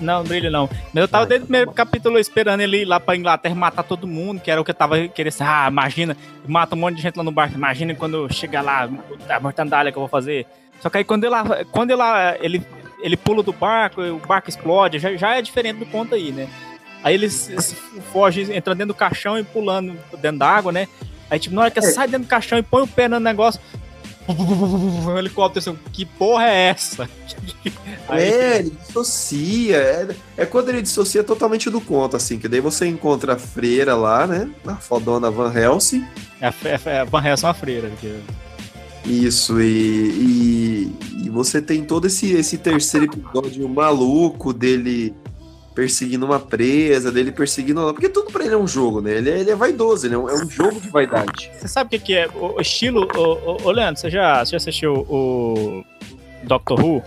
Não, 0.00 0.22
brilho 0.24 0.50
não. 0.50 0.68
Mas 0.92 1.02
eu 1.02 1.08
tava 1.08 1.24
Ah, 1.24 1.26
desde 1.26 1.44
o 1.44 1.46
primeiro 1.46 1.66
tá 1.66 1.72
bom. 1.72 1.76
capítulo 1.76 2.18
esperando 2.18 2.60
ele 2.60 2.82
ir 2.82 2.84
lá 2.84 3.00
pra 3.00 3.16
Inglaterra 3.16 3.54
matar 3.54 3.82
todo 3.82 4.06
mundo, 4.06 4.40
que 4.40 4.50
era 4.50 4.60
o 4.60 4.64
que 4.64 4.70
eu 4.70 4.74
tava 4.74 5.08
querendo. 5.08 5.28
assim, 5.32 5.44
Ah, 5.44 5.68
imagina, 5.70 6.16
mata 6.46 6.74
um 6.74 6.78
monte 6.78 6.96
de 6.96 7.02
gente 7.02 7.16
lá 7.16 7.22
no 7.24 7.32
barco. 7.32 7.54
Imagina 7.54 7.94
quando 7.94 8.32
chegar 8.32 8.62
lá, 8.62 8.88
a 9.28 9.40
mortandalha 9.40 9.90
que 9.90 9.96
eu 9.96 10.02
vou 10.02 10.08
fazer. 10.08 10.46
Só 10.80 10.90
que 10.90 10.98
aí 10.98 11.04
quando 11.04 11.24
ele, 11.24 11.34
quando 11.72 11.90
ele, 11.92 12.02
ele, 12.40 12.66
ele 13.00 13.16
pula 13.16 13.42
do 13.42 13.52
barco, 13.52 14.02
o 14.02 14.18
barco 14.18 14.50
explode, 14.50 14.98
já, 14.98 15.16
já 15.16 15.34
é 15.36 15.40
diferente 15.42 15.78
do 15.78 15.86
conto 15.86 16.14
aí, 16.14 16.30
né? 16.32 16.46
Aí 17.02 17.14
ele 17.14 17.28
foge, 18.12 18.42
entra 18.52 18.74
dentro 18.74 18.88
do 18.88 18.94
caixão 18.94 19.38
e 19.38 19.44
pulando 19.44 19.96
dentro 20.18 20.38
da 20.38 20.48
água, 20.48 20.72
né? 20.72 20.88
Aí, 21.30 21.38
tipo, 21.38 21.54
na 21.54 21.62
hora 21.62 21.70
que 21.70 21.78
ele 21.78 21.86
sai 21.86 22.06
dentro 22.06 22.26
do 22.26 22.30
caixão 22.30 22.58
e 22.58 22.62
põe 22.62 22.82
o 22.82 22.86
pé 22.86 23.08
no 23.08 23.18
negócio. 23.18 23.60
Helicóptero 25.18 25.58
assim, 25.70 25.78
que 25.92 26.04
porra 26.04 26.46
é 26.48 26.68
essa? 26.68 27.08
Aí- 28.08 28.22
É, 28.24 28.58
ele 28.60 28.70
dissocia. 28.70 29.76
É, 29.76 30.08
é 30.36 30.46
quando 30.46 30.68
ele 30.68 30.82
dissocia 30.82 31.22
totalmente 31.24 31.68
do 31.70 31.80
conto, 31.80 32.16
assim, 32.16 32.38
que 32.38 32.48
daí 32.48 32.60
você 32.60 32.86
encontra 32.86 33.34
a 33.34 33.38
freira 33.38 33.94
lá, 33.94 34.26
né? 34.26 34.48
A 34.66 34.76
fodona 34.76 35.30
Van 35.30 35.52
Helsing. 35.52 36.04
É, 36.40 36.52
é, 36.86 37.00
a 37.00 37.04
Van 37.04 37.24
Helsing 37.24 37.44
é 37.44 37.48
uma 37.48 37.54
freira. 37.54 37.88
porque- 37.88 38.14
Isso, 39.04 39.60
e, 39.60 39.66
e, 41.22 41.26
e 41.26 41.30
você 41.30 41.62
tem 41.62 41.84
todo 41.84 42.06
esse, 42.06 42.32
esse 42.32 42.58
terceiro 42.58 43.06
episódio 43.06 43.68
maluco 43.68 44.52
dele 44.52 45.14
perseguindo 45.76 46.24
uma 46.24 46.40
presa, 46.40 47.12
dele 47.12 47.30
perseguindo. 47.30 47.92
Porque 47.92 48.08
tudo 48.08 48.32
pra 48.32 48.42
ele 48.42 48.54
é 48.54 48.56
um 48.56 48.66
jogo, 48.66 49.02
né? 49.02 49.12
Ele 49.12 49.30
é, 49.30 49.38
ele 49.40 49.50
é 49.50 49.54
vaidoso, 49.54 50.06
ele 50.06 50.14
é 50.14 50.18
um, 50.18 50.26
é 50.26 50.34
um 50.34 50.48
jogo 50.48 50.80
de 50.80 50.88
vaidade. 50.88 51.50
Você 51.52 51.68
sabe 51.68 51.88
o 51.88 51.90
que, 51.90 52.06
que 52.06 52.14
é? 52.14 52.26
O, 52.28 52.56
o 52.56 52.60
estilo. 52.62 53.06
Ô, 53.14 53.70
Leandro, 53.70 54.00
você 54.00 54.08
já, 54.08 54.42
você 54.42 54.52
já 54.52 54.56
assistiu 54.56 54.94
o 54.94 55.84
Doctor 56.44 56.82
Who? 56.82 57.02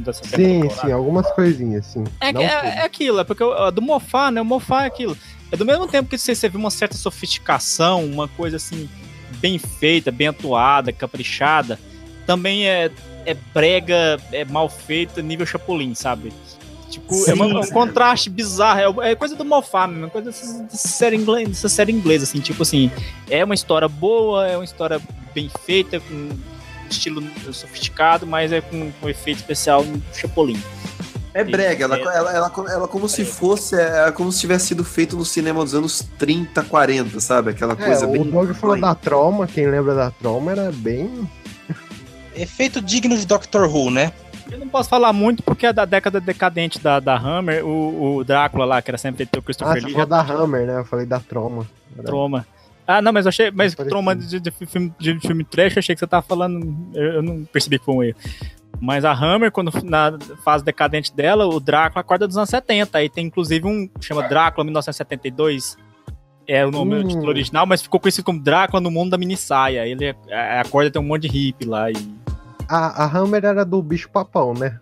Dessa 0.00 0.22
Sim, 0.24 0.62
temporada? 0.62 0.80
sim, 0.80 0.92
algumas 0.92 1.30
coisinhas, 1.32 1.86
sim. 1.86 2.04
É, 2.20 2.28
é, 2.28 2.44
é 2.80 2.84
aquilo, 2.84 3.20
é 3.20 3.24
porque 3.24 3.42
do 3.72 3.80
Mofá, 3.80 4.30
né? 4.30 4.40
O 4.40 4.44
Mofá 4.44 4.84
é 4.84 4.86
aquilo. 4.86 5.16
É 5.50 5.56
do 5.56 5.64
mesmo 5.64 5.86
tempo 5.88 6.10
que 6.10 6.18
você, 6.18 6.34
você 6.34 6.48
vê 6.48 6.58
uma 6.58 6.70
certa 6.70 6.94
sofisticação, 6.94 8.04
uma 8.04 8.28
coisa 8.28 8.56
assim, 8.56 8.88
bem 9.38 9.58
feita, 9.58 10.10
bem 10.10 10.28
atuada, 10.28 10.92
caprichada, 10.92 11.78
também 12.26 12.68
é, 12.68 12.90
é 13.24 13.34
brega, 13.54 14.20
é 14.30 14.44
mal 14.44 14.68
feita, 14.68 15.22
nível 15.22 15.46
Chapolin, 15.46 15.94
sabe? 15.94 16.32
Tipo, 16.92 17.14
é, 17.30 17.32
uma- 17.32 17.46
é 17.46 17.58
um 17.64 17.70
contraste 17.70 18.28
bizarro, 18.28 19.02
é, 19.02 19.12
é 19.12 19.14
coisa 19.14 19.34
do 19.34 19.44
Mofá 19.46 19.86
mesmo, 19.86 20.06
é 20.06 20.10
coisa 20.10 20.30
dessa, 20.30 20.62
dessa 20.64 20.88
série 20.88 21.16
inglesa, 21.16 21.48
dessa 21.48 21.68
série 21.70 21.90
inglesa, 21.90 22.24
assim, 22.24 22.38
tipo 22.38 22.62
assim, 22.62 22.90
é 23.30 23.42
uma 23.42 23.54
história 23.54 23.88
boa, 23.88 24.46
é 24.46 24.56
uma 24.58 24.64
história 24.64 25.00
bem 25.34 25.50
feita, 25.64 25.98
com 26.00 26.28
estilo 26.90 27.22
sofisticado, 27.50 28.26
mas 28.26 28.52
é 28.52 28.60
com, 28.60 28.92
com 29.00 29.08
efeito 29.08 29.38
especial 29.38 29.82
no 29.84 30.02
Chapolin. 30.14 30.62
É 31.32 31.42
brega, 31.42 31.84
ela, 31.84 31.96
É. 31.96 32.02
ela, 32.02 32.30
ela, 32.30 32.52
ela 32.70 32.86
como 32.88 33.08
se 33.08 33.24
fosse, 33.24 33.74
é, 33.74 34.12
como 34.12 34.30
se 34.30 34.40
tivesse 34.40 34.66
sido 34.66 34.84
feito 34.84 35.16
no 35.16 35.24
cinema 35.24 35.64
dos 35.64 35.74
anos 35.74 36.06
30, 36.18 36.62
40, 36.62 37.18
sabe? 37.20 37.52
Aquela 37.52 37.72
É, 37.72 37.76
coisa 37.76 38.06
bem. 38.06 38.20
o 38.20 38.24
Doug 38.26 38.50
falou 38.52 38.78
da 38.78 38.94
Troma, 38.94 39.46
quem 39.46 39.66
lembra 39.66 39.94
da 39.94 40.10
Troma 40.10 40.52
era 40.52 40.70
bem. 40.70 41.26
Efeito 42.36 42.80
digno 42.82 43.16
de 43.16 43.26
Doctor 43.26 43.66
Who, 43.66 43.90
né? 43.90 44.12
Eu 44.52 44.58
não 44.58 44.68
posso 44.68 44.88
falar 44.88 45.12
muito 45.12 45.42
porque 45.42 45.66
é 45.66 45.72
da 45.72 45.84
década 45.84 46.20
decadente 46.20 46.78
da, 46.78 47.00
da 47.00 47.16
Hammer, 47.16 47.64
o, 47.66 48.16
o 48.16 48.24
Drácula 48.24 48.64
lá, 48.64 48.82
que 48.82 48.90
era 48.90 48.98
sempre 48.98 49.24
pelo 49.26 49.40
Ah, 49.40 49.44
Christopher 49.44 49.80
você 49.80 49.86
Lee, 49.86 49.94
já 49.94 50.04
da 50.04 50.20
Hammer, 50.20 50.66
né? 50.66 50.78
Eu 50.80 50.84
falei 50.84 51.06
da 51.06 51.18
Troma. 51.18 51.66
Troma. 52.04 52.46
Ah, 52.86 53.00
não, 53.00 53.12
mas 53.12 53.24
eu 53.24 53.30
achei. 53.30 53.50
Mas 53.50 53.74
Parecido. 53.74 53.88
troma 53.88 54.14
de, 54.16 54.40
de 54.40 54.50
filme, 54.50 54.92
de 54.98 55.18
filme 55.20 55.44
trash, 55.44 55.76
eu 55.76 55.80
achei 55.80 55.94
que 55.94 56.00
você 56.00 56.06
tava 56.06 56.22
falando. 56.22 56.76
Eu, 56.94 57.22
não 57.22 57.44
percebi 57.44 57.78
que 57.78 57.84
foi 57.84 57.94
um 57.94 58.02
erro. 58.02 58.16
Mas 58.80 59.04
a 59.04 59.12
Hammer, 59.12 59.52
quando 59.52 59.70
na 59.84 60.18
fase 60.44 60.64
decadente 60.64 61.14
dela, 61.14 61.46
o 61.46 61.60
Drácula 61.60 62.00
acorda 62.00 62.26
dos 62.26 62.36
anos 62.36 62.50
70. 62.50 62.98
Aí 62.98 63.08
tem 63.08 63.26
inclusive 63.26 63.66
um 63.66 63.86
que 63.86 64.04
chama 64.04 64.28
Drácula 64.28 64.64
1972. 64.64 65.76
É 66.46 66.66
o 66.66 66.72
nome 66.72 66.96
Hum. 66.96 67.02
do 67.02 67.08
título 67.08 67.28
original, 67.28 67.64
mas 67.64 67.82
ficou 67.82 68.00
conhecido 68.00 68.24
como 68.24 68.40
Drácula 68.42 68.80
no 68.80 68.90
mundo 68.90 69.10
da 69.12 69.16
mini 69.18 69.36
saia. 69.36 69.86
Ele 69.86 70.06
é, 70.28 70.60
acorda 70.60 70.90
tem 70.90 71.00
um 71.00 71.04
monte 71.04 71.22
de 71.22 71.28
hippie 71.28 71.64
lá 71.66 71.88
e. 71.90 71.94
A, 72.68 73.04
a 73.04 73.06
Hammer 73.18 73.44
era 73.44 73.64
do 73.64 73.82
bicho 73.82 74.08
papão, 74.10 74.54
né? 74.54 74.78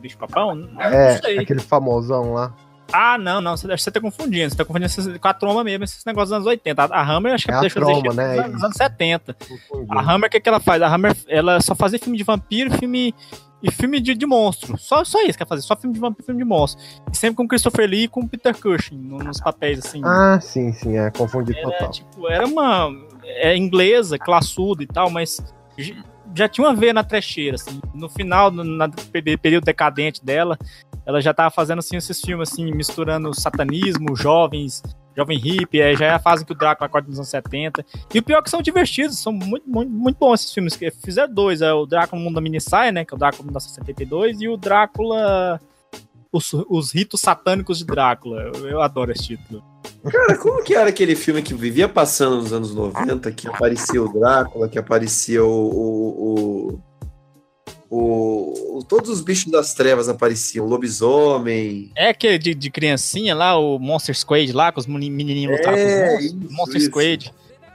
Bicho 0.00 0.18
papão? 0.18 0.54
Não 0.54 0.80
É, 0.82 1.18
sei. 1.20 1.38
aquele 1.38 1.60
famosão 1.60 2.32
lá. 2.34 2.52
Ah, 2.92 3.16
não, 3.16 3.40
não, 3.40 3.56
você, 3.56 3.66
você 3.66 3.90
tá 3.90 4.00
confundindo. 4.00 4.50
Você 4.50 4.56
tá 4.56 4.64
confundindo 4.64 4.86
esses- 4.86 5.18
com 5.18 5.28
a 5.28 5.32
Troma 5.34 5.64
mesmo, 5.64 5.84
esses 5.84 6.04
negócios 6.04 6.28
dos 6.30 6.36
anos 6.36 6.46
80. 6.46 6.84
A, 6.84 7.00
a 7.00 7.02
Hammer, 7.02 7.34
acho 7.34 7.46
que 7.46 7.50
É 7.50 7.54
a 7.54 7.60
deixou 7.60 7.82
de 7.84 7.90
existir 7.90 8.14
né? 8.14 8.28
nos 8.28 8.38
anos- 8.38 8.52
nos 8.52 8.64
anos 8.64 8.76
70. 8.76 9.34
Confundi. 9.34 9.86
A 9.90 10.00
Hammer, 10.00 10.28
o 10.28 10.30
que, 10.30 10.40
que 10.40 10.48
ela 10.48 10.60
faz? 10.60 10.82
A 10.82 10.94
Hammer, 10.94 11.16
ela 11.28 11.60
só 11.60 11.74
fazia 11.74 11.98
filme 11.98 12.18
de 12.18 12.24
vampiro 12.24 12.70
filme, 12.76 13.14
e 13.62 13.70
filme 13.72 13.98
de, 13.98 14.14
de 14.14 14.26
monstro. 14.26 14.76
Só, 14.78 15.02
só 15.04 15.22
isso 15.22 15.38
que 15.38 15.42
ela 15.42 15.48
fazia, 15.48 15.62
só 15.62 15.74
filme 15.74 15.94
de 15.94 16.00
vampiro 16.00 16.22
e 16.24 16.26
filme 16.26 16.42
de 16.42 16.48
monstro. 16.48 16.84
E 17.10 17.16
sempre 17.16 17.36
com 17.36 17.48
Christopher 17.48 17.88
Lee 17.88 18.04
e 18.04 18.08
com 18.08 18.28
Peter 18.28 18.54
Cushing 18.54 18.98
no- 18.98 19.18
nos 19.18 19.40
papéis, 19.40 19.78
assim. 19.78 20.02
Ah, 20.04 20.38
sim, 20.42 20.70
sim, 20.74 20.98
é, 20.98 21.10
confundi 21.10 21.56
era, 21.56 21.62
total. 21.70 21.90
tipo, 21.90 22.28
era 22.28 22.46
uma... 22.46 22.90
É 23.24 23.56
inglesa, 23.56 24.18
classuda 24.18 24.82
e 24.82 24.86
tal, 24.86 25.08
mas... 25.08 25.42
Já 26.34 26.48
tinha 26.48 26.66
uma 26.66 26.74
veia 26.74 26.92
na 26.92 27.04
trecheira, 27.04 27.54
assim. 27.54 27.80
No 27.94 28.08
final, 28.08 28.50
no 28.50 28.90
período 29.40 29.64
decadente 29.64 30.24
dela, 30.24 30.58
ela 31.06 31.20
já 31.20 31.32
tava 31.32 31.50
fazendo, 31.50 31.78
assim, 31.78 31.96
esses 31.96 32.20
filmes, 32.20 32.50
assim, 32.50 32.72
misturando 32.72 33.32
satanismo, 33.38 34.16
jovens, 34.16 34.82
jovem 35.16 35.38
hippie, 35.38 35.80
aí 35.80 35.96
já 35.96 36.06
é 36.06 36.10
a 36.10 36.18
fase 36.18 36.44
que 36.44 36.52
o 36.52 36.54
Drácula 36.54 36.86
acorda 36.86 37.08
nos 37.08 37.18
anos 37.18 37.28
70. 37.28 37.84
E 38.12 38.18
o 38.18 38.22
pior 38.22 38.38
é 38.38 38.42
que 38.42 38.50
são 38.50 38.60
divertidos, 38.60 39.18
são 39.18 39.32
muito, 39.32 39.68
muito, 39.68 39.90
muito 39.90 40.18
bons 40.18 40.40
esses 40.40 40.52
filmes. 40.52 40.78
Fizeram 41.04 41.32
dois, 41.32 41.62
é 41.62 41.72
o 41.72 41.86
Drácula 41.86 42.20
Mundo 42.20 42.34
da 42.34 42.40
Minissaia, 42.40 42.90
né, 42.90 43.04
que 43.04 43.14
é 43.14 43.16
o 43.16 43.18
Drácula 43.18 43.44
1972, 43.44 44.40
e 44.40 44.48
o 44.48 44.56
Drácula... 44.56 45.60
Os, 46.36 46.52
os 46.68 46.90
ritos 46.92 47.20
satânicos 47.20 47.78
de 47.78 47.84
Drácula. 47.84 48.50
Eu, 48.64 48.80
adoro 48.82 49.12
esse 49.12 49.22
título. 49.28 49.62
Cara, 50.10 50.36
como 50.36 50.62
que 50.64 50.74
era 50.74 50.88
aquele 50.88 51.14
filme 51.14 51.40
que 51.42 51.54
vivia 51.54 51.88
passando 51.88 52.36
nos 52.36 52.52
anos 52.52 52.74
90, 52.74 53.30
que 53.32 53.46
aparecia 53.46 54.02
o 54.02 54.12
Drácula, 54.12 54.68
que 54.68 54.78
aparecia 54.78 55.44
o. 55.44 55.48
o, 55.48 56.80
o, 57.90 58.78
o- 58.78 58.84
todos 58.88 59.08
os 59.10 59.20
bichos 59.20 59.50
das 59.52 59.74
trevas 59.74 60.08
apareciam, 60.08 60.66
o 60.66 60.68
lobisomem. 60.68 61.90
É 61.96 62.08
aquele 62.08 62.38
de, 62.38 62.54
de 62.54 62.70
criancinha 62.70 63.34
lá, 63.34 63.56
o 63.58 63.78
Monster 63.78 64.16
Squad 64.18 64.52
lá, 64.52 64.72
com 64.72 64.80
os 64.80 64.86
meni- 64.86 65.10
menininhos 65.10 65.56
lutaram 65.56 65.76
com 65.78 65.84
os 65.84 65.90
É, 65.92 66.10
monstros. 66.10 66.24
isso, 66.24 66.52
Monster 66.52 66.76
isso. 66.78 66.86
Squad. 66.90 67.32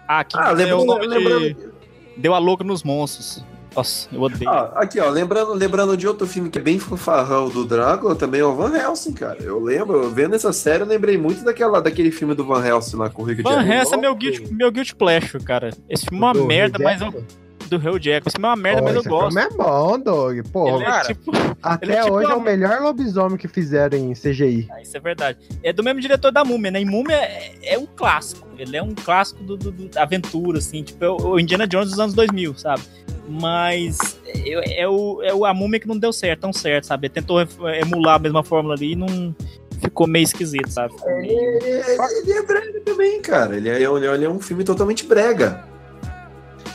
Ah, 0.07 0.19
aqui 0.19 0.37
Ah, 0.37 0.53
deu 0.53 0.77
o 0.79 0.81
lembrando, 0.81 0.99
de... 1.01 1.07
lembrando, 1.07 1.73
Deu 2.17 2.33
a 2.33 2.39
louca 2.39 2.63
nos 2.63 2.83
monstros. 2.83 3.43
Nossa, 3.75 4.09
eu 4.11 4.21
odeio. 4.21 4.49
ah, 4.49 4.71
aqui, 4.75 4.99
ó, 4.99 5.09
lembrando, 5.09 5.53
lembrando 5.53 5.95
de 5.95 6.07
outro 6.07 6.25
filme 6.25 6.49
que 6.49 6.57
é 6.57 6.61
bem 6.61 6.79
fanfarrão 6.79 7.49
do 7.49 7.65
Drácula, 7.65 8.15
também 8.15 8.41
é 8.41 8.45
o 8.45 8.55
Van 8.55 8.75
Helsing, 8.75 9.13
cara. 9.13 9.39
Eu 9.41 9.59
lembro, 9.59 10.09
vendo 10.09 10.35
essa 10.35 10.51
série, 10.51 10.83
eu 10.83 10.87
lembrei 10.87 11.17
muito 11.17 11.43
daquela, 11.43 11.81
daquele 11.81 12.11
filme 12.11 12.33
do 12.33 12.45
Van 12.45 12.65
Helsing 12.65 12.97
lá 12.97 13.09
com 13.09 13.21
o 13.21 13.25
Rick 13.25 13.41
Van. 13.41 13.63
Helsing 13.63 13.95
é 13.95 13.97
meu 13.97 14.15
guilty, 14.15 14.53
meu 14.53 14.71
guilty 14.71 14.95
pleasure, 14.95 15.43
cara. 15.43 15.69
Esse 15.87 16.05
filme 16.05 16.23
é 16.23 16.27
uma 16.27 16.33
Do 16.33 16.45
merda, 16.45 16.79
mas 16.79 17.01
eu... 17.01 17.23
Do 17.69 17.77
Hugh 17.77 17.99
Jackman. 17.99 18.23
Esse 18.27 18.35
é 18.37 18.39
uma 18.39 18.55
merda, 18.55 18.79
Pô, 18.81 18.85
mas 18.85 18.95
eu 18.95 18.99
esse 19.01 19.09
gosto. 19.09 19.33
filme 19.39 19.41
é 19.53 19.57
bom, 19.57 19.99
Doug. 19.99 20.39
Pô, 20.51 20.67
Ele 20.75 20.83
é 20.83 20.85
cara. 20.87 21.07
tipo... 21.07 21.31
até 21.61 21.85
ele 21.85 21.93
é 21.95 22.01
tipo 22.03 22.13
hoje 22.15 22.25
é 22.25 22.33
uma- 22.33 22.37
o 22.37 22.41
melhor 22.41 22.81
lobisomem 22.81 23.37
que 23.37 23.47
fizeram 23.47 23.97
em 23.97 24.13
CGI. 24.13 24.67
Ah, 24.71 24.81
isso 24.81 24.97
é 24.97 24.99
verdade. 24.99 25.37
É 25.63 25.71
do 25.71 25.83
mesmo 25.83 25.99
diretor 26.01 26.31
da 26.31 26.43
Múmia, 26.43 26.71
né? 26.71 26.81
E 26.81 26.85
Múmia 26.85 27.15
é, 27.15 27.51
é 27.63 27.77
um 27.77 27.85
clássico. 27.85 28.47
Ele 28.57 28.75
é 28.75 28.83
um 28.83 28.93
clássico 28.95 29.43
do, 29.43 29.55
do- 29.55 29.71
do- 29.71 29.87
da 29.89 30.01
aventura, 30.03 30.57
assim. 30.57 30.83
Tipo, 30.83 31.05
é 31.05 31.09
o, 31.09 31.15
o 31.31 31.39
Indiana 31.39 31.67
Jones 31.67 31.89
dos 31.91 31.99
anos 31.99 32.13
2000, 32.13 32.57
sabe? 32.57 32.81
Mas 33.29 34.19
é, 34.25 34.81
é 34.81 34.87
o, 34.87 35.21
é 35.23 35.33
o, 35.33 35.45
a 35.45 35.53
Múmia 35.53 35.79
que 35.79 35.87
não 35.87 35.97
deu 35.97 36.11
certo, 36.11 36.41
tão 36.41 36.51
certo, 36.53 36.85
sabe? 36.85 37.07
Ele 37.07 37.13
tentou 37.13 37.39
emular 37.79 38.15
a 38.15 38.19
mesma 38.19 38.43
fórmula 38.43 38.73
ali 38.75 38.93
e 38.93 38.95
não... 38.95 39.35
Ficou 39.81 40.07
meio 40.07 40.23
esquisito, 40.25 40.67
sabe? 40.69 40.93
Ele, 41.05 41.31
ele- 41.31 41.81
ele 42.23 42.31
é 42.33 42.43
brega 42.43 42.81
também, 42.81 43.21
cara. 43.21 43.55
Ele 43.55 43.69
é, 43.69 43.75
ele 43.81 44.25
é 44.25 44.29
um 44.29 44.39
filme 44.41 44.65
totalmente 44.65 45.05
brega. 45.05 45.63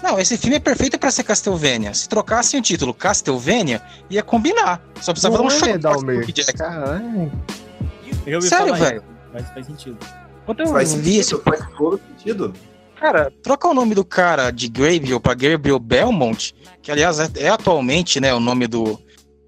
Não, 0.05 0.19
esse 0.21 0.37
filme 0.37 0.57
é 0.57 0.61
perfeito 0.61 0.99
pra 0.99 1.11
ser 1.11 1.23
Castlevania. 1.23 1.95
Se 1.95 2.07
trocassem 2.07 2.61
o 2.61 2.63
título 2.63 2.93
Castlevania, 2.93 3.81
ia 4.11 4.23
combinar. 4.23 4.87
Só 5.01 5.13
precisava 5.13 5.39
dar 5.39 5.45
um 5.45 5.47
Não 5.47 5.57
é, 5.57 5.59
choque 5.59 6.43
Jackman. 6.43 6.59
Caralho. 6.59 7.33
Eu 8.27 8.33
já 8.33 8.37
ouvi 8.37 8.49
Sério, 8.49 8.75
velho? 8.75 9.05
Mas 9.33 9.49
faz 9.49 9.67
sentido. 9.67 9.97
Eu 10.47 10.67
Faz 10.67 10.91
sentido, 10.91 11.43
faz 11.43 11.67
todo 11.79 12.01
sentido. 12.19 12.53
Cara, 13.01 13.33
troca 13.43 13.67
o 13.67 13.73
nome 13.73 13.95
do 13.95 14.05
cara 14.05 14.51
de 14.51 14.69
Gabriel 14.69 15.19
pra 15.19 15.33
Gabriel 15.33 15.79
Belmont, 15.79 16.55
que 16.83 16.93
aliás 16.93 17.19
é, 17.19 17.29
é 17.37 17.49
atualmente 17.49 18.21
né, 18.21 18.35
o 18.35 18.41
nome 18.41 18.67
do 18.67 19.01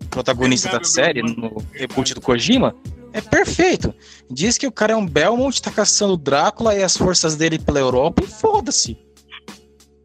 protagonista 0.09 0.71
da 0.71 0.83
série 0.83 1.21
no 1.21 1.63
reboot 1.73 2.15
do 2.15 2.21
Kojima, 2.23 2.75
É 3.13 3.21
perfeito. 3.21 3.95
Diz 4.31 4.57
que 4.57 4.67
o 4.67 4.73
cara 4.73 4.95
é 4.95 4.97
um 4.97 5.07
Belmont, 5.07 5.61
tá 5.61 5.71
caçando 5.71 6.15
o 6.15 6.17
Drácula 6.17 6.75
e 6.75 6.83
as 6.83 6.97
forças 6.97 7.37
dele 7.37 7.59
pela 7.59 7.79
Europa 7.79 8.23
e 8.25 8.27
foda-se. 8.27 9.06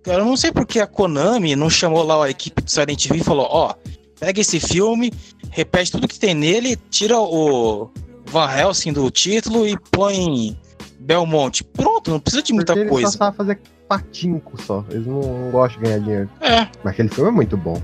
Eu 0.06 0.26
não 0.26 0.36
sei 0.36 0.52
porque 0.52 0.80
a 0.80 0.88
Konami 0.88 1.56
não 1.56 1.70
chamou 1.70 2.04
lá 2.04 2.26
a 2.26 2.30
equipe 2.30 2.62
do 2.62 2.70
Silent 2.70 3.06
Hill 3.06 3.16
e 3.18 3.24
falou: 3.24 3.48
ó, 3.50 3.76
pega 4.20 4.42
esse 4.42 4.60
filme, 4.60 5.12
repete 5.50 5.92
tudo 5.92 6.08
que 6.08 6.20
tem 6.20 6.34
nele, 6.34 6.76
tira 6.90 7.20
o 7.20 7.90
Van 8.26 8.50
Helsing 8.52 8.94
do 8.94 9.10
título 9.12 9.68
e 9.68 9.78
põe 9.92 10.58
Belmont. 11.00 11.64
Pronto, 11.66 12.12
não 12.12 12.20
precisa 12.20 12.44
de 12.44 12.54
muita 12.54 12.74
Porque 12.74 12.82
eles 12.82 12.92
coisa. 12.92 13.12
só 13.12 13.18
sabem 13.18 13.38
fazer 13.38 13.60
patinco 13.88 14.62
só. 14.62 14.86
Eles 14.90 15.06
não, 15.06 15.22
não 15.22 15.52
gostam 15.52 15.82
de 15.82 15.88
ganhar 15.88 16.00
dinheiro. 16.00 16.30
É. 16.40 16.68
Mas 16.84 16.94
aquele 16.94 17.10
filme 17.10 17.30
é 17.30 17.34
muito 17.34 17.58
bom. 17.58 17.82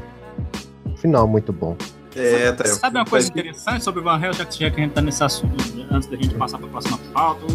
O 0.86 0.98
final 0.98 1.26
é 1.26 1.30
muito 1.30 1.52
bom. 1.52 1.76
É, 2.16 2.52
tá. 2.52 2.66
Sabe 2.66 2.98
uma 2.98 3.06
coisa 3.06 3.28
interessante 3.28 3.84
sobre 3.84 4.00
o 4.00 4.04
Van 4.04 4.20
Helsing, 4.20 4.40
já 4.40 4.46
que 4.46 4.60
já 4.60 4.72
que 4.72 4.80
a 4.82 4.84
gente 4.84 4.94
tá 4.94 5.02
nesse 5.02 5.24
assunto, 5.24 5.56
antes 5.92 6.08
da 6.10 6.16
gente 6.16 6.34
passar 6.34 6.58
pra 6.58 6.68
próxima 6.68 6.98
pauta? 7.14 7.46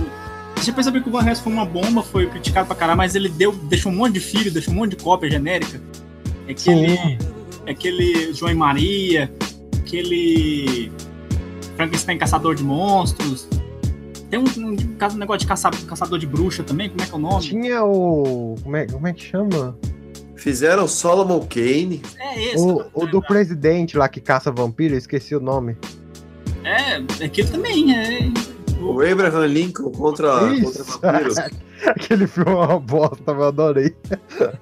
Você 0.62 0.66
já 0.70 0.74
percebeu 0.74 1.02
que 1.02 1.08
o 1.08 1.12
Van 1.12 1.26
Helsing 1.26 1.42
foi 1.42 1.52
uma 1.52 1.64
bomba, 1.66 2.04
foi 2.04 2.26
criticado 2.28 2.68
pra 2.68 2.76
caralho, 2.76 2.96
mas 2.96 3.16
ele 3.16 3.28
deu, 3.28 3.50
deixou 3.52 3.90
um 3.90 3.96
monte 3.96 4.14
de 4.14 4.20
filho, 4.20 4.48
deixou 4.48 4.72
um 4.72 4.76
monte 4.76 4.90
de 4.96 5.02
cópia 5.02 5.28
genérica. 5.28 5.80
É 6.46 6.52
aquele, 6.52 6.92
é 7.66 7.70
aquele 7.72 8.32
João 8.32 8.52
e 8.52 8.54
Maria, 8.54 9.32
aquele 9.78 10.92
Frankenstein 11.76 12.16
Caçador 12.16 12.54
de 12.54 12.62
Monstros. 12.62 13.48
Tem 14.30 14.38
um, 14.38 14.44
um, 14.44 14.76
caso- 14.96 15.16
um 15.16 15.18
negócio 15.18 15.40
de 15.40 15.46
caça, 15.48 15.68
caçador 15.84 16.16
de 16.16 16.28
bruxa 16.28 16.62
também, 16.62 16.88
como 16.88 17.02
é 17.02 17.06
que 17.06 17.12
é 17.12 17.16
o 17.16 17.18
nome? 17.18 17.42
Tinha 17.42 17.84
o. 17.84 18.54
Como 18.62 18.76
é, 18.76 18.86
como 18.86 19.08
é 19.08 19.12
que 19.12 19.24
chama? 19.24 19.76
Fizeram 20.36 20.86
Solomon 20.86 21.40
Kane. 21.40 22.02
É 22.20 22.40
esse. 22.40 22.56
O, 22.64 22.84
o 22.94 23.06
do 23.06 23.20
presidente 23.20 23.96
lá 23.96 24.08
que 24.08 24.20
caça 24.20 24.52
vampiro, 24.52 24.94
eu 24.94 24.98
esqueci 24.98 25.34
o 25.34 25.40
nome. 25.40 25.76
É, 26.62 27.24
aquele 27.24 27.48
também, 27.48 27.92
é. 27.96 28.30
O 28.82 29.00
Abraham 29.00 29.46
Lincoln 29.46 29.90
contra, 29.92 30.42
Isso. 30.52 30.84
contra 30.92 31.12
vampiros. 31.12 31.38
Aquele 31.86 32.26
filme 32.26 32.50
é 32.50 32.54
uma 32.54 32.78
bosta, 32.78 33.32
eu 33.32 33.44
adorei. 33.44 33.94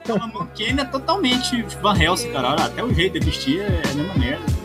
O 0.09 0.47
Kane 0.47 0.81
é 0.81 0.85
totalmente 0.85 1.63
Van 1.83 1.99
Helsing, 1.99 2.33
cara. 2.33 2.55
Até 2.55 2.83
o 2.83 2.93
jeito 2.95 3.19
de 3.19 3.27
vestir 3.27 3.61
é 3.61 3.83
a 3.91 3.95
mesma 3.95 4.15
merda. 4.15 4.60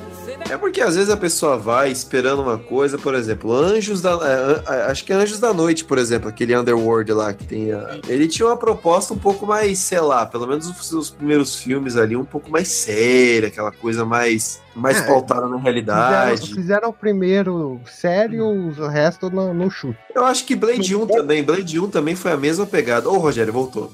É 0.48 0.56
porque 0.58 0.80
às 0.80 0.96
vezes 0.96 1.10
a 1.10 1.18
pessoa 1.18 1.58
vai 1.58 1.92
esperando 1.92 2.42
uma 2.44 2.58
coisa, 2.58 3.00
por 3.00 3.16
exemplo, 3.16 3.52
Anjos 3.52 4.00
da. 4.00 4.12
é, 4.12 4.74
é, 4.76 4.82
acho 4.92 5.04
que 5.04 5.12
é 5.12 5.16
Anjos 5.16 5.40
da 5.40 5.52
Noite, 5.52 5.84
por 5.84 5.98
exemplo, 5.98 6.30
aquele 6.30 6.56
Underworld 6.56 7.12
lá 7.14 7.34
que 7.34 7.44
tem. 7.46 7.74
a- 7.74 8.00
ele 8.08 8.28
tinha 8.28 8.48
uma 8.48 8.56
proposta 8.56 9.12
um 9.14 9.18
pouco 9.18 9.46
mais, 9.48 9.80
sei 9.80 10.00
lá, 10.00 10.24
pelo 10.24 10.46
menos 10.48 10.68
os, 10.70 10.92
os 10.92 11.10
primeiros 11.10 11.56
filmes 11.56 11.98
ali, 11.98 12.16
um 12.16 12.24
pouco 12.24 12.52
mais 12.52 12.68
séria, 12.68 13.48
aquela 13.48 13.72
coisa 13.72 14.06
mais, 14.06 14.62
mais 14.76 14.98
É, 14.98 15.02
pautada 15.08 15.42
na 15.42 15.48
Fizeram, 15.48 15.64
realidade. 15.64 16.54
fizeram 16.54 16.90
o 16.90 16.94
primeiro 16.94 17.82
sério, 17.90 18.46
o 18.48 18.88
resto 18.88 19.32
no, 19.32 19.52
no 19.52 19.70
chute. 19.72 19.98
Eu 20.14 20.26
acho 20.26 20.46
que 20.46 20.56
Blade 20.56 20.96
1 20.96 21.08
também. 21.08 21.44
Blade 21.44 21.80
1 21.80 21.90
também 21.90 22.16
foi 22.16 22.32
a 22.32 22.38
mesma 22.38 22.68
pegada. 22.68 23.10
Ô, 23.10 23.18
Rogério, 23.18 23.52
voltou. 23.52 23.92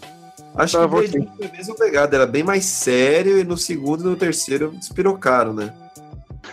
Acho 0.54 0.78
Tá, 0.78 0.84
que 0.84 0.90
Blade 0.90 1.12
voltei. 1.18 1.22
1 1.22 1.38
foi 1.38 1.46
a 1.48 1.52
mesma 1.58 1.76
pegada, 1.76 2.16
era 2.18 2.28
bem 2.28 2.44
mais 2.44 2.66
sério, 2.66 3.40
e 3.40 3.44
no 3.46 3.58
segundo 3.58 4.02
e 4.02 4.08
no 4.10 4.16
terceiro 4.18 4.72
despirocaram, 4.78 5.54
né? 5.54 5.74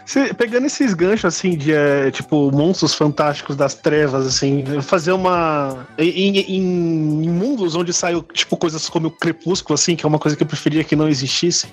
Cê- 0.09 0.33
pegando 0.33 0.65
esses 0.65 0.95
ganchos, 0.95 1.27
assim, 1.27 1.55
de, 1.55 1.71
é, 1.71 2.11
tipo, 2.11 2.51
monstros 2.51 2.95
fantásticos 2.95 3.55
das 3.57 3.75
trevas, 3.75 4.27
assim, 4.27 4.65
fazer 4.81 5.13
uma... 5.13 5.87
Em, 5.99 6.39
em- 6.39 6.57
em 6.57 7.29
mundos 7.29 7.75
onde 7.75 7.93
saiu, 7.93 8.23
tipo, 8.23 8.57
coisas 8.57 8.89
como 8.89 9.09
o 9.09 9.11
Crepúsculo, 9.11 9.75
assim, 9.75 9.95
que 9.95 10.07
é 10.07 10.09
uma 10.09 10.19
coisa 10.19 10.35
que 10.35 10.43
eu 10.43 10.47
preferia 10.47 10.83
que 10.83 10.97
não 10.97 11.07
existisse. 11.07 11.67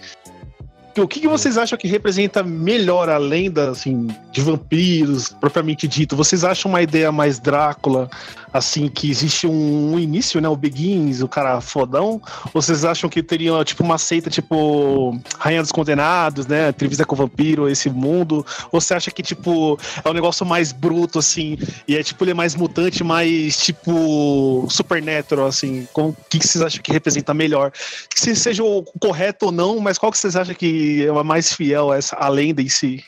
O 0.98 1.08
que, 1.08 1.22
que 1.22 1.28
vocês 1.30 1.58
acham 1.58 1.78
que 1.78 1.88
representa 1.88 2.44
melhor 2.44 3.10
a 3.10 3.18
lenda, 3.18 3.70
assim, 3.70 4.08
de 4.34 4.42
vampiros, 4.42 5.30
propriamente 5.30 5.88
dito? 5.88 6.16
Vocês 6.16 6.44
acham 6.44 6.70
uma 6.72 6.82
ideia 6.82 7.14
mais 7.14 7.40
Drácula, 7.40 8.10
assim, 8.56 8.88
que 8.88 9.12
existe 9.12 9.46
um, 9.46 10.00
início, 10.00 10.40
né? 10.40 10.48
O 10.48 10.56
Begins, 10.56 11.22
o 11.22 11.28
cara 11.28 11.60
fodão? 11.60 12.22
Ou 12.54 12.62
vocês 12.62 12.86
acham 12.86 13.10
que 13.10 13.22
teria, 13.22 13.64
tipo, 13.66 13.84
uma 13.84 13.98
seita, 13.98 14.30
tipo, 14.30 15.20
Rainha 15.38 15.62
dos 15.62 15.72
Condenados, 15.72 16.48
né? 16.48 16.70
Entrevista 16.70 17.06
com 17.06 17.16
o 17.16 17.18
Vampiro, 17.18 17.70
esse 17.70 17.90
mundo? 17.90 18.46
Ou 18.72 18.80
você 18.80 18.94
acha 18.94 19.12
que, 19.12 19.22
tipo, 19.22 19.78
é 20.04 20.10
um 20.10 20.14
negócio 20.14 20.46
mais 20.46 20.72
bruto, 20.72 21.20
assim, 21.20 21.58
e 21.86 21.98
é, 21.98 22.04
tipo, 22.04 22.24
ele 22.24 22.32
é 22.32 22.34
mais 22.34 22.56
mutante, 22.56 23.04
mais, 23.04 23.58
tipo, 23.58 24.66
supernatural, 24.70 25.48
assim? 25.48 25.86
O 25.94 26.14
que, 26.30 26.40
que 26.40 26.48
vocês 26.48 26.64
acham 26.64 26.82
que 26.82 26.94
representa 26.94 27.34
melhor? 27.34 27.72
Que 28.10 28.20
se 28.20 28.36
seja 28.36 28.64
o 28.64 28.84
correto 29.00 29.48
ou 29.48 29.52
não, 29.52 29.80
mas 29.80 29.98
qual 29.98 30.12
que 30.12 30.18
vocês 30.18 30.36
acham 30.36 30.56
que 30.56 31.06
é 31.06 31.24
mais 31.24 31.52
fiel 31.52 31.92
a, 31.92 31.98
essa, 31.98 32.16
a 32.16 32.30
lenda 32.30 32.62
em 32.62 32.70
si? 32.70 33.04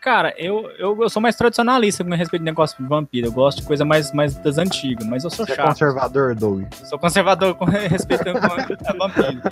Cara, 0.00 0.32
eu, 0.38 0.70
eu, 0.78 1.02
eu 1.02 1.10
sou 1.10 1.20
mais 1.20 1.36
tradicionalista 1.36 2.02
com 2.02 2.10
respeito 2.14 2.40
ao 2.40 2.46
negócio 2.46 2.82
de 2.82 2.88
vampiro. 2.88 3.26
Eu 3.26 3.32
gosto 3.32 3.60
de 3.60 3.66
coisa 3.66 3.84
mais, 3.84 4.12
mais 4.12 4.34
das 4.36 4.56
antigas, 4.56 5.06
mas 5.06 5.24
eu 5.24 5.30
sou 5.30 5.44
Você 5.44 5.52
é 5.52 5.56
chato. 5.56 5.68
conservador, 5.68 6.34
Doug. 6.34 6.64
Sou 6.84 6.98
conservador 6.98 7.54
com 7.54 7.64
respeito 7.68 8.22
a 8.28 8.92
vampiro. 8.94 9.42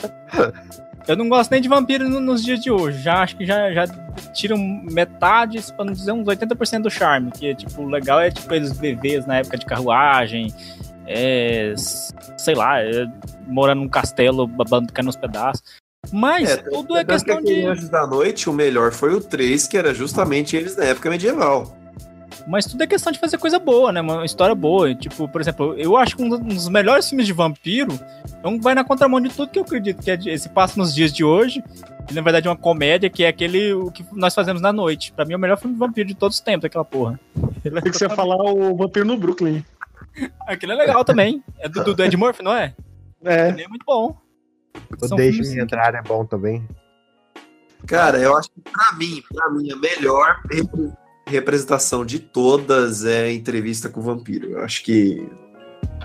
Eu 1.07 1.16
não 1.16 1.28
gosto 1.28 1.51
nem 1.51 1.61
de 1.61 1.68
vampiro 1.68 2.09
no- 2.09 2.20
nos 2.20 2.42
dias 2.42 2.61
de 2.61 2.70
hoje. 2.70 3.01
Já 3.03 3.22
acho 3.22 3.36
que 3.36 3.44
já, 3.44 3.70
já 3.72 3.86
tiram 4.32 4.57
metade, 4.59 5.61
pra 5.74 5.84
não 5.84 5.92
dizer 5.92 6.12
uns 6.12 6.26
80% 6.26 6.82
do 6.82 6.90
charme. 6.90 7.30
Que, 7.30 7.55
tipo, 7.55 7.82
o 7.82 7.86
legal 7.86 8.18
é, 8.20 8.30
tipo, 8.30 8.53
eles 8.55 8.72
bebês 8.72 9.26
na 9.26 9.36
época 9.36 9.59
de 9.59 9.66
carruagem. 9.66 10.53
É, 11.07 11.72
sei 12.36 12.55
lá, 12.55 12.80
é, 12.82 13.07
morando 13.46 13.80
num 13.82 13.88
castelo, 13.88 14.46
babando 14.46 14.92
caindo 14.92 15.07
nos 15.07 15.16
pedaços. 15.16 15.62
Mas 16.12 16.57
tudo 16.62 16.96
é 16.96 17.05
que 17.05 17.12
questão 17.12 17.38
aquele 17.38 17.62
de. 17.62 17.66
Anjos 17.66 17.88
da 17.88 18.07
Noite, 18.07 18.49
o 18.49 18.53
melhor 18.53 18.92
foi 18.92 19.14
o 19.14 19.20
3, 19.20 19.66
que 19.66 19.76
era 19.76 19.92
justamente 19.92 20.57
eles 20.57 20.76
na 20.76 20.84
época 20.84 21.11
medieval. 21.11 21.76
Mas 22.46 22.64
tudo 22.66 22.82
é 22.82 22.86
questão 22.86 23.12
de 23.12 23.18
fazer 23.18 23.36
coisa 23.36 23.59
boa, 23.59 23.92
né? 23.92 24.01
Uma 24.01 24.24
história 24.24 24.55
boa. 24.55 24.94
Tipo, 24.94 25.28
por 25.28 25.40
exemplo, 25.40 25.74
eu 25.76 25.96
acho 25.96 26.16
que 26.16 26.22
um 26.22 26.28
dos 26.30 26.68
melhores 26.68 27.09
filmes 27.09 27.26
de 27.26 27.32
vampiro 27.32 27.99
é 28.42 28.49
um 28.49 28.57
que 28.57 28.64
vai 28.64 28.74
na 28.74 28.84
contramão 28.84 29.20
de 29.20 29.28
tudo 29.28 29.51
que 29.51 29.59
eu 29.59 29.64
acredito 29.64 30.03
que 30.03 30.11
é 30.11 30.16
de- 30.16 30.38
se 30.38 30.49
passa 30.49 30.78
nos 30.78 30.94
dias 30.94 31.12
de 31.12 31.22
hoje. 31.24 31.62
E, 32.11 32.14
na 32.14 32.22
verdade, 32.22 32.46
é 32.46 32.51
uma 32.51 32.57
comédia 32.57 33.11
que 33.11 33.22
é 33.24 33.28
aquele 33.28 33.74
o 33.74 33.90
que 33.90 34.03
nós 34.12 34.34
fazemos 34.34 34.62
na 34.62 34.72
noite. 34.72 35.12
Pra 35.12 35.26
mim, 35.26 35.34
é 35.34 35.36
o 35.36 35.38
melhor 35.38 35.59
filme 35.59 35.74
de 35.74 35.78
vampiro 35.80 36.09
de 36.09 36.14
todos 36.14 36.36
os 36.38 36.40
tempos, 36.40 36.64
aquela 36.64 36.84
porra. 36.84 37.20
Tem 37.62 37.72
que 37.82 37.99
você 37.99 38.09
falar 38.09 38.36
o 38.36 38.74
Vampiro 38.76 39.05
no 39.05 39.16
Brooklyn. 39.18 39.62
Aquele 40.46 40.72
é 40.72 40.76
legal 40.76 41.05
também. 41.05 41.42
É 41.59 41.68
do, 41.68 41.92
do 41.94 42.03
Ed 42.03 42.16
Murphy, 42.16 42.42
não 42.42 42.55
é? 42.55 42.72
É. 43.24 43.49
Ele 43.51 43.62
é 43.64 43.68
muito 43.68 43.84
bom. 43.84 44.16
O 45.01 45.16
Deixe-me 45.16 45.61
Entrar 45.61 45.95
é 45.95 46.03
bom 46.03 46.24
também. 46.24 46.66
Cara, 47.87 48.18
eu 48.18 48.37
acho 48.37 48.51
que 48.51 48.61
pra 48.61 48.97
mim, 48.99 49.22
pra 49.33 49.51
mim, 49.51 49.70
a 49.70 49.76
melhor 49.76 50.41
repre- 50.51 50.93
representação 51.26 52.05
de 52.05 52.18
todas 52.18 53.05
é 53.05 53.24
a 53.24 53.33
entrevista 53.33 53.89
com 53.89 54.01
o 54.01 54.03
vampiro. 54.03 54.51
Eu 54.53 54.61
acho 54.62 54.83
que 54.85 55.29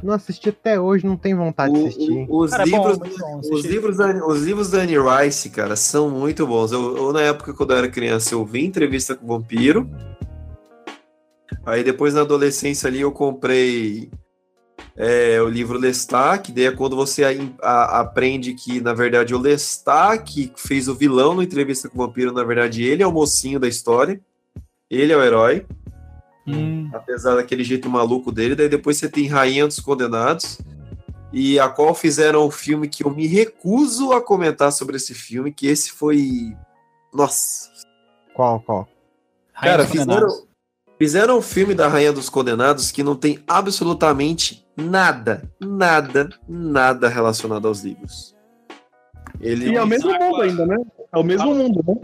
Não 0.04 0.14
assisti 0.14 0.50
até 0.50 0.80
hoje, 0.80 1.06
não 1.06 1.18
tenho 1.18 1.38
vontade 1.38 1.74
de 1.74 1.80
o- 1.80 1.88
assistir. 1.88 2.26
o- 2.30 2.40
os, 2.44 2.52
Cara, 2.52 2.64
é 2.64 2.66
bom, 2.70 2.78
livros, 2.78 2.98
muito 3.00 3.18
bom. 3.20 3.40
os, 3.40 3.50
Assisti. 3.52 3.68
livros 3.70 3.98
da, 3.98 4.26
os 4.28 4.42
livros 4.44 4.70
da 4.70 4.78
Anne 4.80 4.96
Rice, 5.00 5.50
cara, 5.50 5.76
são 5.76 6.10
muito 6.10 6.46
bons. 6.46 6.72
Eu, 6.72 6.96
eu, 6.98 7.14
na 7.14 7.22
época, 7.22 7.54
quando 7.54 7.72
eu 7.72 7.78
era 7.78 7.90
criança, 7.90 8.36
eu 8.36 8.46
vi 8.46 8.66
entrevista 8.66 9.16
com 9.16 9.26
o 9.26 9.28
vampiro. 9.40 9.90
Aí 11.66 11.84
depois, 11.84 12.14
na 12.14 12.22
adolescência 12.22 12.88
ali, 12.88 13.02
eu 13.02 13.12
comprei 13.12 14.12
é, 14.96 15.42
o 15.42 15.48
livro 15.50 15.78
Lestat, 15.78 16.44
que 16.44 16.52
daí 16.52 16.66
é 16.66 16.72
quando 16.72 16.96
você 16.96 17.24
a- 17.24 17.32
a- 17.62 18.00
aprende 18.02 18.54
que, 18.54 18.80
na 18.80 18.94
verdade, 18.94 19.34
o 19.34 19.40
Lestat, 19.40 20.24
que 20.24 20.52
fez 20.56 20.88
o 20.88 20.96
vilão 20.96 21.34
no 21.34 21.42
Entrevista 21.44 21.90
com 21.90 21.98
o 22.00 22.06
Vampiro, 22.06 22.32
na 22.32 22.44
verdade, 22.44 22.84
ele 22.84 23.02
é 23.04 23.08
o 23.08 23.12
mocinho 23.12 23.60
da 23.60 23.68
história. 23.68 24.22
Ele 24.90 25.12
é 25.12 25.18
o 25.18 25.24
herói, 25.24 25.66
Hum, 26.46 26.90
apesar 26.94 27.36
daquele 27.36 27.64
jeito 27.64 27.90
maluco 27.90 28.32
dele. 28.32 28.54
Daí 28.54 28.70
depois 28.70 28.98
você 28.98 29.10
tem 29.10 29.28
Rainha 29.28 29.66
dos 29.66 29.80
Condenados, 29.80 30.60
e 31.32 31.58
a 31.60 31.68
qual 31.70 31.96
fizeram 31.96 32.46
um 32.46 32.52
filme 32.52 32.88
que 32.88 33.04
eu 33.04 33.10
me 33.10 33.26
recuso 33.26 34.12
a 34.12 34.22
comentar 34.22 34.72
sobre 34.72 34.98
esse 34.98 35.16
filme, 35.16 35.52
que 35.52 35.66
esse 35.66 35.92
foi... 35.92 36.56
Nossa, 37.12 37.72
Qual, 38.36 38.60
qual? 38.60 38.88
Rainha 39.54 39.78
Cara, 39.78 39.88
fizeram, 39.88 40.28
fizeram 41.00 41.38
um 41.38 41.42
filme 41.42 41.74
da 41.74 41.88
Rainha 41.88 42.12
dos 42.14 42.30
Condenados 42.30 42.92
que 42.92 43.02
não 43.04 43.16
tem 43.16 43.40
absolutamente 43.48 44.63
nada, 44.76 45.44
nada, 45.60 46.30
nada 46.48 47.08
relacionado 47.08 47.68
aos 47.68 47.84
livros. 47.84 48.36
Ele 49.40 49.72
E 49.72 49.76
é 49.76 49.82
o 49.82 49.88
mesmo 49.88 50.12
mundo 50.12 50.42
ainda, 50.42 50.66
né? 50.66 50.78
É 51.12 51.18
o 51.18 51.24
mesmo 51.24 51.54
mundo, 51.54 51.84
né? 51.88 51.96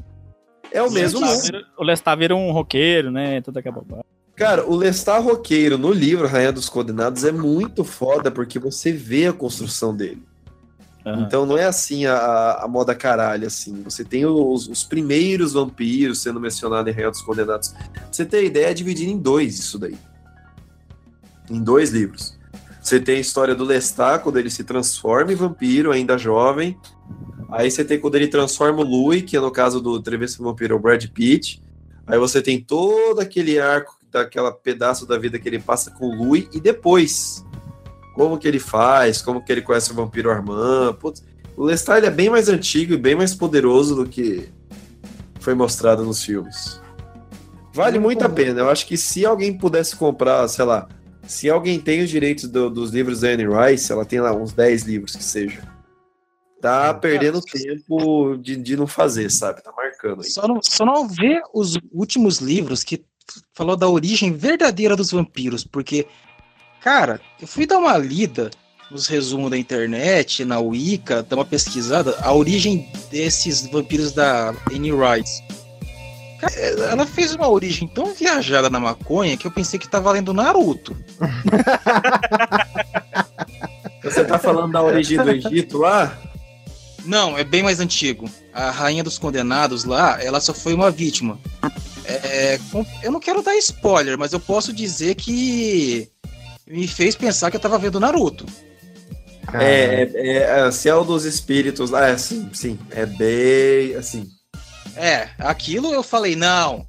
é 0.71 0.81
o 0.81 0.91
mesmo 0.91 1.21
mundo. 1.21 1.65
O 1.77 1.83
Lestat 1.83 2.17
vira 2.17 2.35
um 2.35 2.51
roqueiro, 2.51 3.11
né? 3.11 3.41
Toda 3.41 3.59
aquela 3.59 3.75
bobagem. 3.75 4.05
Cara, 4.35 4.65
o 4.65 4.73
Lestat 4.73 5.21
Roqueiro 5.21 5.77
no 5.77 5.91
livro 5.91 6.25
Rainha 6.25 6.53
dos 6.53 6.69
Condenados 6.69 7.25
é 7.25 7.31
muito 7.31 7.83
foda 7.83 8.31
porque 8.31 8.57
você 8.57 8.89
vê 8.89 9.27
a 9.27 9.33
construção 9.33 9.93
dele. 9.93 10.23
Aham. 11.05 11.23
Então 11.23 11.45
não 11.45 11.57
é 11.57 11.65
assim 11.65 12.05
a, 12.05 12.53
a 12.61 12.67
moda 12.67 12.95
caralho, 12.95 13.45
assim. 13.45 13.83
Você 13.83 14.05
tem 14.05 14.25
os, 14.25 14.69
os 14.69 14.83
primeiros 14.85 15.53
vampiros 15.53 16.21
sendo 16.21 16.39
mencionados 16.39 16.89
em 16.89 16.95
Rainha 16.95 17.11
dos 17.11 17.21
Condenados. 17.21 17.69
Pra 17.69 18.07
você 18.09 18.25
ter 18.25 18.45
ideia, 18.45 18.67
é 18.67 18.73
dividido 18.73 19.11
em 19.11 19.17
dois 19.17 19.59
isso 19.59 19.77
daí. 19.77 19.97
Em 21.49 21.61
dois 21.61 21.89
livros. 21.89 22.38
Você 22.81 22.99
tem 22.99 23.17
a 23.17 23.19
história 23.19 23.53
do 23.53 23.63
Lestat, 23.63 24.23
quando 24.23 24.37
ele 24.37 24.49
se 24.49 24.63
transforma 24.63 25.31
em 25.33 25.35
vampiro, 25.35 25.91
ainda 25.91 26.17
jovem. 26.17 26.77
Aí 27.51 27.69
você 27.69 27.83
tem 27.83 27.99
quando 27.99 28.15
ele 28.15 28.27
transforma 28.27 28.79
o 28.79 28.83
Louis, 28.83 29.23
que 29.23 29.35
é 29.35 29.39
no 29.39 29.51
caso 29.51 29.81
do 29.81 29.97
Entrevista 29.97 30.37
com 30.37 30.43
o 30.43 30.47
Vampiro, 30.47 30.73
é 30.73 30.77
o 30.77 30.79
Brad 30.79 31.05
Pitt. 31.07 31.61
Aí 32.07 32.17
você 32.17 32.41
tem 32.41 32.59
todo 32.59 33.19
aquele 33.19 33.59
arco 33.59 33.97
daquela 34.11 34.51
pedaço 34.51 35.05
da 35.05 35.17
vida 35.17 35.37
que 35.37 35.47
ele 35.47 35.59
passa 35.59 35.91
com 35.91 36.07
o 36.07 36.15
Louis 36.15 36.47
e 36.53 36.59
depois. 36.59 37.45
Como 38.15 38.37
que 38.37 38.47
ele 38.47 38.59
faz, 38.59 39.21
como 39.21 39.43
que 39.43 39.51
ele 39.51 39.61
conhece 39.61 39.91
o 39.91 39.95
vampiro 39.95 40.31
Armand. 40.31 40.93
Putz, 40.93 41.23
o 41.55 41.63
Lestat 41.63 41.97
ele 41.97 42.07
é 42.07 42.11
bem 42.11 42.29
mais 42.29 42.49
antigo 42.49 42.93
e 42.93 42.97
bem 42.97 43.15
mais 43.15 43.33
poderoso 43.33 43.95
do 43.95 44.05
que 44.05 44.49
foi 45.39 45.53
mostrado 45.53 46.03
nos 46.03 46.23
filmes. 46.23 46.81
Vale 47.73 47.99
muito 47.99 48.23
a 48.23 48.29
pena. 48.29 48.61
Eu 48.61 48.69
acho 48.69 48.85
que 48.85 48.97
se 48.97 49.25
alguém 49.25 49.57
pudesse 49.57 49.95
comprar, 49.95 50.47
sei 50.47 50.65
lá, 50.65 50.87
se 51.29 51.49
alguém 51.49 51.79
tem 51.79 52.01
os 52.03 52.09
direitos 52.09 52.47
do- 52.49 52.69
dos 52.69 52.91
livros 52.91 53.21
da 53.21 53.29
Anne 53.29 53.45
Rice, 53.47 53.91
ela 53.91 54.03
tem 54.05 54.19
lá 54.19 54.33
uns 54.35 54.51
10 54.51 54.83
livros 54.83 55.15
que 55.15 55.23
seja. 55.23 55.61
Tá 56.61 56.93
perdendo 56.93 57.39
tempo 57.41 58.35
de, 58.37 58.55
de 58.57 58.75
não 58.75 58.85
fazer, 58.87 59.29
sabe? 59.29 59.63
Tá 59.63 59.71
marcando 59.71 60.23
aí. 60.23 60.29
Só 60.29 60.47
não, 60.47 60.59
só 60.61 60.85
não 60.85 61.07
vê 61.07 61.41
os 61.53 61.77
últimos 61.91 62.39
livros 62.39 62.83
que 62.83 63.01
falou 63.53 63.77
da 63.77 63.87
origem 63.87 64.33
verdadeira 64.33 64.95
dos 64.95 65.11
vampiros, 65.11 65.63
porque, 65.63 66.05
cara, 66.81 67.21
eu 67.39 67.47
fui 67.47 67.65
dar 67.65 67.77
uma 67.77 67.97
lida 67.97 68.49
nos 68.91 69.07
resumos 69.07 69.51
da 69.51 69.57
internet, 69.57 70.43
na 70.43 70.59
Wicca, 70.59 71.21
dar 71.23 71.35
uma 71.37 71.45
pesquisada, 71.45 72.17
a 72.21 72.33
origem 72.33 72.91
desses 73.11 73.67
vampiros 73.67 74.11
da 74.11 74.49
Anne 74.73 74.91
Rice. 74.91 75.43
Cara, 76.39 76.53
Ela 76.55 77.05
fez 77.05 77.35
uma 77.35 77.47
origem 77.47 77.87
tão 77.87 78.13
viajada 78.13 78.69
na 78.69 78.79
maconha 78.79 79.35
que 79.35 79.45
eu 79.45 79.51
pensei 79.51 79.79
que 79.79 79.87
tava 79.87 80.11
lendo 80.11 80.33
Naruto. 80.33 80.95
Você 84.03 84.23
tá 84.23 84.39
falando 84.39 84.71
da 84.71 84.81
origem 84.81 85.17
do 85.17 85.29
Egito 85.29 85.79
lá? 85.79 86.17
Não, 87.05 87.37
é 87.37 87.43
bem 87.43 87.63
mais 87.63 87.79
antigo. 87.79 88.29
A 88.53 88.71
Rainha 88.71 89.03
dos 89.03 89.17
Condenados 89.17 89.83
lá, 89.83 90.21
ela 90.23 90.39
só 90.39 90.53
foi 90.53 90.73
uma 90.73 90.89
vítima. 90.89 91.37
É, 92.05 92.59
eu 93.03 93.11
não 93.11 93.19
quero 93.19 93.41
dar 93.41 93.55
spoiler, 93.57 94.17
mas 94.17 94.33
eu 94.33 94.39
posso 94.39 94.73
dizer 94.73 95.15
que 95.15 96.09
me 96.65 96.87
fez 96.87 97.15
pensar 97.15 97.51
que 97.51 97.57
eu 97.57 97.61
tava 97.61 97.77
vendo 97.77 97.99
Naruto. 97.99 98.45
É, 99.53 100.09
é, 100.13 100.67
é 100.67 100.71
Céu 100.71 101.03
dos 101.03 101.25
Espíritos 101.25 101.89
lá, 101.89 102.07
é 102.07 102.11
assim, 102.11 102.49
sim. 102.53 102.79
É 102.91 103.05
bem 103.05 103.95
assim. 103.95 104.27
É, 104.95 105.29
aquilo 105.39 105.93
eu 105.93 106.03
falei, 106.03 106.35
não. 106.35 106.85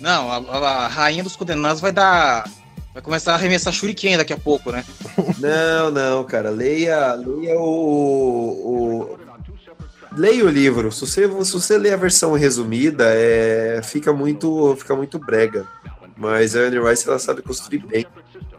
Não, 0.00 0.30
a, 0.30 0.36
a 0.84 0.88
Rainha 0.88 1.22
dos 1.24 1.36
Condenados 1.36 1.80
vai 1.80 1.92
dar. 1.92 2.48
Vai 2.92 3.02
começar 3.02 3.32
a 3.32 3.34
arremessar 3.36 3.72
Shuriken 3.72 4.16
daqui 4.16 4.32
a 4.32 4.36
pouco, 4.38 4.70
né? 4.72 4.84
Não, 5.38 5.90
não, 5.90 6.24
cara. 6.24 6.50
Leia, 6.50 7.14
leia 7.14 7.58
o, 7.58 9.12
o- 9.12 9.18
Leia 10.16 10.44
o 10.44 10.48
livro. 10.48 10.90
Se 10.90 11.00
você, 11.00 11.44
se 11.44 11.52
você 11.52 11.78
ler 11.78 11.92
a 11.92 11.96
versão 11.96 12.32
resumida, 12.32 13.04
é, 13.14 13.80
fica 13.84 14.12
muito 14.12 14.74
fica 14.76 14.96
muito 14.96 15.18
brega. 15.18 15.64
Mas 16.16 16.56
a 16.56 16.60
Anne 16.60 16.80
Rice 16.80 17.06
ela 17.08 17.18
sabe 17.20 17.42
construir 17.42 17.78
bem. 17.78 18.04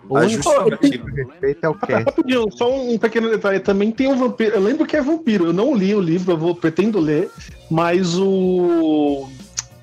O 0.10 0.18
A 0.18 0.22
único 0.22 0.50
respeito 0.70 1.64
é 1.64 1.70
o. 1.70 1.74
Rapidinho, 1.74 2.52
só 2.52 2.82
um 2.82 2.98
pequeno 2.98 3.30
detalhe. 3.30 3.60
Também 3.60 3.92
tem 3.92 4.08
um 4.08 4.18
vampiro. 4.18 4.56
Eu 4.56 4.62
lembro 4.62 4.86
que 4.86 4.98
é 4.98 5.02
vampiro. 5.02 5.46
Eu 5.46 5.54
não 5.54 5.76
li 5.76 5.94
o 5.94 6.02
livro, 6.02 6.34
eu 6.34 6.38
vou, 6.38 6.56
pretendo 6.56 7.00
ler. 7.00 7.30
Mas 7.70 8.18
o. 8.18 9.30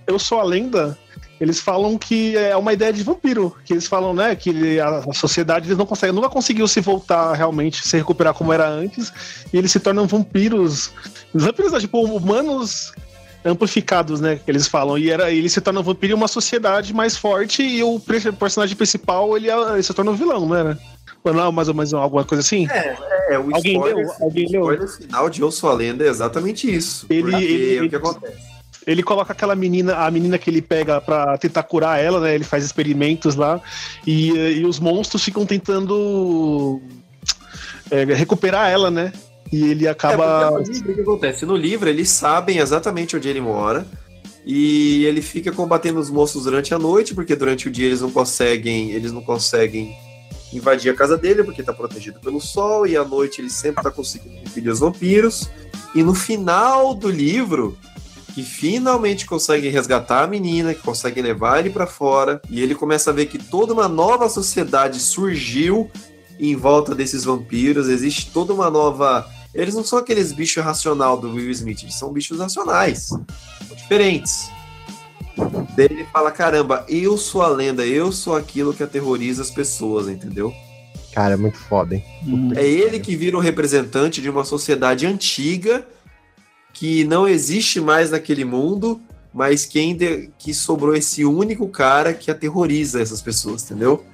Eu 0.05 0.19
Sou 0.19 0.41
a 0.41 0.45
Lenda. 0.45 0.99
Eles 1.41 1.61
falam 1.61 1.99
que 1.99 2.37
é 2.37 2.57
uma 2.57 2.73
ideia 2.73 2.93
de 2.93 3.05
vampiro. 3.05 3.55
Que 3.65 3.75
eles 3.75 3.87
falam, 3.87 4.13
né? 4.13 4.35
Que 4.35 4.81
a, 4.81 4.99
a 4.99 5.13
sociedade 5.13 5.69
eles 5.69 5.79
não 5.79 5.87
consegue, 5.87 6.13
nunca 6.13 6.29
conseguiu 6.29 6.67
se 6.67 6.81
voltar 6.81 7.33
realmente, 7.35 7.87
se 7.87 7.97
recuperar 7.97 8.35
como 8.35 8.53
era 8.53 8.67
antes. 8.67 9.13
E 9.53 9.57
eles 9.57 9.71
se 9.71 9.79
tornam 9.79 10.09
vampiros. 10.09 10.93
Vampiros, 11.33 11.73
né, 11.73 11.79
tipo, 11.79 12.01
humanos 12.01 12.93
amplificados, 13.47 14.21
né? 14.21 14.37
Que 14.45 14.51
eles 14.51 14.67
falam. 14.67 14.99
E 14.99 15.11
era, 15.11 15.31
ele 15.31 15.49
se 15.49 15.61
torna 15.61 15.81
um 15.81 15.83
vampiro 15.83 16.13
em 16.13 16.17
uma 16.17 16.29
sociedade 16.29 16.93
mais 16.93 17.17
forte. 17.17 17.63
E 17.63 17.83
o 17.83 17.99
personagem 18.39 18.77
principal 18.77 19.37
ele, 19.37 19.49
é- 19.51 19.73
ele 19.75 19.83
se 19.83 19.95
torna 19.95 20.11
um 20.11 20.15
vilão, 20.17 20.49
né? 20.49 20.77
Não, 21.25 21.51
mais 21.51 21.67
ou 21.69 21.75
menos 21.75 21.93
alguma 21.93 22.25
coisa 22.25 22.41
assim? 22.41 22.69
É, 23.29 23.37
o 23.39 23.53
Alguém 23.55 23.75
spoiler, 23.75 24.07
leu? 24.07 24.15
Alguém 24.21 24.45
spoiler 24.45 24.89
final 24.89 25.29
de 25.31 25.41
Eu 25.41 25.51
Sou 25.51 25.71
a 25.71 25.75
Lenda 25.75 26.05
é 26.05 26.09
exatamente 26.09 26.73
isso. 26.73 27.05
Ele- 27.11 27.23
Porque 27.33 27.45
ele- 27.45 27.87
o 27.87 27.91
que 27.91 27.97
acontece? 27.97 28.57
Ele 28.87 29.03
coloca 29.03 29.33
aquela 29.33 29.57
menina, 29.57 29.97
a 29.97 30.09
menina 30.13 30.39
que 30.39 30.49
ele 30.49 30.63
pega 30.63 31.01
pra 31.01 31.37
tentar 31.37 31.65
curar 31.65 32.01
ela, 32.01 32.21
né? 32.21 32.33
Ele 32.37 32.45
faz 32.45 32.65
experimentos 32.65 33.35
lá 33.35 33.61
e, 34.07 34.31
e 34.31 34.65
os 34.65 34.79
monstros 34.79 35.25
ficam 35.25 35.45
tentando 35.45 36.81
é, 37.91 38.05
recuperar 38.05 38.71
ela, 38.71 38.89
né? 38.89 39.13
E 39.53 39.65
ele 39.71 39.87
É, 39.87 39.91
acaba. 39.91 40.51
no 40.51 40.59
livro, 40.61 40.93
o 40.93 40.95
que 40.95 41.01
acontece? 41.01 41.47
No 41.47 41.57
livro, 41.57 41.89
eles 41.89 42.09
sabem 42.11 42.59
exatamente 42.59 43.17
onde 43.17 43.29
ele 43.29 43.41
mora. 43.41 43.87
E 44.45 45.05
ele 45.05 45.21
fica 45.23 45.51
combatendo 45.51 45.99
os 45.99 46.09
monstros 46.09 46.45
durante 46.45 46.73
a 46.73 46.79
noite, 46.79 47.15
porque 47.15 47.35
durante 47.35 47.67
o 47.69 47.71
dia 47.71 47.87
eles 47.87 48.01
não 48.01 48.11
conseguem, 48.11 48.93
eles 48.93 49.11
não 49.11 49.21
conseguem 49.21 49.97
invadir 50.53 50.91
a 50.91 50.95
casa 50.95 51.17
dele, 51.19 51.43
porque 51.43 51.63
tá 51.63 51.73
protegido 51.73 52.21
pelo 52.21 52.41
sol, 52.41 52.87
e 52.87 52.97
à 52.97 53.05
noite 53.05 53.41
ele 53.41 53.51
sempre 53.51 53.83
tá 53.83 53.91
conseguindo 53.91 54.37
impedir 54.37 54.69
os 54.71 54.79
vampiros. 54.79 55.49
E 55.95 56.03
no 56.03 56.15
final 56.15 56.95
do 56.95 57.11
livro, 57.11 57.77
que 58.35 58.43
finalmente 58.45 59.27
conseguem 59.27 59.71
resgatar 59.71 60.23
a 60.23 60.27
menina, 60.29 60.75
que 60.75 60.83
conseguem 60.83 61.25
levar 61.25 61.59
ele 61.59 61.71
pra 61.71 61.87
fora, 61.87 62.41
e 62.49 62.63
ele 62.63 62.75
começa 62.75 63.11
a 63.11 63.13
ver 63.13 63.27
que 63.27 63.39
toda 63.39 63.73
uma 63.73 63.89
nova 63.89 64.29
sociedade 64.29 65.01
surgiu 65.01 65.91
em 66.39 66.55
volta 66.55 66.95
desses 66.95 67.25
vampiros, 67.25 67.89
existe 67.89 68.31
toda 68.31 68.53
uma 68.55 68.71
nova 68.71 69.27
eles 69.57 69.75
não 69.75 69.85
são 69.85 69.99
aqueles 69.99 70.33
bichos 70.33 70.63
racional 70.63 71.19
do 71.19 71.33
Will 71.33 71.51
Smith, 71.51 71.83
eles 71.83 71.95
são 71.95 72.13
bichos 72.13 72.39
racionais, 72.39 73.09
são 73.09 73.77
diferentes. 73.77 74.51
Daí 75.77 75.87
ele 75.91 76.05
fala: 76.13 76.31
caramba, 76.31 76.85
eu 76.89 77.17
sou 77.17 77.43
a 77.43 77.49
lenda, 77.49 77.87
eu 77.87 78.11
sou 78.13 78.37
aquilo 78.37 78.73
que 78.73 78.83
aterroriza 78.83 79.43
as 79.43 79.51
pessoas, 79.51 80.09
entendeu? 80.09 80.53
Cara, 81.13 81.35
é 81.35 81.37
muito 81.37 81.59
foda, 81.59 81.95
hein? 81.95 82.05
Puta 82.25 82.61
É 82.61 82.67
ele 82.67 83.01
que 83.01 83.17
vira 83.17 83.37
o 83.37 83.41
representante 83.41 84.21
de 84.21 84.29
uma 84.29 84.45
sociedade 84.45 85.07
antiga 85.07 85.87
que 86.73 87.05
não 87.05 87.27
existe 87.27 87.81
mais 87.81 88.11
naquele 88.11 88.45
mundo, 88.45 89.01
mas 89.33 89.65
que 89.65 89.79
ainda 89.79 90.29
que 90.39 90.53
sobrou 90.53 90.95
esse 90.95 91.25
único 91.25 91.69
cara 91.69 92.13
que 92.13 92.31
aterroriza 92.31 93.01
essas 93.01 93.23
pessoas, 93.23 93.63
entendeu? 93.65 94.05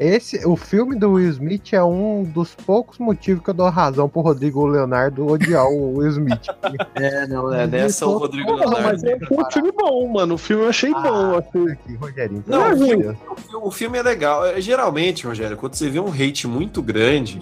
Esse, 0.00 0.44
o 0.46 0.56
filme 0.56 0.96
do 0.96 1.12
Will 1.12 1.28
Smith 1.30 1.72
é 1.72 1.82
um 1.84 2.24
dos 2.24 2.54
poucos 2.54 2.98
motivos 2.98 3.42
que 3.44 3.50
eu 3.50 3.54
dou 3.54 3.68
razão 3.68 4.08
pro 4.08 4.20
Rodrigo 4.20 4.66
Leonardo 4.66 5.26
odiar 5.30 5.66
o 5.68 5.98
Will 5.98 6.08
Smith. 6.10 6.46
É, 6.94 7.26
não, 7.26 7.52
é 7.52 7.66
dessa 7.66 8.06
o 8.06 8.18
Rodrigo 8.18 8.56
Porra, 8.56 8.80
mas 8.82 9.02
é 9.04 9.16
um 9.30 9.50
filme 9.50 9.72
bom, 9.72 10.08
mano. 10.08 10.34
O 10.34 10.38
filme 10.38 10.64
eu 10.64 10.68
achei 10.68 10.92
bom. 10.92 11.36
Assim. 11.36 11.68
Aqui, 11.70 11.94
Rogerinho. 11.94 12.44
Não, 12.46 12.64
amor 12.64 12.76
de 12.76 12.94
o 12.94 12.98
Deus. 12.98 13.16
O 13.62 13.70
filme 13.70 13.98
é 13.98 14.02
legal. 14.02 14.44
É, 14.46 14.60
Geralmente, 14.60 15.26
Rogério, 15.26 15.56
quando 15.56 15.74
você 15.74 15.88
vê 15.88 15.98
um 16.00 16.08
hate 16.12 16.46
muito 16.46 16.82
grande, 16.82 17.40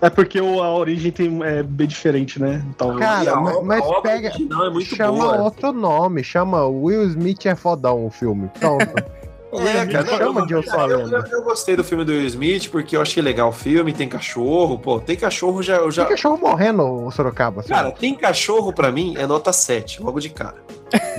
É 0.00 0.10
porque 0.10 0.40
o- 0.40 0.60
a 0.62 0.74
origem 0.74 1.12
tem, 1.12 1.42
é 1.44 1.62
bem 1.62 1.86
diferente, 1.86 2.40
né? 2.40 2.60
Então, 2.70 2.96
Cara, 2.98 3.34
a 3.34 3.40
mas- 3.62 3.84
a 3.88 4.00
pega- 4.00 4.28
original 4.30 4.66
é 4.66 4.70
muito 4.70 4.96
chama 4.96 5.18
boa. 5.18 5.42
outro 5.42 5.72
nome, 5.72 6.24
chama 6.24 6.66
Will 6.66 7.04
Smith 7.04 7.46
é 7.46 7.54
fodão 7.54 8.04
o 8.06 8.10
filme. 8.10 8.50
Pronto. 8.58 8.84
É, 9.52 9.86
cara, 9.86 10.04
não, 10.04 10.16
chama 10.18 10.40
eu- 10.40 10.46
de 10.46 10.52
Eu 10.54 10.62
Sou 10.62 10.80
a 10.80 10.88
eu, 10.88 10.98
Lenda. 10.98 11.28
eu- 11.30 11.38
eu 11.38 11.44
gostei 11.44 11.76
do 11.76 11.84
filme 11.84 12.04
do 12.04 12.12
Will 12.12 12.26
Smith 12.26 12.70
porque 12.70 12.96
eu 12.96 13.02
achei 13.02 13.22
legal 13.22 13.50
o 13.50 13.52
filme, 13.52 13.92
tem 13.92 14.08
cachorro, 14.08 14.78
pô, 14.78 14.98
tem 15.00 15.16
cachorro 15.16 15.62
já, 15.62 15.76
eu 15.76 15.90
já... 15.90 16.04
Tem 16.04 16.12
cachorro 16.16 16.38
morrendo, 16.38 16.82
ô 16.82 17.10
Sorocaba. 17.10 17.60
assim, 17.60 17.68
Cara, 17.70 17.90
tem 17.90 18.14
cachorro 18.14 18.72
pra 18.72 18.90
mim 18.90 19.14
é 19.18 19.26
nota 19.26 19.52
7, 19.52 20.02
logo 20.02 20.18
de 20.20 20.30
cara. 20.30 20.54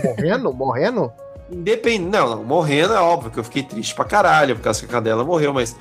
morrendo? 0.04 0.52
Morrendo? 0.54 1.12
Independente, 1.52 2.10
não, 2.10 2.30
não, 2.38 2.44
morrendo 2.44 2.94
é 2.94 3.00
óbvio 3.00 3.30
que 3.30 3.40
eu 3.40 3.44
fiquei 3.44 3.62
triste 3.64 3.94
pra 3.94 4.06
caralho 4.06 4.56
por 4.56 4.64
causa 4.64 4.80
que 4.80 4.86
a 4.86 4.90
cadela 4.90 5.24
morreu, 5.24 5.54
mas 5.54 5.76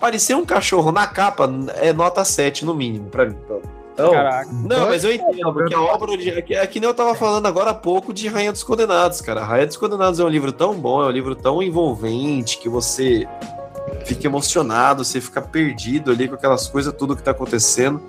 parecer 0.00 0.34
um 0.34 0.44
cachorro 0.44 0.90
na 0.90 1.06
capa 1.06 1.48
é 1.76 1.92
nota 1.92 2.24
7 2.24 2.64
no 2.64 2.74
mínimo 2.74 3.08
pra 3.10 3.26
mim. 3.26 3.36
Então, 3.44 3.60
Caraca. 3.96 4.50
Não, 4.52 4.88
mas 4.88 5.04
eu 5.04 5.12
entendo, 5.12 5.52
porque 5.52 5.74
a 5.74 5.80
obra 5.80 6.10
original. 6.10 6.38
É 6.38 6.42
que, 6.42 6.54
é 6.54 6.66
que 6.66 6.80
nem 6.80 6.88
eu 6.88 6.94
tava 6.94 7.14
falando 7.14 7.46
agora 7.46 7.70
há 7.70 7.74
pouco 7.74 8.12
de 8.12 8.28
Rainha 8.28 8.52
dos 8.52 8.62
Condenados, 8.62 9.20
cara. 9.20 9.44
Rainha 9.44 9.66
dos 9.66 9.76
Condenados 9.76 10.18
é 10.18 10.24
um 10.24 10.28
livro 10.28 10.52
tão 10.52 10.74
bom, 10.74 11.02
é 11.02 11.06
um 11.06 11.10
livro 11.10 11.34
tão 11.34 11.62
envolvente 11.62 12.58
que 12.58 12.68
você 12.68 13.26
fica 14.04 14.26
emocionado, 14.26 15.04
você 15.04 15.20
fica 15.20 15.40
perdido 15.40 16.10
ali 16.10 16.28
com 16.28 16.34
aquelas 16.34 16.66
coisas, 16.68 16.92
tudo 16.94 17.16
que 17.16 17.22
tá 17.22 17.32
acontecendo. 17.32 18.02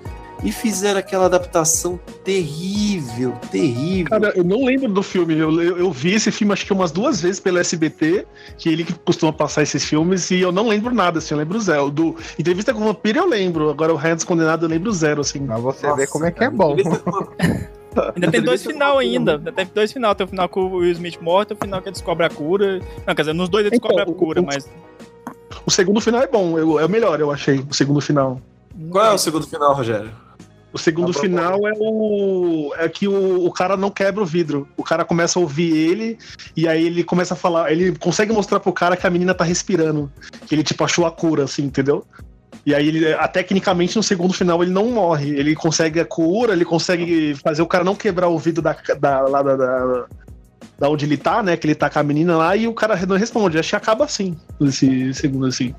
E 0.44 0.52
fizeram 0.52 1.00
aquela 1.00 1.24
adaptação 1.24 1.98
terrível, 2.22 3.32
terrível. 3.50 4.10
Cara, 4.10 4.32
eu 4.36 4.44
não 4.44 4.64
lembro 4.64 4.92
do 4.92 5.02
filme. 5.02 5.38
Eu, 5.38 5.50
eu, 5.62 5.78
eu 5.78 5.90
vi 5.90 6.12
esse 6.12 6.30
filme 6.30 6.52
acho 6.52 6.66
que 6.66 6.72
umas 6.72 6.92
duas 6.92 7.20
vezes 7.22 7.40
pelo 7.40 7.58
SBT, 7.58 8.26
que 8.58 8.68
ele 8.68 8.84
que 8.84 8.92
costuma 8.92 9.32
passar 9.32 9.62
esses 9.62 9.82
filmes, 9.84 10.30
e 10.30 10.40
eu 10.40 10.52
não 10.52 10.68
lembro 10.68 10.94
nada, 10.94 11.18
assim, 11.18 11.32
eu 11.32 11.38
lembro 11.38 11.58
zero. 11.58 11.90
Do 11.90 12.14
Entrevista 12.38 12.74
com 12.74 12.80
o 12.82 12.84
Vampiro 12.84 13.20
eu 13.20 13.26
lembro, 13.26 13.70
agora 13.70 13.92
o 13.92 13.96
Rainha 13.96 14.16
Descondenado 14.16 14.66
eu 14.66 14.70
lembro 14.70 14.92
zero, 14.92 15.22
assim. 15.22 15.46
Pra 15.46 15.56
você 15.56 15.86
Nossa, 15.86 15.96
ver 15.96 16.08
como 16.08 16.26
é 16.26 16.30
que 16.30 16.44
é 16.44 16.50
bom. 16.50 16.76
Ainda 18.16 18.30
tem 18.30 18.42
dois 18.42 18.62
final 18.62 18.98
ainda. 18.98 19.36
Ainda 19.36 19.52
tem 19.52 19.66
dois 19.72 19.92
final. 19.92 20.14
Tem 20.16 20.26
o 20.26 20.28
final 20.28 20.48
com 20.48 20.62
o 20.64 20.76
Will 20.78 20.90
Smith 20.90 21.18
morto 21.20 21.52
e 21.52 21.54
o 21.54 21.56
final 21.56 21.80
que 21.80 21.88
ele 21.88 21.92
descobre 21.92 22.26
a 22.26 22.28
cura. 22.28 22.80
Não, 23.06 23.14
quer 23.14 23.22
dizer, 23.22 23.32
nos 23.32 23.48
dois 23.48 23.64
ele 23.64 23.70
descobre 23.70 24.02
Então, 24.02 24.12
a 24.14 24.16
cura, 24.16 24.40
o- 24.42 24.44
mas. 24.46 24.68
O 25.64 25.70
segundo 25.70 26.00
final 26.00 26.20
é 26.20 26.26
bom, 26.26 26.58
eu- 26.58 26.80
é 26.80 26.84
o 26.84 26.88
melhor, 26.88 27.20
eu 27.20 27.30
achei, 27.30 27.64
o 27.70 27.72
segundo 27.72 28.00
final. 28.00 28.40
Qual 28.90 29.06
é 29.06 29.12
o 29.12 29.18
segundo 29.18 29.46
final, 29.46 29.72
Rogério? 29.74 30.10
O 30.74 30.78
segundo 30.78 31.16
A 31.16 31.20
final 31.20 31.68
é 31.68 31.72
o. 31.78 32.74
É 32.76 32.88
que 32.88 33.06
o, 33.06 33.46
o 33.46 33.52
cara 33.52 33.76
não 33.76 33.92
quebra 33.92 34.20
o 34.20 34.26
vidro. 34.26 34.66
O 34.76 34.82
cara 34.82 35.04
começa 35.04 35.38
a 35.38 35.42
ouvir 35.42 35.72
ele 35.72 36.18
e 36.56 36.66
aí 36.66 36.84
ele 36.84 37.04
começa 37.04 37.34
a 37.34 37.36
falar. 37.36 37.70
Ele 37.70 37.96
consegue 37.96 38.32
mostrar 38.32 38.58
pro 38.58 38.72
cara 38.72 38.96
que 38.96 39.06
a 39.06 39.10
menina 39.10 39.32
tá 39.32 39.44
respirando. 39.44 40.10
Que 40.48 40.52
ele, 40.52 40.64
tipo, 40.64 40.82
achou 40.82 41.06
a 41.06 41.12
cura, 41.12 41.44
assim, 41.44 41.62
entendeu? 41.62 42.04
E 42.66 42.74
aí, 42.74 42.88
ele, 42.88 43.12
a, 43.14 43.28
tecnicamente, 43.28 43.94
no 43.94 44.02
segundo 44.02 44.34
final, 44.34 44.64
ele 44.64 44.72
não 44.72 44.90
morre. 44.90 45.30
Ele 45.38 45.54
consegue 45.54 46.00
a 46.00 46.04
cura, 46.04 46.54
ele 46.54 46.64
consegue 46.64 47.36
fazer 47.36 47.62
o 47.62 47.68
cara 47.68 47.84
não 47.84 47.94
quebrar 47.94 48.26
o 48.26 48.38
vidro 48.38 48.60
da, 48.60 48.76
da, 48.98 49.22
da, 49.22 49.42
da, 49.42 50.06
da 50.78 50.88
onde 50.88 51.04
ele 51.04 51.16
tá, 51.16 51.42
né? 51.42 51.56
Que 51.56 51.66
ele 51.66 51.74
tá 51.74 51.88
com 51.88 51.98
a 51.98 52.02
menina 52.02 52.36
lá 52.36 52.56
e 52.56 52.66
o 52.66 52.72
cara 52.74 52.94
não 53.06 53.16
responde. 53.16 53.58
Acho 53.58 53.70
que 53.70 53.76
acaba 53.76 54.04
assim, 54.04 54.36
nesse 54.60 55.12
segundo 55.14 55.46
assim. 55.46 55.74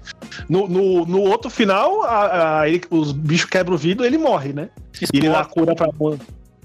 No, 0.49 0.67
no, 0.67 1.05
no 1.05 1.19
outro 1.21 1.49
final, 1.49 2.03
a, 2.03 2.59
a- 2.61 2.69
ele- 2.69 2.81
os 2.89 3.11
bichos 3.11 3.49
quebram 3.49 3.75
o 3.75 3.77
vidro 3.77 4.05
ele 4.05 4.17
morre, 4.17 4.53
né? 4.53 4.69
E 5.13 5.17
ele 5.17 5.29
dá 5.29 5.41
a 5.41 5.45
cura 5.45 5.75
pra 5.75 5.89
mãe. 5.99 6.17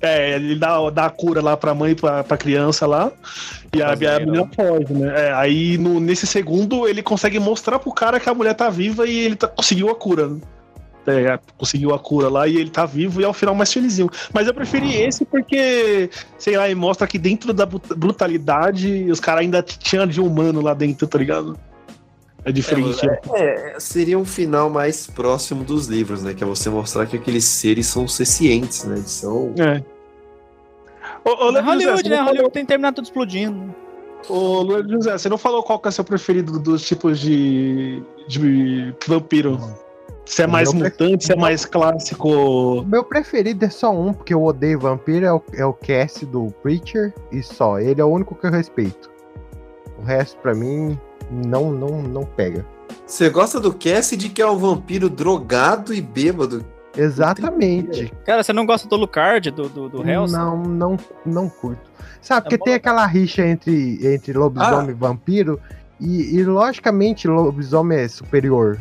É, 0.03 0.35
ele 0.37 0.55
dá, 0.55 0.89
dá 0.89 1.05
a 1.07 1.11
cura 1.11 1.43
lá 1.43 1.57
pra 1.59 1.75
mãe 1.75 1.93
e 1.93 1.95
pra, 1.95 2.25
pra 2.25 2.37
criança 2.39 2.87
lá. 2.87 3.13
E 3.77 3.83
a, 3.83 3.93
a 3.93 3.97
menina 4.21 4.49
foge, 4.57 4.93
né? 4.95 5.27
É, 5.29 5.33
aí 5.35 5.77
no, 5.77 6.01
nesse 6.01 6.27
segundo 6.27 6.89
ele 6.89 7.03
consegue 7.03 7.39
mostrar 7.39 7.79
pro 7.79 7.93
cara 7.93 8.19
que 8.19 8.29
a 8.29 8.35
mulher 8.35 8.55
tá 8.55 8.71
viva 8.71 9.07
e 9.07 9.19
ele 9.19 9.37
tá- 9.37 9.49
conseguiu 9.49 9.91
a 9.91 9.95
cura. 9.95 10.29
né? 10.29 10.41
É, 11.11 11.39
conseguiu 11.59 11.95
a 11.95 11.99
cura 11.99 12.29
lá 12.29 12.47
e 12.47 12.57
ele 12.57 12.71
tá 12.71 12.87
vivo 12.87 13.21
e 13.21 13.25
é 13.25 13.29
o 13.29 13.33
final 13.33 13.55
mais 13.55 13.73
felizinho. 13.73 14.09
Mas 14.33 14.47
eu 14.47 14.55
preferi 14.55 14.95
esse 14.97 15.25
porque, 15.25 16.09
sei 16.39 16.57
lá, 16.57 16.67
ele 16.67 16.75
mostra 16.75 17.07
que 17.07 17.19
dentro 17.19 17.53
da 17.53 17.67
brut- 17.67 17.95
brutalidade 17.95 19.07
os 19.11 19.21
caras 19.21 19.41
ainda 19.43 19.63
tinham 19.63 20.07
de 20.07 20.21
humano 20.21 20.61
lá 20.61 20.75
dentro, 20.75 21.07
tá 21.07 21.19
ligado? 21.19 21.59
É 22.45 22.51
diferente. 22.51 23.07
É, 23.35 23.77
seria 23.79 24.19
um 24.19 24.25
final 24.25 24.71
mais 24.71 25.07
próximo 25.07 25.63
dos 25.63 25.87
livros, 25.89 26.23
né? 26.23 26.33
Que 26.33 26.43
é 26.43 26.47
você 26.47 26.71
mostrar 26.71 27.05
que 27.07 27.17
aqueles 27.17 27.45
seres 27.45 27.87
são 27.87 28.09
sencientes, 28.09 28.85
né? 28.85 28.97
Eles 28.97 29.11
são. 29.11 29.53
É. 29.59 29.83
Ô, 31.23 31.31
ô, 31.31 31.51
É 31.51 31.53
José, 31.53 31.61
Hollywood, 31.61 32.03
você 32.03 32.09
né? 32.09 32.17
não 32.17 32.25
Hollywood 32.27 32.51
tem 32.53 32.63
que 32.63 32.69
terminar 32.69 32.93
tudo 32.95 33.05
explodindo. 33.05 33.75
falou- 34.23 34.61
Ô, 34.61 34.63
Leandro 34.63 34.93
José, 34.93 35.13
você 35.19 35.29
não 35.29 35.37
falou 35.39 35.63
qual 35.63 35.79
que 35.79 35.89
é 35.89 35.91
o 35.91 35.93
seu 35.93 36.05
preferido 36.05 36.59
dos 36.59 36.83
tipos 36.83 37.19
de, 37.21 38.03
de 38.27 38.95
vampiro? 39.07 39.61
Se 40.31 40.43
é 40.43 40.47
mais 40.47 40.73
Meu 40.73 40.85
mutante, 40.85 41.25
se 41.25 41.33
é 41.33 41.37
mais 41.37 41.65
clássico. 41.65 42.85
Meu 42.87 43.03
preferido 43.03 43.65
é 43.65 43.69
só 43.69 43.91
um, 43.91 44.13
porque 44.13 44.33
eu 44.33 44.45
odeio 44.45 44.79
vampiro, 44.79 45.27
é 45.27 45.33
o, 45.33 45.43
é 45.55 45.65
o 45.65 45.73
Cass 45.73 46.23
do 46.23 46.55
Preacher, 46.63 47.13
e 47.33 47.43
só. 47.43 47.81
Ele 47.81 48.01
é 48.01 48.05
o 48.05 48.07
único 48.07 48.37
que 48.37 48.47
eu 48.47 48.53
respeito. 48.53 49.11
O 49.99 50.03
resto, 50.03 50.39
pra 50.39 50.55
mim, 50.55 50.97
não, 51.29 51.73
não, 51.73 52.01
não 52.01 52.23
pega. 52.23 52.65
Você 53.05 53.29
gosta 53.29 53.59
do 53.59 53.75
Cassidy, 53.75 54.29
que 54.29 54.41
é 54.41 54.49
um 54.49 54.57
vampiro 54.57 55.11
drogado 55.11 55.93
e 55.93 56.01
bêbado? 56.01 56.65
Exatamente. 56.97 58.13
Cara, 58.25 58.45
você 58.45 58.53
não 58.53 58.65
gosta 58.65 58.89
do 58.89 58.95
Lucard, 58.95 59.51
do, 59.51 59.69
do, 59.69 59.89
do 59.89 60.09
Hell's? 60.09 60.31
Não, 60.31 60.63
não, 60.63 60.97
não 61.27 61.49
curto. 61.49 61.91
Sabe, 62.23 62.39
É 62.39 62.43
porque 62.43 62.57
bom. 62.57 62.65
tem 62.67 62.75
aquela 62.75 63.05
rixa 63.05 63.45
entre, 63.45 63.99
entre 64.07 64.33
lobisomem 64.33 64.91
e 64.91 64.95
vampiro, 64.95 65.59
e, 65.99 66.37
e 66.37 66.45
logicamente 66.45 67.27
lobisomem 67.27 67.99
é 67.99 68.07
superior. 68.07 68.79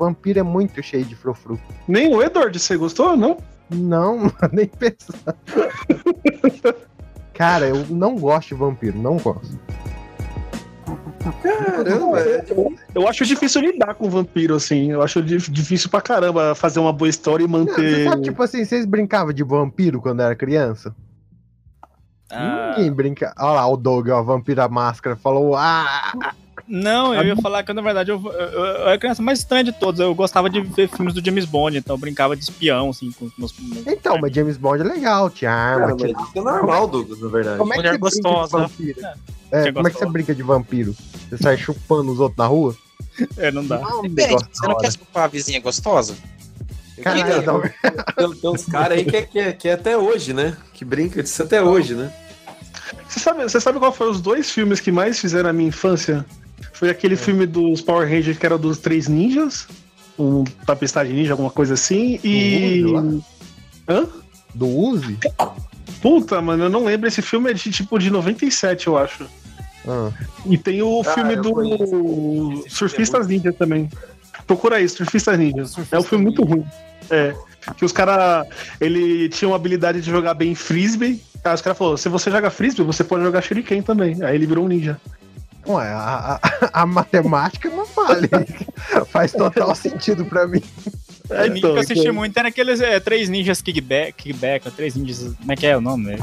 Vampiro 0.00 0.38
é 0.38 0.42
muito 0.42 0.82
cheio 0.82 1.04
de 1.04 1.14
frufru. 1.14 1.60
Nem 1.86 2.08
o 2.14 2.22
Edward, 2.22 2.58
você 2.58 2.74
gostou, 2.74 3.14
não? 3.18 3.36
Não, 3.68 4.32
nem 4.50 4.66
pensar. 4.66 5.36
Cara, 7.34 7.68
eu 7.68 7.86
não 7.90 8.16
gosto 8.16 8.48
de 8.48 8.54
vampiro, 8.54 8.96
não 8.98 9.18
gosto. 9.18 9.58
Caramba, 11.42 12.18
é. 12.20 12.44
Eu 12.94 13.06
acho 13.06 13.26
difícil 13.26 13.60
lidar 13.60 13.94
com 13.94 14.08
vampiro, 14.08 14.54
assim. 14.54 14.90
Eu 14.90 15.02
acho 15.02 15.22
dif- 15.22 15.50
difícil 15.50 15.90
pra 15.90 16.00
caramba 16.00 16.54
fazer 16.54 16.80
uma 16.80 16.94
boa 16.94 17.08
história 17.10 17.44
e 17.44 17.46
Não, 17.46 17.58
manter. 17.58 18.08
sabe, 18.08 18.22
tipo 18.22 18.42
assim, 18.42 18.64
vocês 18.64 18.86
brincavam 18.86 19.34
de 19.34 19.44
vampiro 19.44 20.00
quando 20.00 20.20
era 20.22 20.34
criança? 20.34 20.94
Ah, 22.32 22.74
Ninguém 22.76 22.90
brinca. 22.92 23.34
Olha 23.38 23.52
lá, 23.52 23.66
o 23.68 23.76
Doug, 23.76 24.08
ó, 24.08 24.22
vampiro 24.22 24.62
a 24.62 24.68
máscara, 24.68 25.14
falou: 25.14 25.54
Ah, 25.56 26.12
não, 26.70 27.12
eu 27.12 27.24
ia 27.24 27.36
falar 27.36 27.64
que 27.64 27.72
na 27.72 27.82
verdade 27.82 28.10
eu, 28.10 28.22
eu, 28.24 28.32
eu 28.32 28.66
era 28.82 28.94
a 28.94 28.98
criança 28.98 29.20
mais 29.20 29.40
estranha 29.40 29.64
de 29.64 29.72
todos. 29.72 30.00
Eu 30.00 30.14
gostava 30.14 30.48
de 30.48 30.60
ver 30.60 30.88
filmes 30.88 31.12
do 31.12 31.24
James 31.24 31.44
Bond, 31.44 31.76
então 31.76 31.94
eu 31.96 32.00
brincava 32.00 32.36
de 32.36 32.42
espião, 32.44 32.90
assim, 32.90 33.10
com 33.12 33.24
os 33.26 33.32
meus. 33.36 33.52
então, 33.86 34.18
mas 34.20 34.32
James 34.32 34.56
Bond 34.56 34.80
é 34.82 34.84
legal, 34.84 35.28
tinha 35.28 35.50
arma, 35.50 35.86
Cara, 35.88 35.96
tinha. 35.96 36.10
isso 36.12 36.30
é 36.36 36.40
normal, 36.40 36.86
Douglas, 36.86 37.20
na 37.20 37.28
verdade. 37.28 37.58
Como 37.58 37.72
é 37.72 37.76
que 37.76 37.82
Mulher 37.82 37.98
gostosa. 37.98 38.56
de 38.56 38.62
vampiro? 38.62 39.00
É, 39.52 39.68
É, 39.68 39.72
como 39.72 39.88
é 39.88 39.90
que 39.90 39.98
você 39.98 40.06
brinca 40.06 40.34
de 40.34 40.42
vampiro? 40.44 40.94
Você 41.28 41.36
sai 41.38 41.56
chupando 41.56 42.12
os 42.12 42.20
outros 42.20 42.38
na 42.38 42.46
rua? 42.46 42.76
É, 43.36 43.50
não 43.50 43.66
dá. 43.66 43.78
Não, 43.80 44.00
um 44.00 44.08
Depende, 44.08 44.44
você 44.52 44.66
não 44.68 44.76
quer 44.78 44.92
chupar 44.92 45.24
a 45.24 45.26
vizinha 45.26 45.60
gostosa? 45.60 46.14
Caralho, 47.02 47.42
não. 47.42 47.60
Tem, 47.60 48.40
tem 48.40 48.50
uns 48.50 48.64
caras 48.66 48.98
aí 48.98 49.04
que 49.04 49.16
é, 49.16 49.22
que, 49.22 49.38
é, 49.38 49.52
que 49.52 49.68
é 49.68 49.72
até 49.72 49.96
hoje, 49.96 50.32
né? 50.32 50.56
Que 50.74 50.84
brinca 50.84 51.22
disso 51.22 51.42
até 51.42 51.62
hoje, 51.62 51.94
né? 51.94 52.12
Você 53.08 53.18
sabe, 53.20 53.42
você 53.42 53.60
sabe 53.60 53.78
qual 53.78 53.92
foi 53.92 54.08
os 54.08 54.20
dois 54.20 54.50
filmes 54.50 54.78
que 54.80 54.92
mais 54.92 55.18
fizeram 55.18 55.50
a 55.50 55.52
minha 55.52 55.68
infância? 55.68 56.24
Foi 56.72 56.90
aquele 56.90 57.16
filme 57.16 57.46
dos 57.46 57.80
Power 57.80 58.08
Rangers 58.08 58.38
que 58.38 58.46
era 58.46 58.56
dos 58.58 58.78
Três 58.78 59.08
Ninjas. 59.08 59.66
Um 60.18 60.44
Tempestade 60.66 61.12
Ninja, 61.12 61.32
alguma 61.32 61.50
coisa 61.50 61.74
assim. 61.74 62.18
E. 62.22 62.82
Do 62.82 63.24
Hã? 63.88 64.06
Do 64.54 64.66
Uzi? 64.68 65.18
Puta, 66.02 66.40
mano, 66.40 66.64
eu 66.64 66.70
não 66.70 66.84
lembro. 66.84 67.06
Esse 67.08 67.22
filme 67.22 67.50
é 67.50 67.54
de 67.54 67.70
tipo 67.70 67.98
de 67.98 68.10
97, 68.10 68.86
eu 68.86 68.96
acho. 68.96 69.26
Ah, 69.86 70.10
E 70.46 70.58
tem 70.58 70.82
o 70.82 71.00
Ah, 71.00 71.04
filme 71.04 71.36
do 71.36 71.52
conheço. 71.52 72.64
É 72.66 72.68
Surfistas 72.70 73.26
Ninja 73.26 73.52
também. 73.52 73.88
Procura 74.46 74.76
aí, 74.76 74.88
Surfistas 74.88 75.38
Ninja. 75.38 75.64
É 75.90 75.98
um 75.98 76.02
filme 76.02 76.24
muito 76.24 76.42
ruim. 76.44 76.64
É. 77.10 77.34
Que 77.76 77.84
os 77.84 77.92
caras. 77.92 78.46
Ele 78.80 79.28
tinha 79.28 79.48
uma 79.48 79.56
habilidade 79.56 80.00
de 80.00 80.10
jogar 80.10 80.34
bem 80.34 80.54
frisbee. 80.54 81.22
Aí 81.44 81.54
os 81.54 81.60
caras 81.60 81.78
falaram: 81.78 81.96
se 81.96 82.08
você 82.08 82.30
joga 82.30 82.50
frisbee, 82.50 82.82
você 82.84 83.04
pode 83.04 83.22
jogar 83.22 83.42
shuriken 83.42 83.82
também. 83.82 84.22
Aí 84.22 84.34
ele 84.34 84.46
virou 84.46 84.64
um 84.64 84.68
ninja. 84.68 85.00
Ué, 85.66 85.86
a, 85.88 86.40
a- 86.42 86.70
a 86.82 86.86
matemática 86.86 87.68
não 87.70 87.84
vale. 87.86 88.28
Faz 89.10 89.32
total 89.32 89.74
sentido 89.74 90.24
pra 90.24 90.46
mim. 90.46 90.62
É, 91.28 91.44
o 91.44 91.48
ninja 91.48 91.60
que 91.60 91.66
eu 91.66 91.78
assisti 91.78 92.10
muito 92.10 92.36
era 92.36 92.48
aqueles 92.48 92.80
é, 92.80 92.98
três 92.98 93.28
ninjas 93.28 93.60
kickback, 93.62 94.14
kickback, 94.14 94.70
três 94.72 94.94
ninjas. 94.96 95.34
Como 95.38 95.52
é 95.52 95.56
que 95.56 95.66
é 95.66 95.76
o 95.76 95.80
nome? 95.80 96.18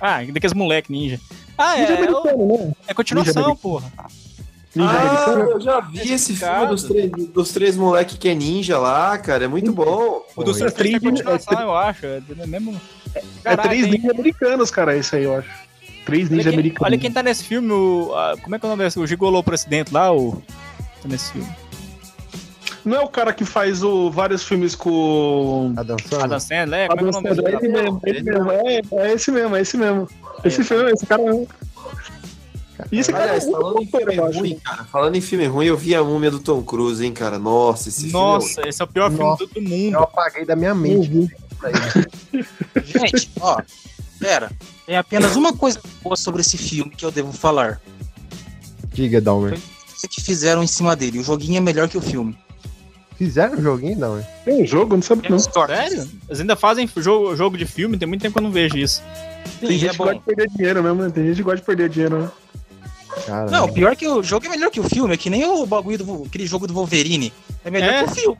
Ah, 0.00 0.22
daqueles 0.24 0.54
moleque 0.54 0.90
ninja. 0.92 1.20
Ah, 1.58 1.76
Ninja 1.76 1.92
é, 1.94 2.00
é, 2.04 2.10
o- 2.10 2.16
americano, 2.18 2.46
né? 2.68 2.72
é 2.86 2.94
continuação, 2.94 3.42
Ninja 3.42 3.56
porra. 3.56 3.90
Ninja 4.74 4.90
ah, 4.90 5.02
americano. 5.32 5.50
eu 5.52 5.60
já 5.60 5.80
vi 5.80 6.12
esse 6.12 6.34
filme 6.36 6.52
Cara. 6.54 6.66
dos 6.66 6.82
três, 6.84 7.10
dos 7.10 7.50
três 7.52 7.76
moleque 7.76 8.16
que 8.18 8.28
é 8.28 8.34
ninja 8.34 8.78
lá, 8.78 9.16
cara. 9.18 9.44
É 9.44 9.48
muito 9.48 9.72
bom. 9.72 10.22
O 10.36 10.44
do 10.44 10.52
Pô, 10.52 10.54
Surfista 10.54 10.70
três 10.72 10.94
é 10.94 10.98
ninja- 10.98 11.24
continuação, 11.24 11.60
eu 11.60 11.74
acho. 11.74 12.06
É 12.06 12.22
é 12.40 12.46
mesmo. 12.46 12.80
É 13.14 13.22
Caraca, 13.42 13.68
três 13.68 13.86
hein? 13.86 13.92
ninjas 13.92 14.10
americanos, 14.10 14.70
cara, 14.70 14.96
esse 14.96 15.16
aí, 15.16 15.24
eu 15.24 15.36
acho. 15.36 15.48
Três 16.06 16.22
Olha 16.28 16.30
ninjas 16.36 16.44
quem, 16.44 16.54
americanos. 16.54 16.86
olha 16.86 16.98
quem 16.98 17.12
tá 17.12 17.22
nesse 17.22 17.44
filme, 17.44 17.70
o, 17.70 18.14
a- 18.14 18.36
como 18.42 18.54
é 18.56 18.58
que 18.58 18.64
é 18.64 18.68
o 18.68 18.70
nome 18.70 18.84
desse? 18.84 18.98
O 18.98 19.06
Gigolô 19.06 19.42
Presidente 19.42 19.92
lá, 19.92 20.10
o. 20.14 20.40
Tá 21.02 21.08
nesse 21.08 21.32
filme. 21.32 21.48
Não 22.84 22.96
é 22.96 23.00
o 23.00 23.08
cara 23.08 23.32
que 23.32 23.44
faz 23.44 23.82
o, 23.82 24.10
vários 24.10 24.44
filmes 24.44 24.74
com. 24.76 25.72
Tá 25.74 25.82
dançando? 25.82 26.22
Adam 26.24 26.38
Sandler, 26.40 26.88
como 26.88 27.00
é 27.00 27.02
que 27.02 27.04
é 27.04 27.08
o 27.08 27.12
nome 27.12 27.28
Adam 27.28 27.44
desse? 27.44 27.60
Sandler, 27.60 27.60
esse 27.60 27.68
mesmo, 27.82 28.00
esse 28.06 28.22
mesmo, 28.22 28.50
é, 28.52 28.80
é 29.08 29.12
esse 29.12 29.30
mesmo, 29.32 29.56
é 29.56 29.60
esse 29.60 29.76
mesmo. 29.76 30.08
Esse 30.44 30.64
filme, 30.64 30.90
esse 30.92 31.04
cara. 31.06 31.22
E 32.92 32.98
esse 33.00 33.10
cara 33.10 33.24
Aliás, 33.24 33.44
é 33.48 33.50
falando 33.50 33.82
em 33.82 33.86
filme 33.86 34.20
acho. 34.20 34.38
ruim, 34.38 34.58
cara. 34.62 34.84
Falando 34.84 35.16
em 35.16 35.20
filme 35.20 35.46
ruim, 35.46 35.66
eu 35.66 35.76
vi 35.76 35.94
a 35.96 36.04
múmia 36.04 36.30
do 36.30 36.38
Tom 36.38 36.62
Cruise, 36.62 37.04
hein, 37.04 37.12
cara. 37.12 37.38
Nossa, 37.38 37.88
esse 37.88 38.08
Nossa, 38.12 38.68
esse 38.68 38.80
é 38.80 38.84
o 38.84 38.88
pior 38.88 39.10
Nossa. 39.10 39.38
filme 39.48 39.52
do, 39.54 39.60
do 39.60 39.68
mundo. 39.68 39.94
Eu 39.94 40.02
apaguei 40.04 40.44
da 40.44 40.54
minha 40.54 40.74
mente. 40.74 41.10
Uhum. 41.10 41.28
Gente, 42.84 43.30
ó, 43.40 43.60
pera. 44.18 44.50
Tem 44.86 44.96
apenas 44.96 45.36
uma 45.36 45.52
coisa 45.52 45.80
boa 46.02 46.16
sobre 46.16 46.40
esse 46.40 46.56
filme 46.56 46.90
que 46.90 47.04
eu 47.04 47.10
devo 47.10 47.32
falar. 47.32 47.80
Diga, 48.92 49.20
Dalmer. 49.20 49.58
O 50.04 50.08
que 50.08 50.20
fizeram 50.20 50.62
em 50.62 50.66
cima 50.66 50.94
dele? 50.94 51.18
O 51.18 51.24
joguinho 51.24 51.58
é 51.58 51.60
melhor 51.60 51.88
que 51.88 51.98
o 51.98 52.00
filme. 52.00 52.36
Fizeram 53.16 53.54
um 53.58 53.62
joguinho, 53.62 53.98
Dalmer? 53.98 54.24
Tem 54.44 54.62
um 54.62 54.66
jogo, 54.66 54.94
não 54.94 55.02
sabe 55.02 55.28
não. 55.28 55.38
Sério? 55.38 56.08
Eles 56.28 56.40
ainda 56.40 56.54
fazem 56.54 56.88
jogo, 56.96 57.34
jogo 57.34 57.56
de 57.56 57.64
filme, 57.64 57.96
tem 57.98 58.06
muito 58.06 58.20
tempo 58.22 58.34
que 58.34 58.38
eu 58.38 58.42
não 58.42 58.52
vejo 58.52 58.76
isso. 58.76 59.02
Tem 59.58 59.70
Sim, 59.70 59.78
gente 59.78 59.88
é 59.88 59.92
que 59.92 59.96
gosta 59.98 60.14
de 60.14 60.20
perder 60.20 60.48
dinheiro 60.50 60.82
mesmo, 60.82 61.02
né? 61.02 61.10
Tem 61.10 61.26
gente 61.26 61.36
que 61.36 61.42
gosta 61.42 61.56
de 61.58 61.62
perder 61.64 61.88
dinheiro, 61.88 62.22
né? 62.22 62.30
Cara, 63.26 63.50
Não, 63.50 63.72
pior 63.72 63.96
que 63.96 64.06
o 64.06 64.22
jogo 64.22 64.44
é 64.46 64.48
melhor 64.50 64.70
que 64.70 64.78
o 64.78 64.82
filme. 64.84 65.14
É 65.14 65.16
que 65.16 65.30
nem 65.30 65.44
o 65.44 65.64
bagulho 65.64 65.96
do 65.98 66.24
aquele 66.26 66.46
jogo 66.46 66.66
do 66.66 66.74
Wolverine. 66.74 67.32
É 67.64 67.70
melhor 67.70 67.88
É? 67.88 68.04
que 68.04 68.10
o 68.10 68.14
filme. 68.14 68.38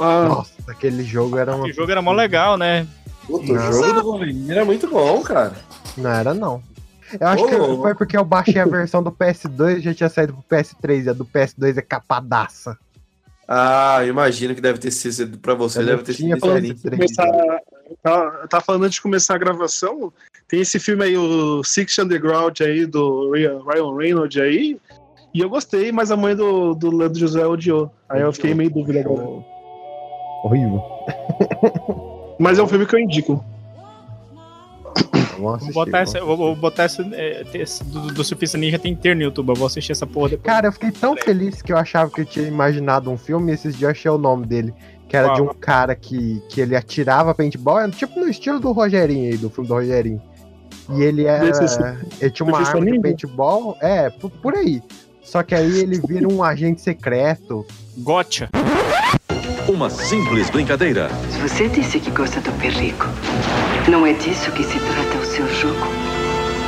Ah, 0.00 0.26
Nossa, 0.28 0.50
aquele 0.68 1.04
jogo 1.04 1.38
era 1.38 1.54
uma. 1.54 1.66
O 1.66 1.72
jogo 1.72 1.90
era 1.90 2.02
mó 2.02 2.12
legal, 2.12 2.56
né? 2.56 2.86
Puta, 3.28 3.52
o 3.52 3.58
jogo 3.58 3.92
do 3.92 4.02
Wolverine 4.02 4.50
era 4.50 4.64
muito 4.64 4.88
bom, 4.88 5.22
cara. 5.22 5.52
Não 5.98 6.10
era, 6.10 6.32
não. 6.32 6.62
Eu 7.20 7.28
acho 7.28 7.44
Ô, 7.44 7.48
que 7.48 7.56
foi 7.82 7.94
porque 7.94 8.16
eu 8.16 8.24
baixei 8.24 8.58
a 8.58 8.64
versão 8.64 9.02
do 9.02 9.12
PS2 9.12 9.76
e 9.76 9.80
já 9.80 9.94
tinha 9.94 10.08
saído 10.08 10.32
pro 10.32 10.58
PS3. 10.58 11.04
E 11.04 11.10
a 11.10 11.12
do 11.12 11.26
PS2 11.26 11.76
é 11.76 11.82
capadaça. 11.82 12.76
Ah, 13.46 13.98
eu 14.02 14.08
imagino 14.08 14.54
que 14.54 14.60
deve 14.60 14.78
ter 14.78 14.90
sido 14.90 15.38
pra 15.38 15.54
você, 15.54 15.80
Eu 15.80 15.86
deve 15.86 16.02
ter 16.02 16.14
tinha 16.14 16.36
sido 16.36 16.60
diferente. 16.60 17.14
começar. 17.14 17.60
Tá, 18.02 18.30
tá 18.48 18.60
falando 18.60 18.84
antes 18.84 18.96
de 18.96 19.02
começar 19.02 19.34
a 19.34 19.38
gravação. 19.38 20.12
Tem 20.46 20.60
esse 20.60 20.78
filme 20.78 21.04
aí, 21.04 21.16
o 21.16 21.62
Six 21.62 21.98
Underground 21.98 22.58
aí, 22.60 22.86
do 22.86 23.30
Ryan 23.30 23.96
Reynolds 23.96 24.40
aí. 24.42 24.78
E 25.34 25.40
eu 25.40 25.50
gostei, 25.50 25.92
mas 25.92 26.10
a 26.10 26.16
mãe 26.16 26.34
do, 26.34 26.74
do 26.74 26.94
Leandro 26.94 27.18
José 27.18 27.46
odiou. 27.46 27.90
Aí 28.08 28.22
eu 28.22 28.32
fiquei 28.32 28.54
meio 28.54 28.70
dúvida 28.70 29.00
agora. 29.00 29.44
Horrível. 30.44 30.82
Mas 32.38 32.58
é 32.58 32.62
um 32.62 32.68
filme 32.68 32.86
que 32.86 32.94
eu 32.94 33.00
indico. 33.00 33.44
Vou 35.38 35.54
assistir, 35.54 35.72
botar, 35.72 35.98
essa, 36.00 36.20
vou, 36.24 36.36
vou 36.36 36.56
botar 36.56 36.82
essa. 36.84 37.02
é, 37.12 37.44
esse 37.54 37.84
do, 37.84 38.08
do 38.08 38.24
Surfista 38.24 38.58
Ninja 38.58 38.78
tem 38.78 38.92
inteiro 38.92 39.16
no 39.16 39.24
YouTube. 39.24 39.50
Eu 39.50 39.54
vou 39.54 39.66
assistir 39.68 39.92
essa 39.92 40.06
porra 40.06 40.30
depois. 40.30 40.46
Cara, 40.52 40.66
eu 40.66 40.72
fiquei 40.72 40.90
tão 40.90 41.16
feliz 41.16 41.62
que 41.62 41.72
eu 41.72 41.76
achava 41.78 42.10
que 42.10 42.22
eu 42.22 42.24
tinha 42.24 42.46
imaginado 42.46 43.08
um 43.10 43.16
filme 43.16 43.52
e 43.52 43.54
esses 43.54 43.74
dias 43.76 43.82
eu 43.82 43.90
achei 43.90 44.10
o 44.10 44.18
nome 44.18 44.46
dele. 44.46 44.74
Que 45.08 45.16
era 45.16 45.28
Qual? 45.28 45.36
de 45.36 45.42
um 45.42 45.54
cara 45.54 45.94
que, 45.94 46.42
que 46.50 46.60
ele 46.60 46.76
atirava 46.76 47.34
paintball, 47.34 47.78
era 47.80 47.90
tipo 47.90 48.18
no 48.20 48.28
estilo 48.28 48.58
do 48.60 48.72
Rogerinho 48.72 49.30
aí, 49.32 49.38
do 49.38 49.48
filme 49.48 49.68
do 49.68 49.74
Rogerinho. 49.74 50.20
E 50.90 51.02
ele 51.02 51.24
era. 51.24 51.44
Desse- 51.50 51.78
Ele 52.20 52.30
tinha 52.30 52.46
uma 52.46 52.58
arma 52.58 52.84
de 52.84 53.00
paintball, 53.00 53.76
é, 53.80 54.10
por, 54.10 54.30
por 54.30 54.54
aí. 54.54 54.82
Só 55.22 55.42
que 55.42 55.54
aí 55.54 55.78
ele 55.80 56.00
vira 56.06 56.26
um 56.26 56.42
agente 56.42 56.80
secreto. 56.80 57.64
Gotcha. 57.98 58.48
Uma 59.78 59.88
simples 59.88 60.50
brincadeira. 60.50 61.06
Você 61.40 61.68
disse 61.68 62.00
que 62.00 62.10
gosta 62.10 62.40
do 62.40 62.50
perrico. 62.58 63.06
Não 63.88 64.04
é 64.04 64.12
disso 64.12 64.50
que 64.50 64.64
se 64.64 64.76
trata 64.76 65.16
o 65.16 65.24
seu 65.24 65.46
jogo? 65.54 65.86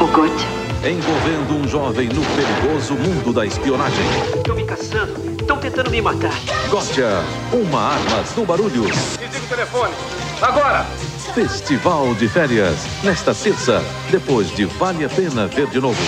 O 0.00 0.06
Gotcha? 0.06 0.46
Envolvendo 0.88 1.60
um 1.60 1.66
jovem 1.66 2.08
no 2.08 2.22
perigoso 2.24 2.94
mundo 2.94 3.32
da 3.32 3.44
espionagem. 3.44 4.04
Estão 4.36 4.54
me 4.54 4.64
caçando. 4.64 5.12
Estão 5.40 5.58
tentando 5.58 5.90
me 5.90 6.00
matar. 6.00 6.32
Gotcha, 6.68 7.24
uma 7.52 7.94
arma 7.94 8.22
do 8.36 8.46
barulho. 8.46 8.84
Desliga 8.84 9.44
o 9.44 9.48
telefone. 9.48 9.94
Agora! 10.40 10.86
Festival 11.34 12.14
de 12.14 12.28
férias. 12.28 12.76
Nesta 13.02 13.34
terça, 13.34 13.82
depois 14.08 14.54
de 14.54 14.66
Vale 14.66 15.04
a 15.04 15.08
Pena 15.08 15.48
Ver 15.48 15.66
de 15.66 15.80
Novo. 15.80 16.00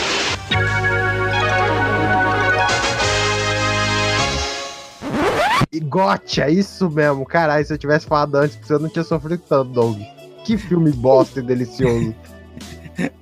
Gotcha, 5.93 6.49
isso 6.49 6.91
mesmo. 6.91 7.25
Caralho, 7.27 7.65
se 7.65 7.73
eu 7.73 7.79
tivesse 7.79 8.07
falado 8.07 8.35
antes, 8.37 8.59
eu 8.71 8.79
não 8.79 8.89
tinha 8.89 9.05
sofrido 9.05 9.43
tanto, 9.49 9.71
Doug. 9.71 10.01
Que 10.45 10.57
filme 10.59 10.91
bosta 10.91 11.41
e 11.41 11.43
delicioso. 11.43 12.15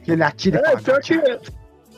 Que 0.02 0.10
ele 0.12 0.22
atira 0.24 0.58
e 0.58 0.60
É, 0.62 0.64
fala, 0.64 0.80
pior 0.80 1.00
que. 1.00 1.14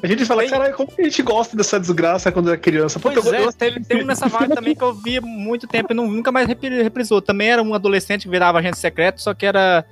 A 0.03 0.07
gente 0.07 0.25
fala, 0.27 0.47
caralho, 0.47 0.75
como 0.75 0.91
que 0.91 1.01
a 1.01 1.05
gente 1.05 1.23
gosta 1.23 1.57
dessa 1.57 1.81
desgraça 1.81 2.31
quando 2.31 2.49
era 2.49 2.59
criança? 2.59 3.01
Puta, 3.01 3.23
Pois 3.23 3.33
eu- 3.33 3.49
é, 3.49 3.53
teve, 3.53 4.03
um 4.03 4.07
nessa 4.07 4.29
vibe 4.29 4.55
também 4.55 4.75
que 4.75 4.83
eu 4.83 4.93
via 4.93 5.21
muito 5.23 5.67
tempo 5.67 5.93
e 5.93 5.95
não- 5.97 6.07
nunca 6.07 6.31
mais 6.31 6.47
repri- 6.47 6.83
reprisou. 6.83 7.23
Também 7.23 7.51
era 7.51 7.63
um 7.63 7.73
adolescente 7.73 8.25
que 8.25 8.29
virava 8.29 8.59
agente 8.59 8.77
secreto, 8.79 9.23
só 9.23 9.33
que 9.33 9.47
era. 9.47 9.87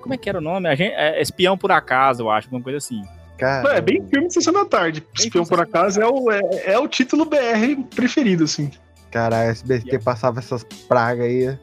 Como 0.00 0.12
é 0.12 0.16
que 0.16 0.28
era 0.28 0.38
o 0.38 0.40
nome? 0.40 0.68
Agente, 0.68 0.92
é, 0.96 1.20
espião 1.22 1.56
por 1.56 1.70
acaso, 1.70 2.22
eu 2.24 2.30
acho, 2.30 2.48
alguma 2.48 2.62
coisa 2.62 2.78
assim. 2.78 3.00
cara. 3.38 3.76
É 3.76 3.80
bem 3.80 4.04
filme 4.08 4.26
de 4.26 4.34
sessão 4.34 4.52
da 4.52 4.64
tarde. 4.64 5.04
Espião 5.16 5.44
por 5.44 5.60
acaso 5.60 6.00
é 6.00 6.06
o, 6.06 6.30
é, 6.32 6.40
é 6.72 6.78
o 6.78 6.88
título 6.88 7.24
BR 7.26 7.76
preferido, 7.94 8.44
assim. 8.44 8.70
Caralho, 9.10 9.50
SBT 9.50 9.98
passava 9.98 10.38
essas 10.38 10.64
pragas 10.88 11.26
aí. 11.26 11.58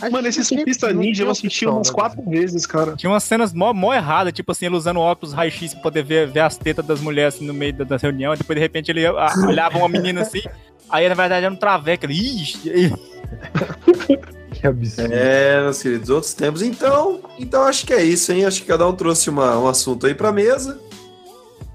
Acho 0.00 0.12
Mano, 0.12 0.28
esse 0.28 0.44
surfista 0.44 0.92
ninja 0.92 1.24
eu 1.24 1.30
assisti 1.30 1.66
umas 1.66 1.90
quatro 1.90 2.22
vezes, 2.22 2.64
cara. 2.66 2.94
Tinha 2.94 3.10
umas 3.10 3.24
cenas 3.24 3.52
mó, 3.52 3.72
mó 3.72 3.92
erradas, 3.92 4.32
tipo 4.32 4.52
assim, 4.52 4.66
ele 4.66 4.76
usando 4.76 5.00
óculos 5.00 5.32
raio-x 5.34 5.74
pra 5.74 5.82
poder 5.82 6.04
ver, 6.04 6.28
ver 6.28 6.40
as 6.40 6.56
tetas 6.56 6.86
das 6.86 7.00
mulheres 7.00 7.34
assim, 7.34 7.46
no 7.46 7.52
meio 7.52 7.72
da, 7.72 7.84
da 7.84 7.96
reunião. 7.96 8.32
E 8.32 8.36
depois, 8.36 8.56
de 8.56 8.60
repente, 8.60 8.90
ele 8.92 9.04
ah, 9.06 9.32
olhava 9.46 9.76
uma 9.78 9.88
menina 9.88 10.20
assim. 10.22 10.42
Aí, 10.88 11.08
na 11.08 11.14
verdade, 11.14 11.44
era 11.44 11.52
um 11.52 11.56
traveco. 11.58 12.06
Ele, 12.06 12.14
Ixi, 12.14 12.70
aí- 12.70 12.92
Que 14.52 14.66
absurdo. 14.66 15.12
É, 15.12 15.60
meus 15.60 15.82
queridos, 15.82 16.10
outros 16.10 16.32
tempos. 16.34 16.62
Então, 16.62 17.20
então 17.38 17.62
acho 17.64 17.84
que 17.86 17.92
é 17.92 18.02
isso, 18.02 18.32
hein? 18.32 18.44
Acho 18.44 18.60
que 18.62 18.66
cada 18.68 18.86
um 18.88 18.92
trouxe 18.94 19.28
uma- 19.30 19.58
um 19.58 19.68
assunto 19.68 20.06
aí 20.06 20.14
pra 20.14 20.32
mesa. 20.32 20.80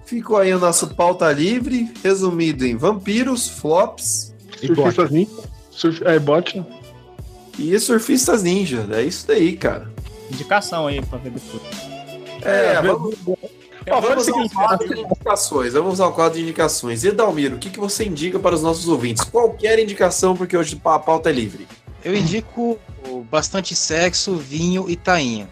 Ficou 0.05 0.37
aí 0.37 0.53
o 0.53 0.59
nosso 0.59 0.95
pauta 0.95 1.31
livre, 1.31 1.91
resumido 2.03 2.65
em 2.65 2.75
vampiros, 2.75 3.47
flops 3.47 4.32
Surfistas 4.67 5.11
ninja. 5.11 5.31
Surf, 5.71 6.03
é, 6.05 6.19
bot. 6.19 6.63
e 7.57 7.79
surfistas 7.79 8.43
ninja. 8.43 8.87
É 8.91 9.01
isso 9.01 9.27
daí, 9.27 9.55
cara. 9.57 9.91
indicação 10.31 10.87
aí 10.87 11.01
pra 11.01 11.17
ver 11.17 11.31
depois. 11.31 11.61
É, 12.41 12.81
vamos, 12.81 13.15
Ó, 13.89 13.97
o 13.97 14.01
vamos 14.01 14.29
ao 14.29 14.35
seguinte, 14.35 14.55
quadro 14.55 14.87
de 14.87 15.01
indicações. 15.01 15.73
Vamos 15.73 15.99
ao 15.99 16.13
quadro 16.13 16.37
de 16.37 16.43
indicações. 16.43 17.03
Edalmiro, 17.03 17.55
o 17.55 17.59
que, 17.59 17.69
que 17.69 17.79
você 17.79 18.05
indica 18.05 18.39
para 18.39 18.55
os 18.55 18.61
nossos 18.61 18.87
ouvintes? 18.87 19.23
Qualquer 19.23 19.79
indicação, 19.79 20.35
porque 20.35 20.55
hoje 20.55 20.79
a 20.83 20.99
pauta 20.99 21.29
é 21.29 21.33
livre. 21.33 21.67
Eu 22.03 22.13
indico 22.13 22.77
bastante 23.29 23.75
sexo, 23.75 24.35
vinho 24.35 24.89
e 24.89 24.95
tainha. 24.95 25.49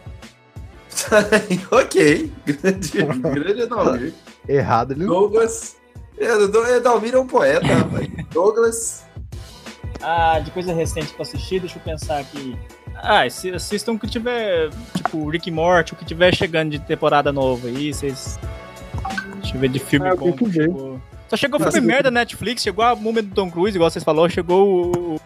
ok. 1.72 2.32
Grande, 2.46 2.92
grande 2.92 3.62
Edalmiro. 3.62 4.14
Errado 4.48 4.92
ele 4.92 5.06
não. 5.06 5.08
Douglas. 5.08 5.76
É, 6.22 6.76
Edalmiro 6.78 7.18
é 7.18 7.22
um 7.22 7.28
poeta, 7.28 7.66
rapaz. 7.66 8.08
Douglas. 8.32 9.04
Ah, 10.02 10.40
de 10.40 10.52
coisa 10.52 10.74
recente 10.74 11.14
pra 11.14 11.24
assistir, 11.24 11.60
deixa 11.60 11.78
eu 11.78 11.82
pensar 11.84 12.20
aqui. 12.20 12.58
Ah, 12.96 13.24
assi- 13.24 13.52
assistam 13.54 13.94
o 13.94 14.00
que 14.00 14.08
tiver, 14.08 14.70
tipo, 14.96 15.28
Rick 15.30 15.50
e 15.50 15.52
Morty, 15.52 15.94
o 15.94 15.96
que 15.96 16.06
tiver 16.06 16.34
chegando 16.36 16.72
de 16.72 16.80
temporada 16.80 17.32
nova 17.32 17.68
aí, 17.68 17.94
vocês. 17.94 18.40
Deixa 19.42 19.56
eu 19.56 19.60
ver 19.60 19.70
de 19.70 19.80
filme 19.80 20.08
Ah, 20.08 20.16
bom. 20.16 20.32
que. 20.34 20.52
Chegou... 20.52 21.02
Só 21.28 21.38
chegou 21.38 21.60
Nossa, 21.60 21.72
filme 21.72 21.88
merda 21.88 22.12
na 22.12 22.20
Netflix, 22.20 22.62
chegou 22.62 22.84
a 22.84 22.96
múmia 22.96 23.24
do 23.24 23.34
Tom 23.34 23.50
Cruise, 23.50 23.76
igual 23.78 23.90
vocês 23.90 24.04
falaram, 24.04 24.30
chegou 24.30 24.92
o. 25.16 25.22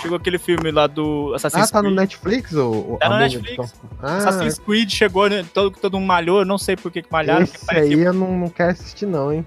Chegou 0.00 0.16
aquele 0.16 0.38
filme 0.38 0.70
lá 0.70 0.86
do 0.86 1.34
Assassin's 1.34 1.68
Ah, 1.68 1.72
tá 1.72 1.78
no 1.82 1.88
Creed. 1.88 1.98
Netflix? 2.00 2.52
O, 2.52 2.70
o- 2.94 2.98
Tá 2.98 3.08
no 3.10 3.16
Netflix. 3.18 3.56
Tom- 3.56 3.88
Ah, 4.00 4.16
Assassin's 4.18 4.58
Creed 4.58 4.90
chegou, 4.90 5.28
né, 5.28 5.44
todo, 5.52 5.72
todo 5.72 5.98
mundo 5.98 6.06
malhou, 6.08 6.38
eu 6.38 6.44
não 6.46 6.56
sei 6.56 6.76
por 6.76 6.90
que 6.92 7.02
que 7.02 7.12
malharam. 7.12 7.42
esse 7.42 7.58
aí 7.70 7.92
eu 7.92 8.12
não, 8.12 8.38
não 8.38 8.48
quero 8.48 8.70
assistir 8.70 9.04
não, 9.06 9.32
hein? 9.32 9.44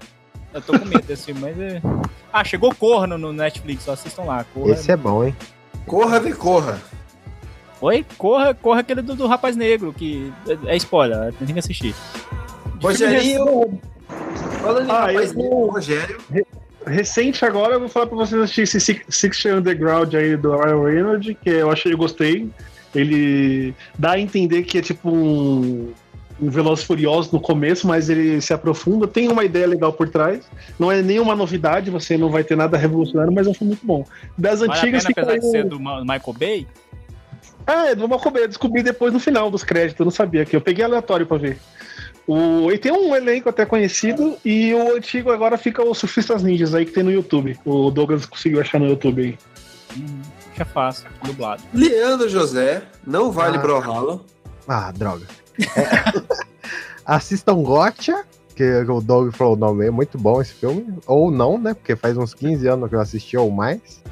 Eu 0.54 0.62
tô 0.62 0.78
com 0.78 0.84
medo 0.84 1.02
desse 1.02 1.26
filme, 1.26 1.40
mas 1.40 1.58
é. 1.58 1.82
Ah, 2.32 2.44
chegou 2.44 2.72
Corra 2.74 3.06
no, 3.08 3.32
Netflix, 3.32 3.88
ó, 3.88 3.92
assistam 3.92 4.22
lá. 4.22 4.44
Corra. 4.54 4.70
Esse 4.72 4.90
é 4.92 4.96
bom, 4.96 5.24
hein? 5.24 5.34
Corra, 5.84 6.20
vê, 6.20 6.32
corra. 6.32 6.80
Oi? 7.80 8.06
Corra, 8.16 8.54
corra 8.54 8.80
aquele 8.80 9.02
do, 9.02 9.14
do 9.16 9.26
rapaz 9.26 9.56
negro, 9.56 9.92
que 9.92 10.32
é, 10.66 10.72
é 10.72 10.76
spoiler, 10.76 11.32
tem 11.34 11.48
que 11.48 11.58
assistir. 11.58 11.94
De 12.78 12.86
Rogerinho. 12.86 13.80
Falando 14.62 14.86
em 14.86 14.90
Ah, 14.90 15.06
rapaz 15.06 15.32
eu- 15.32 15.36
negro, 15.38 15.66
Rogério. 15.70 16.20
Recente 16.86 17.44
agora, 17.44 17.74
eu 17.74 17.80
vou 17.80 17.88
falar 17.88 18.06
pra 18.06 18.16
vocês 18.16 18.40
assistir 18.40 18.62
esse 18.62 18.80
Six- 18.80 19.04
Six 19.08 19.44
Underground 19.46 20.14
aí 20.14 20.36
do 20.36 20.56
Ryan 20.56 20.82
Reynolds, 20.84 21.36
que 21.42 21.50
eu 21.50 21.70
achei, 21.70 21.92
eu 21.92 21.98
gostei. 21.98 22.48
Ele 22.94 23.74
dá 23.98 24.12
a 24.12 24.20
entender 24.20 24.62
que 24.62 24.78
é 24.78 24.82
tipo 24.82 25.10
um, 25.10 25.92
um 26.40 26.50
Velozes 26.50 26.84
Furiosos 26.84 27.30
no 27.30 27.40
começo, 27.40 27.86
mas 27.86 28.08
ele 28.08 28.40
se 28.40 28.52
aprofunda, 28.52 29.06
tem 29.06 29.28
uma 29.28 29.44
ideia 29.44 29.66
legal 29.66 29.92
por 29.92 30.08
trás. 30.08 30.44
Não 30.78 30.90
é 30.90 31.00
nenhuma 31.02 31.34
novidade, 31.34 31.90
você 31.90 32.16
não 32.16 32.30
vai 32.30 32.42
ter 32.42 32.56
nada 32.56 32.76
revolucionário, 32.76 33.32
mas 33.32 33.46
é 33.46 33.50
um 33.50 33.54
filme 33.54 33.72
muito 33.72 33.86
bom. 33.86 34.04
Das 34.36 34.60
Vale 34.60 34.72
a 34.72 34.74
antigas 34.74 35.04
pena, 35.04 35.14
apesar 35.16 35.38
de 35.38 35.46
aí 35.46 35.50
ser 35.50 35.64
do 35.68 35.78
Michael 35.78 36.34
Bay. 36.38 36.66
É, 37.66 37.94
do 37.94 38.06
Malcolm 38.08 38.32
Bay, 38.34 38.44
eu 38.44 38.48
descobri 38.48 38.82
depois 38.82 39.12
no 39.12 39.18
final 39.18 39.50
dos 39.50 39.64
créditos, 39.64 39.98
eu 40.00 40.04
não 40.04 40.10
sabia 40.10 40.44
que 40.44 40.54
eu 40.54 40.60
peguei 40.60 40.84
aleatório 40.84 41.24
pra 41.26 41.38
ver. 41.38 41.58
O, 42.26 42.70
e 42.70 42.78
tem 42.78 42.92
um 42.92 43.14
elenco 43.14 43.48
até 43.48 43.64
conhecido, 43.64 44.36
e 44.44 44.72
o 44.74 44.96
antigo 44.96 45.30
agora 45.30 45.56
fica 45.56 45.82
o 45.82 45.94
Surfistas 45.94 46.42
Ninjas 46.42 46.74
aí 46.74 46.84
que 46.84 46.92
tem 46.92 47.02
no 47.02 47.12
YouTube. 47.12 47.58
O 47.64 47.90
Douglas 47.90 48.26
conseguiu 48.26 48.60
achar 48.60 48.78
no 48.78 48.86
YouTube 48.86 49.22
aí. 49.22 49.38
Uhum, 49.96 50.20
já 50.56 50.64
fácil, 50.64 51.06
dublado. 51.22 51.62
Leandro 51.72 52.28
José. 52.28 52.82
Não 53.06 53.30
vale 53.30 53.56
Ah. 53.58 53.60
Brawlhalla. 53.60 54.20
Ah, 54.66 54.90
droga. 54.92 55.26
É. 55.58 56.44
Assistam 57.06 57.62
Gotcha, 57.62 58.24
que 58.54 58.64
o 58.84 59.00
Doug 59.00 59.34
falou 59.34 59.54
o 59.54 59.56
nome, 59.56 59.86
é 59.86 59.90
muito 59.90 60.16
bom 60.16 60.40
esse 60.40 60.54
filme. 60.54 60.98
Ou 61.06 61.30
não, 61.30 61.58
né? 61.58 61.74
Porque 61.74 61.94
faz 61.96 62.16
uns 62.16 62.32
15 62.32 62.66
anos 62.66 62.88
que 62.88 62.94
eu 62.94 63.00
assisti 63.00 63.36
ou 63.36 63.50
mais. 63.50 64.02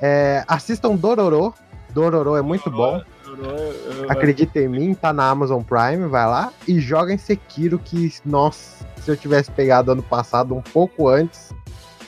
É, 0.00 0.44
assistam 0.48 0.96
Dororô. 0.96 1.52
Dororô 1.90 2.36
é 2.36 2.42
muito 2.42 2.70
bom. 2.70 3.00
Acredita 4.08 4.58
em 4.58 4.68
mim, 4.68 4.94
tá 4.94 5.12
na 5.12 5.28
Amazon 5.28 5.62
Prime, 5.62 6.08
vai 6.08 6.26
lá. 6.26 6.52
E 6.66 6.80
joguem 6.80 7.18
Sekiro, 7.18 7.78
que, 7.78 8.12
nossa, 8.24 8.86
se 9.02 9.10
eu 9.10 9.16
tivesse 9.16 9.50
pegado 9.50 9.92
ano 9.92 10.02
passado 10.02 10.54
um 10.54 10.62
pouco 10.62 11.08
antes, 11.08 11.52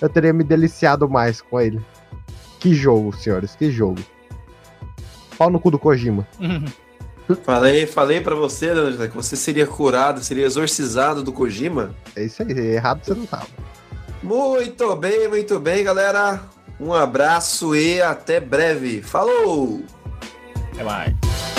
eu 0.01 0.09
teria 0.09 0.33
me 0.33 0.43
deliciado 0.43 1.09
mais 1.09 1.41
com 1.41 1.61
ele. 1.61 1.81
Que 2.59 2.75
jogo, 2.75 3.15
senhores, 3.17 3.55
que 3.55 3.71
jogo. 3.71 4.01
Pau 5.39 5.51
no 5.51 5.61
cu 5.61 5.71
do 5.71 5.79
Kojima. 5.79 6.27
Falei, 7.37 7.87
falei 7.87 8.21
pra 8.21 8.35
você, 8.35 8.73
Leandro 8.73 8.93
José, 8.93 9.09
que 9.09 9.17
você 9.17 9.37
seria 9.37 9.67
curado, 9.67 10.23
seria 10.23 10.47
exorcizado 10.47 11.23
do 11.23 11.33
Kojima. 11.33 11.95
É 12.17 12.25
isso 12.25 12.43
aí, 12.43 12.51
errado 12.51 13.05
você 13.05 13.15
não 13.15 13.27
tava. 13.27 13.47
Muito 14.23 14.97
bem, 14.97 15.29
muito 15.29 15.59
bem, 15.59 15.83
galera. 15.85 16.41
Um 16.79 16.93
abraço 16.93 17.75
e 17.75 18.01
até 18.01 18.41
breve. 18.41 19.03
Falou! 19.03 19.83
Até 20.73 20.85
mais. 20.85 21.50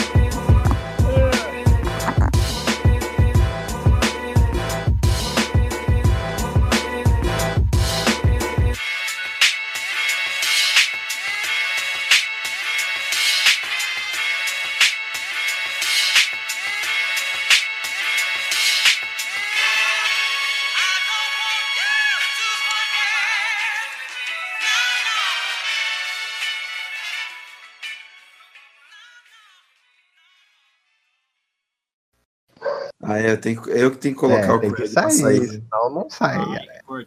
Ah, 33.11 33.19
é, 33.19 33.31
eu, 33.31 33.39
tenho, 33.39 33.69
eu 33.69 33.91
que 33.91 33.97
tenho 33.97 34.15
que 34.15 34.19
colocar 34.19 34.47
É, 34.47 34.51
o 34.53 34.59
tem 34.59 34.73
que 34.73 34.87
sair, 34.87 35.11
sair. 35.11 35.47
senão 35.47 35.89
não 35.93 36.09
sai, 36.09 36.37
Ai, 36.37 36.45
galera. 36.45 36.81
Vou 36.87 36.97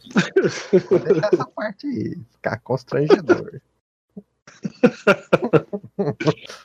deixar 1.01 1.31
essa 1.33 1.47
parte 1.47 1.87
aí, 1.87 2.17
ficar 2.33 2.59
constrangedor. 2.61 3.61